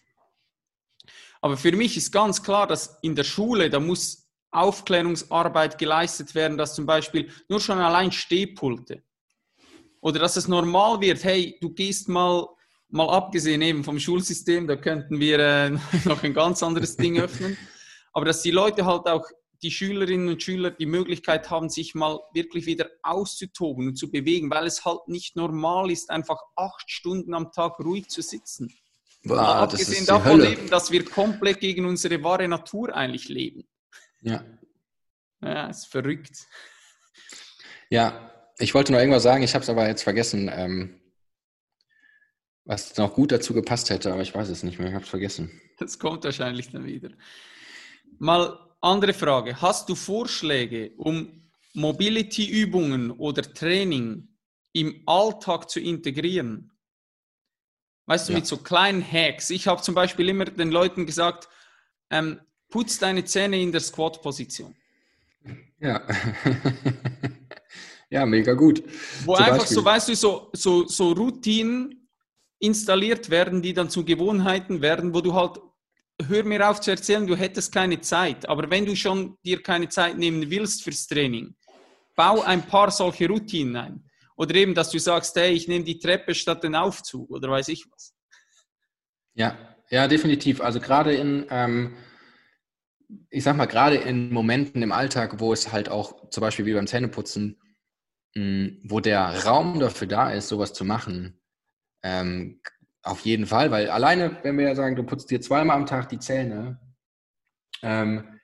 [1.40, 6.58] Aber für mich ist ganz klar, dass in der Schule, da muss Aufklärungsarbeit geleistet werden,
[6.58, 9.02] dass zum Beispiel nur schon allein Stehpulte
[10.00, 12.48] oder dass es normal wird, hey, du gehst mal,
[12.92, 15.70] mal abgesehen eben vom Schulsystem, da könnten wir äh,
[16.04, 17.56] noch ein ganz anderes Ding öffnen,
[18.12, 19.26] aber dass die Leute halt auch
[19.62, 24.50] die Schülerinnen und Schüler die Möglichkeit haben, sich mal wirklich wieder auszutoben und zu bewegen,
[24.50, 28.72] weil es halt nicht normal ist, einfach acht Stunden am Tag ruhig zu sitzen.
[29.24, 33.64] Boah, abgesehen davon leben, dass wir komplett gegen unsere wahre Natur eigentlich leben.
[34.20, 34.44] Ja.
[35.40, 36.48] Ja, ist verrückt.
[37.88, 41.01] Ja, ich wollte noch irgendwas sagen, ich habe es aber jetzt vergessen, ähm,
[42.64, 45.10] was noch gut dazu gepasst hätte, aber ich weiß es nicht mehr, ich habe es
[45.10, 45.50] vergessen.
[45.78, 47.10] Das kommt wahrscheinlich dann wieder.
[48.18, 49.60] Mal andere Frage.
[49.60, 54.28] Hast du Vorschläge, um Mobility-Übungen oder Training
[54.72, 56.72] im Alltag zu integrieren?
[58.06, 58.38] Weißt du, ja.
[58.38, 59.50] mit so kleinen Hacks.
[59.50, 61.48] Ich habe zum Beispiel immer den Leuten gesagt,
[62.10, 64.74] ähm, putz deine Zähne in der Squat-Position.
[65.80, 66.06] Ja.
[68.10, 68.82] ja, mega gut.
[69.24, 69.76] Wo zum einfach Beispiel.
[69.76, 72.01] so, weißt du, so, so, so Routinen
[72.62, 75.58] installiert werden, die dann zu Gewohnheiten werden, wo du halt
[76.28, 78.48] hör mir auf zu erzählen, du hättest keine Zeit.
[78.48, 81.54] Aber wenn du schon dir keine Zeit nehmen willst fürs Training,
[82.14, 84.10] bau ein paar solche Routinen ein.
[84.36, 87.68] Oder eben, dass du sagst, hey, ich nehme die Treppe statt den Aufzug oder weiß
[87.68, 88.14] ich was.
[89.34, 90.60] Ja, ja, definitiv.
[90.60, 91.96] Also gerade in, ähm,
[93.30, 96.74] ich sag mal, gerade in Momenten im Alltag, wo es halt auch zum Beispiel wie
[96.74, 97.60] beim Zähneputzen,
[98.34, 101.41] mh, hm, wo der Raum dafür da ist, sowas zu machen,
[102.02, 102.60] ähm,
[103.02, 106.08] auf jeden Fall, weil alleine, wenn wir ja sagen, du putzt dir zweimal am Tag
[106.08, 106.80] die Zähne,
[107.82, 108.38] ähm,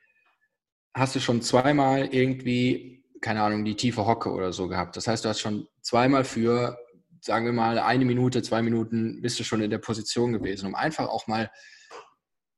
[0.95, 4.97] hast du schon zweimal irgendwie, keine Ahnung, die tiefe Hocke oder so gehabt.
[4.97, 6.77] Das heißt, du hast schon zweimal für,
[7.21, 10.75] sagen wir mal, eine Minute, zwei Minuten bist du schon in der Position gewesen, um
[10.75, 11.51] einfach auch mal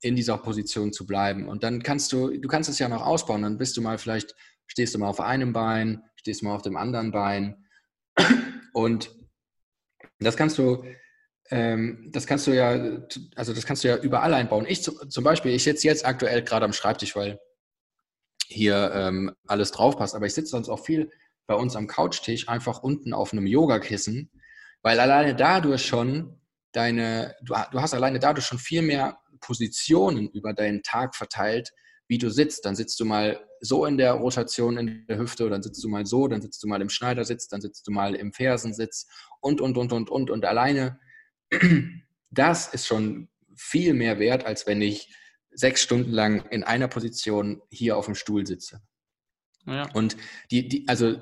[0.02, 1.48] in dieser Position zu bleiben.
[1.48, 3.42] Und dann kannst du, du kannst es ja noch ausbauen.
[3.42, 4.34] Dann bist du mal vielleicht,
[4.66, 7.66] stehst du mal auf einem Bein, stehst mal auf dem anderen Bein.
[8.72, 9.10] Und
[10.20, 10.84] das kannst du
[11.50, 13.00] ähm, das kannst du ja,
[13.34, 14.66] also das kannst du ja überall einbauen.
[14.68, 17.40] Ich zum Beispiel, ich sitze jetzt aktuell gerade am Schreibtisch, weil
[18.46, 21.10] hier ähm, alles drauf passt, aber ich sitze sonst auch viel
[21.46, 24.30] bei uns am Couchtisch einfach unten auf einem Yogakissen,
[24.82, 26.40] weil alleine dadurch schon
[26.72, 31.72] deine, du, du hast alleine dadurch schon viel mehr Positionen über deinen Tag verteilt,
[32.06, 32.64] wie du sitzt.
[32.64, 36.06] Dann sitzt du mal so in der Rotation in der Hüfte, dann sitzt du mal
[36.06, 39.08] so, dann sitzt du mal im Schneidersitz, dann sitzt du mal im Fersensitz
[39.40, 40.30] und, und, und, und, und.
[40.30, 41.00] Und alleine
[42.30, 45.14] das ist schon viel mehr wert, als wenn ich
[45.50, 48.80] sechs Stunden lang in einer Position hier auf dem Stuhl sitze.
[49.66, 49.90] Ja.
[49.92, 50.16] Und
[50.50, 51.16] die, die, also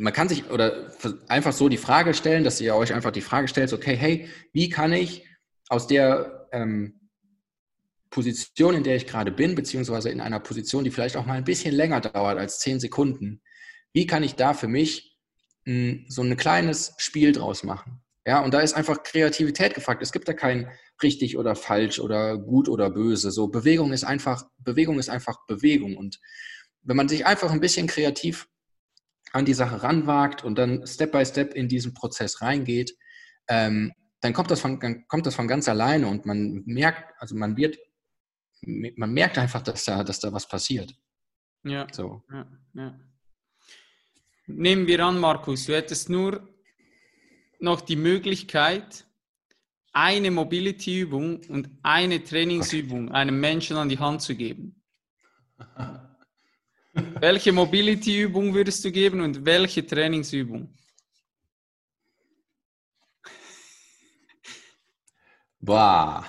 [0.00, 0.92] man kann sich oder
[1.28, 4.68] einfach so die Frage stellen, dass ihr euch einfach die Frage stellt, okay, hey, wie
[4.68, 5.26] kann ich
[5.68, 7.10] aus der ähm,
[8.10, 11.44] Position, in der ich gerade bin, beziehungsweise in einer Position, die vielleicht auch mal ein
[11.44, 13.42] bisschen länger dauert als zehn Sekunden,
[13.92, 15.17] wie kann ich da für mich
[16.08, 18.00] so ein kleines Spiel draus machen.
[18.26, 20.02] Ja, und da ist einfach Kreativität gefragt.
[20.02, 20.70] Es gibt da kein
[21.02, 23.30] richtig oder falsch oder gut oder böse.
[23.30, 25.96] So Bewegung ist einfach, Bewegung ist einfach Bewegung.
[25.96, 26.20] Und
[26.82, 28.48] wenn man sich einfach ein bisschen kreativ
[29.32, 32.96] an die Sache ranwagt und dann Step by Step in diesen Prozess reingeht,
[33.48, 37.56] ähm, dann kommt das, von, kommt das von ganz alleine und man merkt, also man
[37.56, 37.78] wird
[38.62, 40.94] man merkt einfach, dass da, dass da was passiert.
[41.64, 41.86] Ja.
[41.92, 42.22] So.
[42.30, 42.98] ja, ja.
[44.50, 46.48] Nehmen wir an, Markus, du hättest nur
[47.60, 49.04] noch die Möglichkeit,
[49.92, 54.82] eine Mobility-Übung und eine Trainingsübung einem Menschen an die Hand zu geben.
[57.20, 60.74] welche Mobility-Übung würdest du geben und welche Trainingsübung?
[65.60, 66.24] Boah.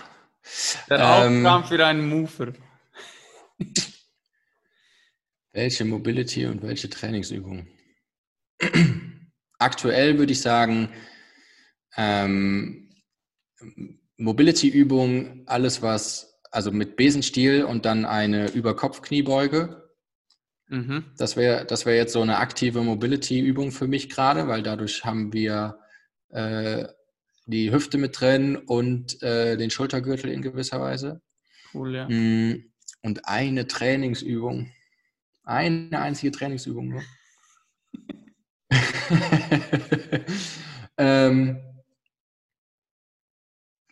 [0.90, 2.52] Der ähm, Aufgaben für einen Mover.
[5.54, 7.79] welche Mobility und welche Trainingsübung?
[9.60, 10.90] Aktuell würde ich sagen,
[11.98, 12.90] ähm,
[14.18, 19.90] Mobility-Übung, alles was, also mit Besenstiel und dann eine Überkopf-Kniebeuge.
[20.68, 21.06] Mhm.
[21.18, 25.34] Das wäre das wär jetzt so eine aktive Mobility-Übung für mich gerade, weil dadurch haben
[25.34, 25.80] wir
[26.30, 26.88] äh,
[27.46, 31.22] die Hüfte mit drin und äh, den Schultergürtel in gewisser Weise.
[31.74, 32.08] Cool, ja.
[32.08, 32.72] Mm,
[33.02, 34.72] und eine Trainingsübung.
[35.44, 37.02] Eine einzige Trainingsübung nur.
[40.98, 41.60] ähm,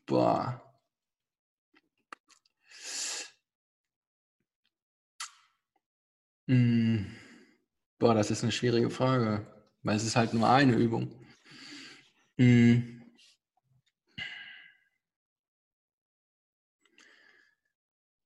[0.06, 0.62] boah.
[6.48, 7.06] Hm.
[7.99, 9.45] Boah, das ist eine schwierige Frage,
[9.84, 11.12] weil es ist halt nur eine Übung.
[12.38, 13.02] Hm.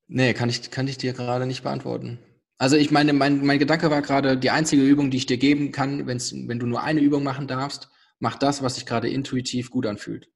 [0.07, 2.19] Nee, kann ich, kann ich dir gerade nicht beantworten.
[2.61, 5.71] Also ich meine, mein, mein Gedanke war gerade, die einzige Übung, die ich dir geben
[5.71, 7.89] kann, wenn's, wenn du nur eine Übung machen darfst,
[8.19, 10.29] mach das, was sich gerade intuitiv gut anfühlt.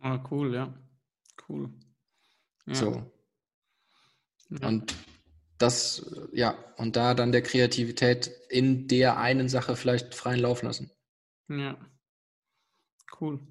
[0.00, 0.72] Ah, cool, ja.
[1.46, 1.68] Cool.
[2.64, 2.74] Ja.
[2.74, 3.12] So.
[4.48, 4.68] Ja.
[4.68, 4.94] Und
[5.58, 10.90] das, ja, und da dann der Kreativität in der einen Sache vielleicht freien Lauf lassen.
[11.48, 11.76] Ja.
[13.20, 13.46] Cool.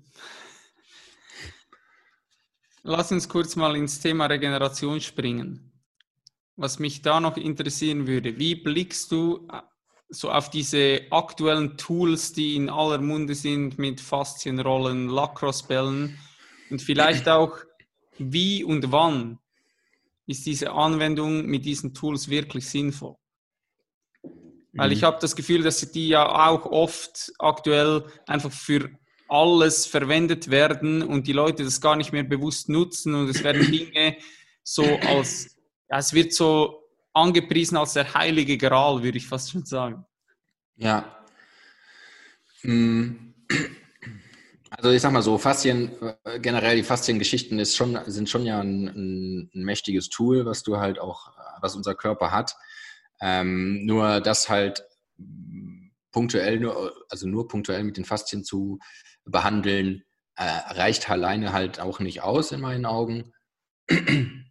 [2.82, 5.72] Lass uns kurz mal ins Thema Regeneration springen.
[6.58, 9.62] Was mich da noch interessieren würde, wie blickst du äh,
[10.10, 16.18] so auf diese aktuellen Tools, die in aller Munde sind mit Faszienrollen, Lacrosse-Bällen
[16.70, 17.58] und vielleicht auch
[18.18, 19.40] wie und wann
[20.28, 23.16] ist diese Anwendung mit diesen Tools wirklich sinnvoll?
[24.74, 25.06] Weil ich mhm.
[25.06, 28.90] habe das Gefühl, dass die ja auch oft aktuell einfach für
[29.28, 33.72] alles verwendet werden und die Leute das gar nicht mehr bewusst nutzen und es werden
[33.72, 34.18] Dinge
[34.64, 35.55] so als,
[35.90, 36.84] ja, es wird so
[37.14, 40.06] angepriesen als der heilige Gral, würde ich fast schon sagen.
[40.76, 41.24] Ja.
[42.62, 43.34] Hm.
[44.70, 45.92] Also ich sag mal so, Faszien,
[46.24, 50.78] äh, generell die Fasziengeschichten ist schon, sind schon ja ein, ein, mächtiges Tool, was du
[50.78, 51.32] halt auch,
[51.62, 52.56] was unser Körper hat.
[53.22, 54.84] Ähm, nur das halt
[56.12, 58.80] punktuell nur, also nur punktuell mit den Faszien zu
[59.26, 60.04] behandeln,
[60.36, 63.32] äh, reicht alleine halt auch nicht aus in meinen Augen.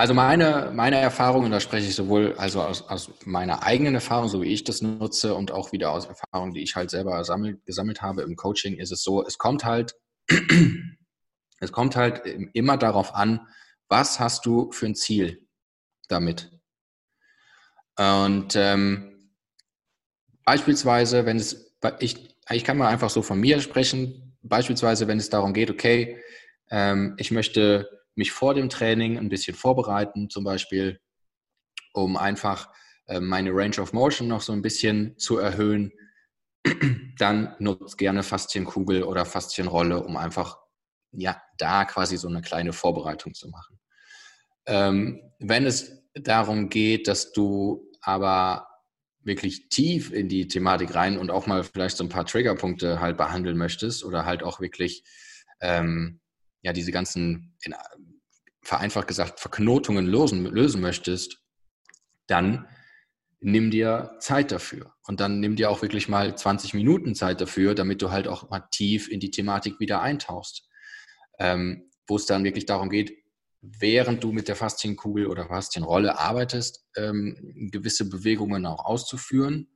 [0.00, 4.30] Also meine, meine Erfahrung, und da spreche ich sowohl also aus, aus, meiner eigenen Erfahrung,
[4.30, 7.66] so wie ich das nutze, und auch wieder aus Erfahrungen, die ich halt selber sammelt,
[7.66, 9.94] gesammelt habe im Coaching, ist es so, es kommt halt,
[11.60, 12.22] es kommt halt
[12.54, 13.46] immer darauf an,
[13.90, 15.46] was hast du für ein Ziel
[16.08, 16.50] damit?
[17.98, 19.34] Und ähm,
[20.46, 25.28] beispielsweise, wenn es ich, ich kann mal einfach so von mir sprechen, beispielsweise wenn es
[25.28, 26.16] darum geht, okay,
[26.70, 31.00] ähm, ich möchte mich vor dem Training ein bisschen vorbereiten, zum Beispiel,
[31.92, 32.72] um einfach
[33.06, 35.92] äh, meine Range of Motion noch so ein bisschen zu erhöhen,
[37.18, 40.58] dann nutzt gerne Faszienkugel oder Faszienrolle, um einfach
[41.12, 43.78] ja da quasi so eine kleine Vorbereitung zu machen.
[44.66, 48.68] Ähm, wenn es darum geht, dass du aber
[49.22, 53.16] wirklich tief in die Thematik rein und auch mal vielleicht so ein paar Triggerpunkte halt
[53.16, 55.04] behandeln möchtest oder halt auch wirklich
[55.60, 56.20] ähm,
[56.62, 57.74] ja diese ganzen in,
[58.62, 61.42] vereinfacht gesagt Verknotungen lösen, lösen möchtest,
[62.26, 62.68] dann
[63.40, 67.74] nimm dir Zeit dafür und dann nimm dir auch wirklich mal 20 Minuten Zeit dafür,
[67.74, 70.68] damit du halt auch mal tief in die Thematik wieder eintauchst,
[71.38, 73.16] ähm, wo es dann wirklich darum geht,
[73.62, 79.68] während du mit der Faszienkugel oder Faszienrolle arbeitest, ähm, gewisse Bewegungen auch auszuführen,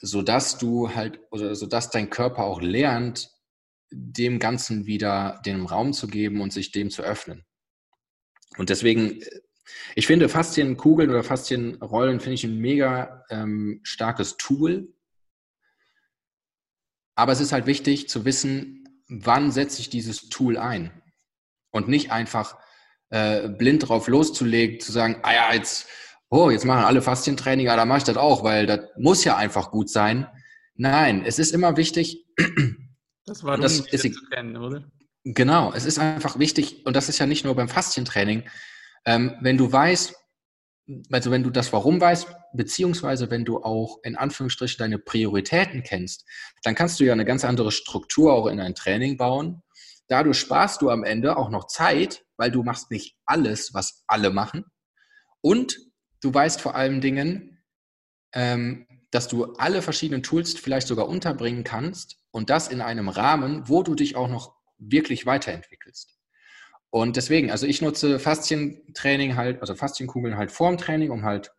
[0.00, 3.30] sodass du halt, oder sodass dein Körper auch lernt,
[3.90, 7.44] dem Ganzen wieder den Raum zu geben und sich dem zu öffnen.
[8.56, 9.40] Und deswegen, äh,
[9.94, 14.92] ich finde Faszienkugeln oder Faszienrollen finde ich ein mega ähm, starkes Tool.
[17.16, 20.90] Aber es ist halt wichtig zu wissen, wann setze ich dieses Tool ein
[21.70, 22.58] und nicht einfach
[23.10, 25.86] äh, blind drauf loszulegen, zu sagen, ah ja, jetzt,
[26.30, 29.36] oh, jetzt machen alle Faszientraining, ja, da mache ich das auch, weil das muss ja
[29.36, 30.26] einfach gut sein.
[30.74, 32.26] Nein, es ist immer wichtig.
[33.26, 34.84] Das war das ist, zu kennen, oder?
[35.24, 38.44] Genau, es ist einfach wichtig, und das ist ja nicht nur beim Faszientraining,
[39.06, 40.14] ähm, wenn du weißt,
[41.10, 46.26] also wenn du das Warum weißt, beziehungsweise wenn du auch in Anführungsstrichen deine Prioritäten kennst,
[46.62, 49.62] dann kannst du ja eine ganz andere Struktur auch in dein Training bauen.
[50.08, 54.28] Dadurch sparst du am Ende auch noch Zeit, weil du machst nicht alles, was alle
[54.28, 54.66] machen.
[55.40, 55.78] Und
[56.20, 57.64] du weißt vor allen Dingen,
[58.34, 63.68] ähm, dass du alle verschiedenen Tools vielleicht sogar unterbringen kannst und das in einem Rahmen,
[63.68, 66.18] wo du dich auch noch wirklich weiterentwickelst.
[66.90, 71.52] Und deswegen, also ich nutze Faszientraining halt, also Faszienkugeln halt vorm Training, um halt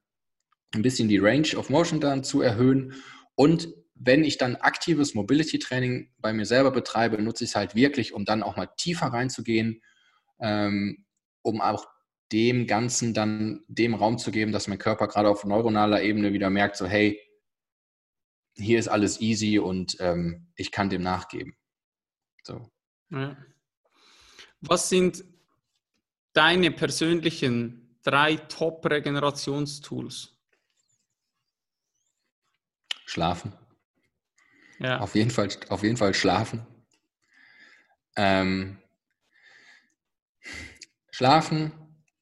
[0.73, 2.93] ein bisschen die Range of Motion dann zu erhöhen.
[3.35, 7.75] Und wenn ich dann aktives Mobility Training bei mir selber betreibe, nutze ich es halt
[7.75, 9.81] wirklich, um dann auch mal tiefer reinzugehen,
[10.39, 11.05] ähm,
[11.41, 11.85] um auch
[12.31, 16.49] dem Ganzen dann dem Raum zu geben, dass mein Körper gerade auf neuronaler Ebene wieder
[16.49, 17.19] merkt, so hey,
[18.57, 21.55] hier ist alles easy und ähm, ich kann dem nachgeben.
[22.43, 22.69] So.
[23.09, 23.37] Ja.
[24.61, 25.23] Was sind
[26.33, 30.35] deine persönlichen drei Top-Regenerationstools?
[33.05, 33.53] Schlafen.
[34.79, 34.99] Ja.
[34.99, 36.65] Auf jeden Fall, auf jeden Fall schlafen.
[38.15, 38.77] Ähm,
[41.11, 41.71] schlafen,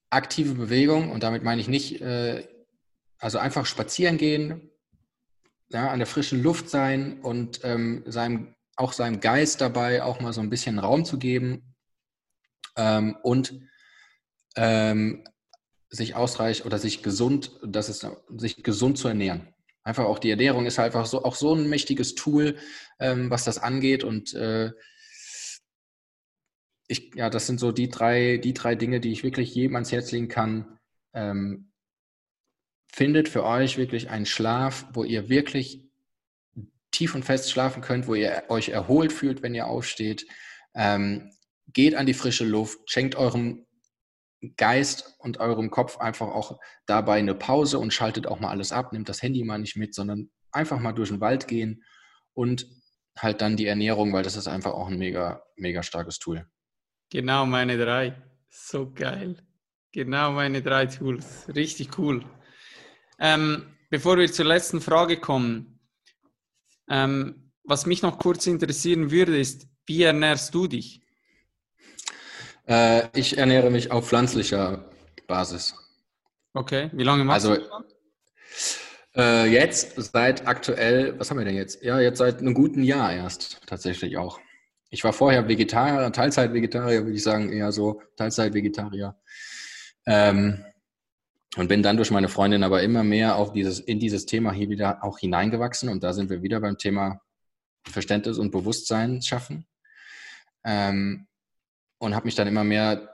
[0.10, 2.47] aktive Bewegung und damit meine ich nicht, äh,
[3.18, 4.69] also einfach spazieren gehen,
[5.69, 10.33] ja, an der frischen Luft sein und ähm, seinem auch seinem Geist dabei auch mal
[10.33, 11.75] so ein bisschen Raum zu geben
[12.75, 13.59] ähm, und
[14.55, 15.23] ähm,
[15.89, 19.53] sich ausreichend oder sich gesund, das ist, sich gesund zu ernähren.
[19.83, 22.57] Einfach auch die Ernährung ist einfach so, auch so ein mächtiges Tool,
[22.99, 24.71] ähm, was das angeht und äh,
[26.87, 29.91] ich, ja, das sind so die drei, die drei Dinge, die ich wirklich jedem ans
[29.91, 30.79] Herz legen kann.
[31.13, 31.71] Ähm,
[32.91, 35.82] findet für euch wirklich einen Schlaf, wo ihr wirklich
[36.94, 40.26] tief und fest schlafen könnt, wo ihr euch erholt fühlt, wenn ihr aufsteht.
[40.74, 41.32] Ähm,
[41.68, 43.65] geht an die frische Luft, schenkt eurem
[44.57, 48.94] Geist und eurem Kopf einfach auch dabei eine Pause und schaltet auch mal alles ab,
[48.94, 51.84] nehmt das Handy mal nicht mit, sondern einfach mal durch den Wald gehen
[52.34, 52.68] und
[53.18, 56.45] halt dann die Ernährung, weil das ist einfach auch ein mega, mega starkes Tool.
[57.10, 58.22] Genau meine drei.
[58.49, 59.38] So geil.
[59.91, 61.48] Genau meine drei Tools.
[61.56, 62.26] Richtig cool.
[63.20, 65.72] Ähm, bevor wir zur letzten Frage kommen,
[66.94, 71.02] ähm, was mich noch kurz interessieren würde, ist, wie ernährst du dich?
[72.68, 74.86] Äh, ich ernähre mich auf pflanzlicher
[75.28, 75.76] Basis.
[76.53, 78.80] Okay, wie lange machst also, du das?
[79.15, 81.84] Äh, jetzt seit aktuell, was haben wir denn jetzt?
[81.84, 84.40] Ja, jetzt seit einem guten Jahr erst tatsächlich auch.
[84.91, 89.15] Ich war vorher Vegetarier, Teilzeit-Vegetarier, würde ich sagen, eher so Teilzeit-Vegetarier.
[90.06, 90.64] Ähm,
[91.55, 94.69] und bin dann durch meine Freundin aber immer mehr auf dieses, in dieses Thema hier
[94.69, 95.89] wieder auch hineingewachsen.
[95.89, 97.21] Und da sind wir wieder beim Thema
[97.88, 99.67] Verständnis und Bewusstsein schaffen.
[100.63, 101.27] Ähm,
[101.99, 103.09] und habe mich dann immer mehr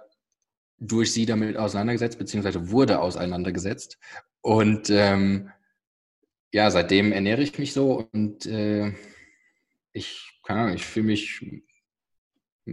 [0.77, 3.97] durch sie damit auseinandergesetzt, beziehungsweise wurde auseinandergesetzt.
[4.41, 5.51] Und ähm,
[6.51, 8.93] ja, seitdem ernähre ich mich so und äh,
[9.91, 11.41] ich, keine Ahnung, ich fühle mich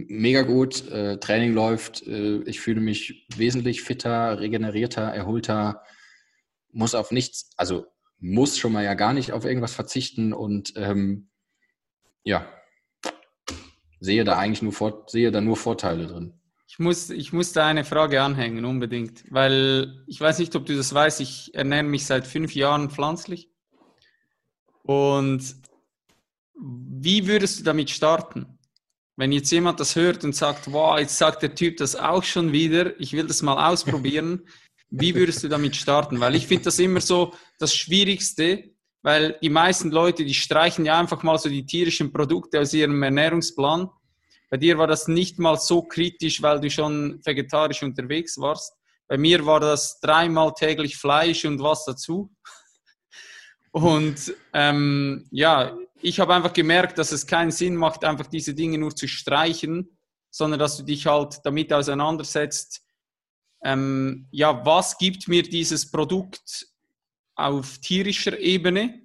[0.07, 5.83] mega gut, äh, Training läuft, äh, ich fühle mich wesentlich fitter, regenerierter, erholter,
[6.71, 7.85] muss auf nichts, also
[8.19, 11.29] muss schon mal ja gar nicht auf irgendwas verzichten und ähm,
[12.23, 12.47] ja,
[13.99, 16.33] sehe da eigentlich nur, Vor sehe da nur Vorteile drin.
[16.67, 20.75] Ich muss, ich muss da eine Frage anhängen, unbedingt, weil ich weiß nicht, ob du
[20.75, 23.49] das weißt, ich ernähre mich seit fünf Jahren pflanzlich.
[24.83, 25.55] Und
[26.59, 28.56] wie würdest du damit starten?
[29.17, 32.51] Wenn jetzt jemand das hört und sagt, wow, jetzt sagt der Typ das auch schon
[32.51, 34.47] wieder, ich will das mal ausprobieren,
[34.91, 36.19] wie würdest du damit starten?
[36.19, 38.63] Weil ich finde das immer so das Schwierigste,
[39.01, 43.01] weil die meisten Leute, die streichen ja einfach mal so die tierischen Produkte aus ihrem
[43.01, 43.89] Ernährungsplan.
[44.51, 48.73] Bei dir war das nicht mal so kritisch, weil du schon vegetarisch unterwegs warst.
[49.07, 52.31] Bei mir war das dreimal täglich Fleisch und was dazu.
[53.71, 58.77] Und ähm, ja, ich habe einfach gemerkt, dass es keinen Sinn macht, einfach diese Dinge
[58.77, 59.97] nur zu streichen,
[60.29, 62.83] sondern dass du dich halt damit auseinandersetzt,
[63.63, 66.67] ähm, ja, was gibt mir dieses Produkt
[67.35, 69.01] auf tierischer Ebene?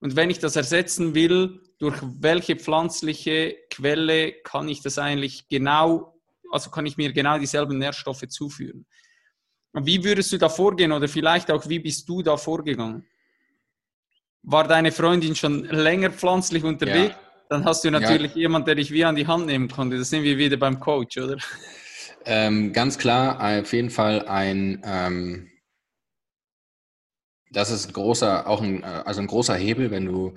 [0.00, 6.20] Und wenn ich das ersetzen will, durch welche pflanzliche Quelle kann ich das eigentlich genau,
[6.50, 8.86] also kann ich mir genau dieselben Nährstoffe zuführen?
[9.72, 13.06] Und wie würdest du da vorgehen oder vielleicht auch, wie bist du da vorgegangen?
[14.42, 17.20] War deine Freundin schon länger pflanzlich unterwegs, ja.
[17.50, 18.42] dann hast du natürlich ja.
[18.42, 19.98] jemanden, der dich wie an die Hand nehmen konnte.
[19.98, 21.36] Das sind wir wieder beim Coach, oder?
[22.24, 25.50] Ähm, ganz klar, auf jeden Fall ein, ähm,
[27.50, 30.34] das ist ein großer, auch ein, also ein großer Hebel, wenn du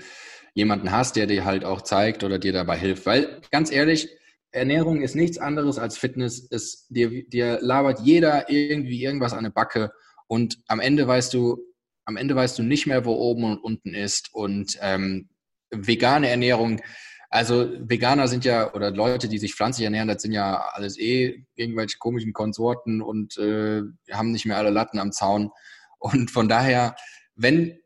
[0.54, 3.06] jemanden hast, der dir halt auch zeigt oder dir dabei hilft.
[3.06, 4.10] Weil ganz ehrlich,
[4.52, 6.48] Ernährung ist nichts anderes als Fitness.
[6.52, 9.92] Es, dir, dir labert jeder irgendwie irgendwas an der Backe
[10.28, 11.62] und am Ende weißt du,
[12.06, 14.34] am Ende weißt du nicht mehr, wo oben und unten ist.
[14.34, 15.30] Und ähm,
[15.72, 16.82] vegane Ernährung,
[17.30, 21.46] also Veganer sind ja, oder Leute, die sich pflanzlich ernähren, das sind ja alles eh
[21.56, 25.50] irgendwelche komischen Konsorten und äh, haben nicht mehr alle Latten am Zaun.
[25.98, 26.96] Und von daher,
[27.36, 27.80] wenn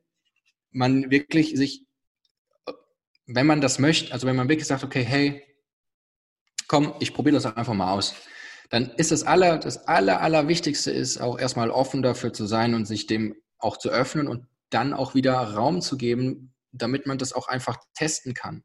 [0.72, 1.86] man wirklich sich,
[3.28, 5.44] wenn man das möchte, also wenn man wirklich sagt, okay, hey,
[6.68, 8.16] komm, ich probiere das einfach mal aus,
[8.72, 12.86] dann ist das aller, das aller, allerwichtigste ist auch erstmal offen dafür zu sein und
[12.86, 17.34] sich dem auch zu öffnen und dann auch wieder Raum zu geben, damit man das
[17.34, 18.64] auch einfach testen kann.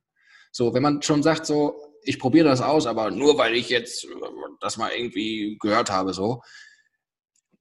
[0.53, 4.07] So, wenn man schon sagt, so, ich probiere das aus, aber nur weil ich jetzt
[4.61, 6.43] das mal irgendwie gehört habe, so,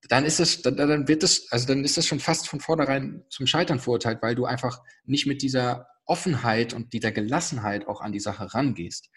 [0.08, 3.24] dann ist es, dann, dann wird es, also dann ist das schon fast von vornherein
[3.30, 8.12] zum Scheitern verurteilt, weil du einfach nicht mit dieser Offenheit und dieser Gelassenheit auch an
[8.12, 9.10] die Sache rangehst.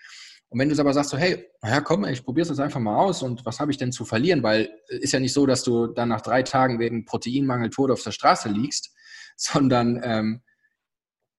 [0.52, 2.96] Und wenn du aber sagst so, hey, naja, komm, ich probiere es jetzt einfach mal
[2.96, 4.42] aus und was habe ich denn zu verlieren?
[4.42, 7.90] Weil äh, ist ja nicht so, dass du dann nach drei Tagen wegen Proteinmangel tot
[7.90, 8.94] auf der Straße liegst,
[9.36, 10.42] sondern ähm,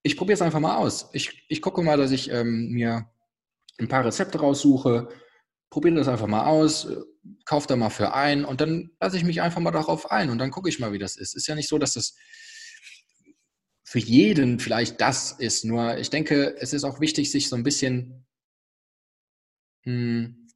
[0.02, 1.10] ich probiere es einfach mal aus.
[1.12, 3.08] Ich, ich gucke mal, dass ich ähm, mir
[3.78, 5.08] ein paar Rezepte raussuche,
[5.70, 6.96] probiere das einfach mal aus, äh,
[7.44, 10.38] kaufe da mal für ein und dann lasse ich mich einfach mal darauf ein und
[10.38, 11.36] dann gucke ich mal, wie das ist.
[11.36, 12.16] Ist ja nicht so, dass das
[13.84, 15.64] für jeden vielleicht das ist.
[15.64, 18.23] Nur ich denke, es ist auch wichtig, sich so ein bisschen
[19.84, 20.48] mh, hm,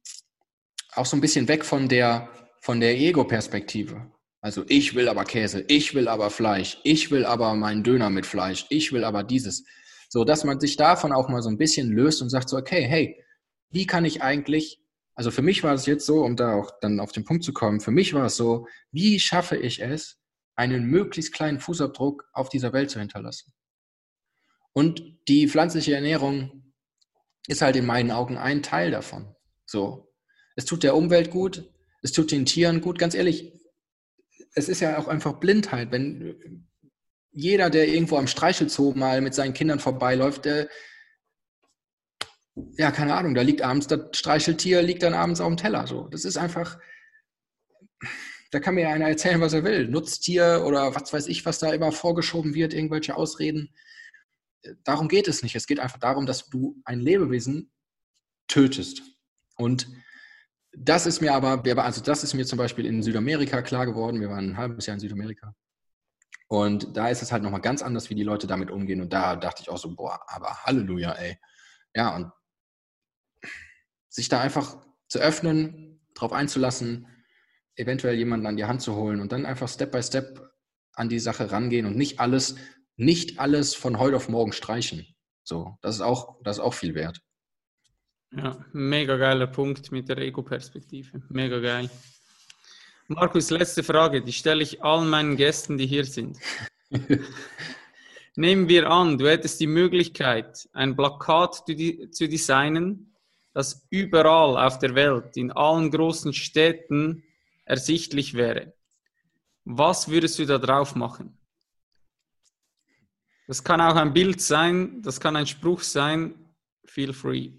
[0.93, 2.29] auch so ein bisschen weg von der,
[2.61, 4.11] von der Ego-Perspektive.
[4.41, 8.25] Also ich will aber Käse, ich will aber Fleisch, ich will aber meinen Döner mit
[8.25, 9.65] Fleisch, ich will aber dieses.
[10.07, 12.83] So, dass man sich davon auch mal so ein bisschen löst und sagt so, okay,
[12.83, 13.23] hey,
[13.69, 14.81] wie kann ich eigentlich,
[15.13, 17.53] also für mich war es jetzt so, um da auch dann auf den Punkt zu
[17.53, 20.17] kommen, für mich war es so, wie schaffe ich es,
[20.55, 23.53] einen möglichst kleinen Fußabdruck auf dieser Welt zu hinterlassen?
[24.73, 26.68] Und die pflanzliche Ernährung
[27.49, 29.35] ist halt in meinen Augen ein Teil davon.
[29.65, 30.13] So.
[30.55, 31.69] Es tut der Umwelt gut,
[32.03, 32.99] es tut den Tieren gut.
[32.99, 33.53] Ganz ehrlich,
[34.53, 35.91] es ist ja auch einfach Blindheit.
[35.91, 36.67] Wenn
[37.31, 40.69] jeder, der irgendwo am Streichelzoo mal mit seinen Kindern vorbeiläuft, der,
[42.77, 45.87] ja, keine Ahnung, da liegt abends das Streicheltier, liegt dann abends auf dem Teller.
[45.87, 46.07] So.
[46.07, 46.77] Das ist einfach,
[48.51, 49.87] da kann mir ja einer erzählen, was er will.
[49.87, 53.73] Nutztier oder was weiß ich, was da immer vorgeschoben wird, irgendwelche Ausreden.
[54.83, 55.55] Darum geht es nicht.
[55.55, 57.71] Es geht einfach darum, dass du ein Lebewesen
[58.47, 59.01] tötest.
[59.57, 59.87] Und
[60.71, 64.19] das ist mir aber, also das ist mir zum Beispiel in Südamerika klar geworden.
[64.21, 65.55] Wir waren ein halbes Jahr in Südamerika.
[66.47, 69.01] Und da ist es halt nochmal ganz anders, wie die Leute damit umgehen.
[69.01, 71.37] Und da dachte ich auch so, boah, aber Halleluja, ey.
[71.95, 72.31] Ja, und
[74.09, 74.77] sich da einfach
[75.07, 77.07] zu öffnen, drauf einzulassen,
[77.75, 80.51] eventuell jemanden an die Hand zu holen und dann einfach Step by Step
[80.93, 82.55] an die Sache rangehen und nicht alles,
[82.99, 85.07] nicht alles von heute auf morgen streichen.
[85.43, 87.21] So, das ist auch, das ist auch viel wert.
[88.31, 91.23] Ja, mega geiler Punkt mit der Ego-Perspektive.
[91.29, 91.89] Mega geil.
[93.07, 96.37] Markus, letzte Frage, die stelle ich allen meinen Gästen, die hier sind.
[98.35, 103.15] Nehmen wir an, du hättest die Möglichkeit, ein Plakat zu designen,
[103.53, 107.23] das überall auf der Welt, in allen großen Städten
[107.65, 108.73] ersichtlich wäre.
[109.63, 111.38] Was würdest du da drauf machen?
[113.49, 116.35] Das kann auch ein Bild sein, das kann ein Spruch sein.
[116.85, 117.49] Feel free.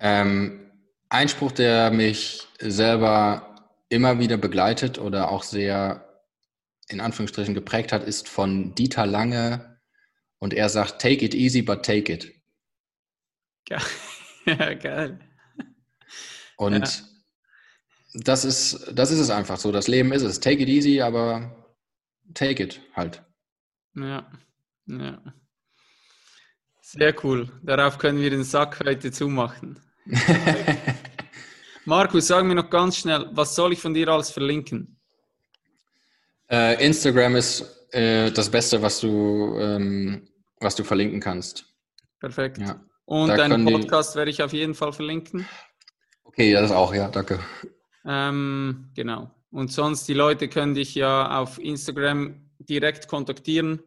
[0.00, 0.72] Ähm,
[1.10, 6.24] ein Spruch, der mich selber immer wieder begleitet oder auch sehr
[6.88, 9.78] in Anführungsstrichen geprägt hat, ist von Dieter Lange
[10.38, 12.32] und er sagt, take it easy, but take it.
[13.68, 13.78] Ja,
[14.74, 15.20] geil.
[16.56, 18.22] Und ja.
[18.24, 19.70] das, ist, das ist es einfach so.
[19.70, 20.40] Das Leben ist es.
[20.40, 21.74] Take it easy, aber
[22.32, 23.22] take it halt.
[24.02, 24.26] Ja,
[24.86, 25.22] ja.
[26.80, 27.50] Sehr cool.
[27.62, 29.78] Darauf können wir den Sack heute zumachen.
[31.84, 34.98] Markus, sag mir noch ganz schnell, was soll ich von dir alles verlinken?
[36.50, 40.28] Äh, Instagram ist äh, das Beste, was du, ähm,
[40.60, 41.66] was du verlinken kannst.
[42.20, 42.58] Perfekt.
[42.58, 42.80] Ja.
[43.04, 44.18] Und deinen Podcast die...
[44.18, 45.46] werde ich auf jeden Fall verlinken.
[46.24, 47.40] Okay, das auch, ja, danke.
[48.06, 49.30] Ähm, genau.
[49.50, 53.80] Und sonst, die Leute können dich ja auf Instagram direkt kontaktieren.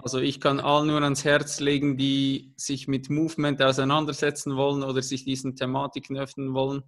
[0.00, 5.02] Also ich kann allen nur ans Herz legen, die sich mit Movement auseinandersetzen wollen oder
[5.02, 6.84] sich diesen Thematiken öffnen wollen.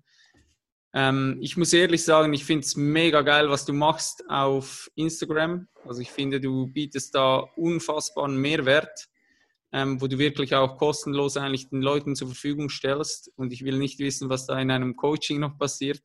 [0.95, 5.67] Ähm, ich muss ehrlich sagen, ich finde es mega geil, was du machst auf Instagram.
[5.85, 9.09] Also ich finde, du bietest da unfassbaren Mehrwert,
[9.73, 13.33] ähm, wo du wirklich auch kostenlos eigentlich den Leuten zur Verfügung stellst.
[13.35, 16.01] Und ich will nicht wissen, was da in einem Coaching noch passiert.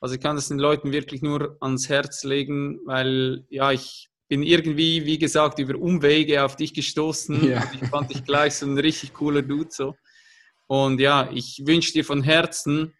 [0.00, 4.44] Also ich kann das den Leuten wirklich nur ans Herz legen, weil ja, ich bin
[4.44, 7.50] irgendwie, wie gesagt, über Umwege auf dich gestoßen.
[7.50, 7.68] Ja.
[7.74, 9.70] ich fand dich gleich so ein richtig cooler Dude.
[9.70, 9.96] So.
[10.68, 12.94] Und ja, ich wünsche dir von Herzen,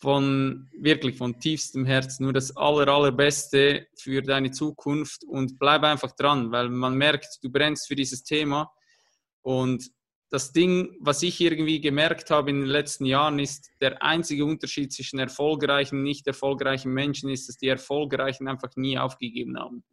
[0.00, 6.12] von wirklich von tiefstem Herzen nur das aller, allerbeste für deine Zukunft und bleib einfach
[6.12, 8.72] dran, weil man merkt, du brennst für dieses Thema.
[9.42, 9.90] Und
[10.30, 14.90] das Ding, was ich irgendwie gemerkt habe in den letzten Jahren, ist, der einzige Unterschied
[14.90, 19.84] zwischen erfolgreichen und nicht erfolgreichen Menschen ist, dass die Erfolgreichen einfach nie aufgegeben haben.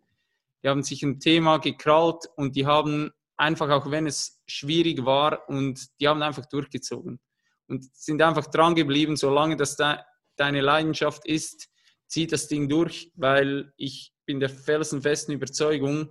[0.63, 5.47] Die haben sich ein Thema gekrallt und die haben einfach, auch wenn es schwierig war,
[5.49, 7.19] und die haben einfach durchgezogen
[7.67, 9.95] und sind einfach dran geblieben, solange das de
[10.35, 11.69] deine Leidenschaft ist,
[12.07, 16.09] zieh das Ding durch, weil ich bin der felsenfesten Überzeugung,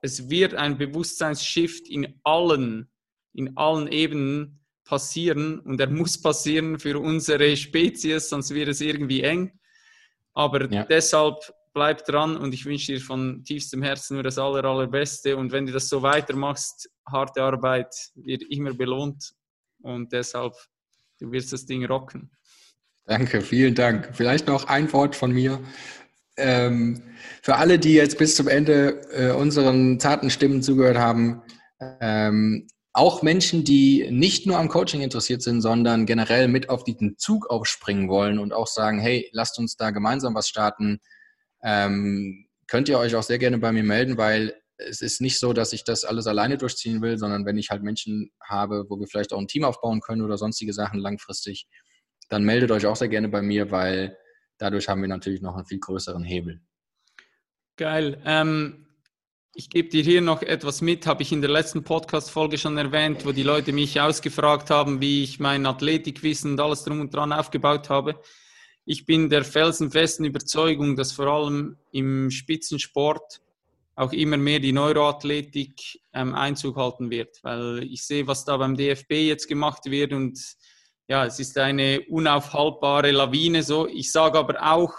[0.00, 2.90] es wird ein Bewusstseinsshift in allen,
[3.34, 9.22] in allen Ebenen passieren und er muss passieren für unsere Spezies, sonst wird es irgendwie
[9.22, 9.52] eng.
[10.32, 10.84] Aber ja.
[10.84, 11.36] deshalb
[11.72, 15.36] bleib dran und ich wünsche dir von tiefstem Herzen nur das aller, allerbeste.
[15.36, 19.32] Und wenn du das so weitermachst, harte Arbeit wird immer belohnt
[19.82, 20.54] und deshalb,
[21.18, 22.30] du wirst das Ding rocken.
[23.06, 24.10] Danke, vielen Dank.
[24.12, 25.60] Vielleicht noch ein Wort von mir.
[26.36, 27.02] Ähm,
[27.42, 31.42] für alle, die jetzt bis zum Ende äh, unseren zarten Stimmen zugehört haben,
[32.00, 37.18] ähm, auch Menschen, die nicht nur am Coaching interessiert sind, sondern generell mit auf diesen
[37.18, 41.00] Zug aufspringen wollen und auch sagen, hey, lasst uns da gemeinsam was starten,
[41.62, 45.52] ähm, könnt ihr euch auch sehr gerne bei mir melden, weil es ist nicht so,
[45.52, 49.06] dass ich das alles alleine durchziehen will, sondern wenn ich halt Menschen habe, wo wir
[49.06, 51.66] vielleicht auch ein Team aufbauen können oder sonstige Sachen langfristig,
[52.28, 54.16] dann meldet euch auch sehr gerne bei mir, weil
[54.58, 56.60] dadurch haben wir natürlich noch einen viel größeren Hebel.
[57.76, 58.22] Geil.
[58.24, 58.86] Ähm,
[59.54, 63.26] ich gebe dir hier noch etwas mit, habe ich in der letzten Podcast-Folge schon erwähnt,
[63.26, 67.32] wo die Leute mich ausgefragt haben, wie ich mein Athletikwissen und alles drum und dran
[67.32, 68.20] aufgebaut habe.
[68.84, 73.40] Ich bin der felsenfesten Überzeugung, dass vor allem im Spitzensport
[73.94, 78.76] auch immer mehr die Neuroathletik ähm, Einzug halten wird, weil ich sehe, was da beim
[78.76, 80.38] DFB jetzt gemacht wird und
[81.06, 83.88] ja, es ist eine unaufhaltbare Lawine so.
[83.88, 84.94] Ich sage aber auch,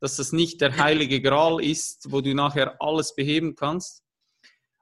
[0.00, 4.04] dass das nicht der heilige Gral ist, wo du nachher alles beheben kannst.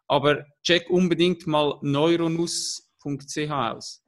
[0.06, 4.05] Aber check unbedingt mal neuronus.ch aus.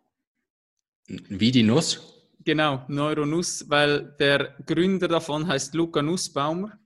[1.06, 2.15] Wie die Nuss?
[2.46, 6.78] Genau, Neuronus, weil der Gründer davon heißt Luca Nussbaumer.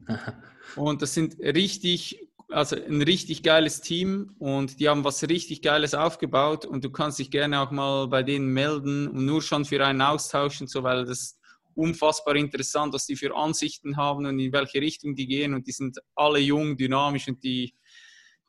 [0.74, 2.18] Und das sind richtig,
[2.48, 7.18] also ein richtig geiles Team und die haben was richtig Geiles aufgebaut und du kannst
[7.18, 10.82] dich gerne auch mal bei denen melden und nur schon für einen Austausch und so,
[10.82, 11.38] weil das
[11.74, 15.72] unfassbar interessant, was die für Ansichten haben und in welche Richtung die gehen und die
[15.72, 17.74] sind alle jung, dynamisch und die,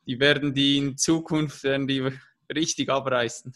[0.06, 2.02] die werden die in Zukunft werden die
[2.54, 3.52] richtig abreißen.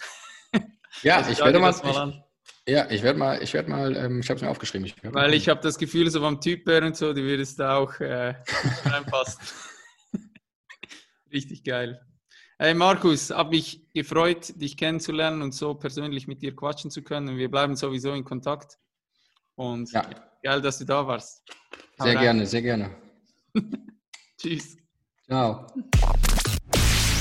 [1.02, 2.30] Ja, also ich werde mal, mal
[2.68, 4.86] ja, ich werde mal, ich werde mal, ähm, ich habe es mir aufgeschrieben.
[4.86, 7.76] Ich Weil ich habe das Gefühl, so beim Typ her und so, die würdest da
[7.76, 8.34] auch äh,
[8.84, 9.40] reinpassen.
[11.32, 12.00] Richtig geil.
[12.58, 17.38] Hey Markus, habe mich gefreut, dich kennenzulernen und so persönlich mit dir quatschen zu können.
[17.38, 18.78] Wir bleiben sowieso in Kontakt.
[19.54, 20.08] Und ja.
[20.42, 21.42] geil, dass du da warst.
[21.98, 22.22] Hau sehr rein.
[22.22, 22.90] gerne, sehr gerne.
[24.38, 24.76] Tschüss.
[25.26, 25.66] Ciao.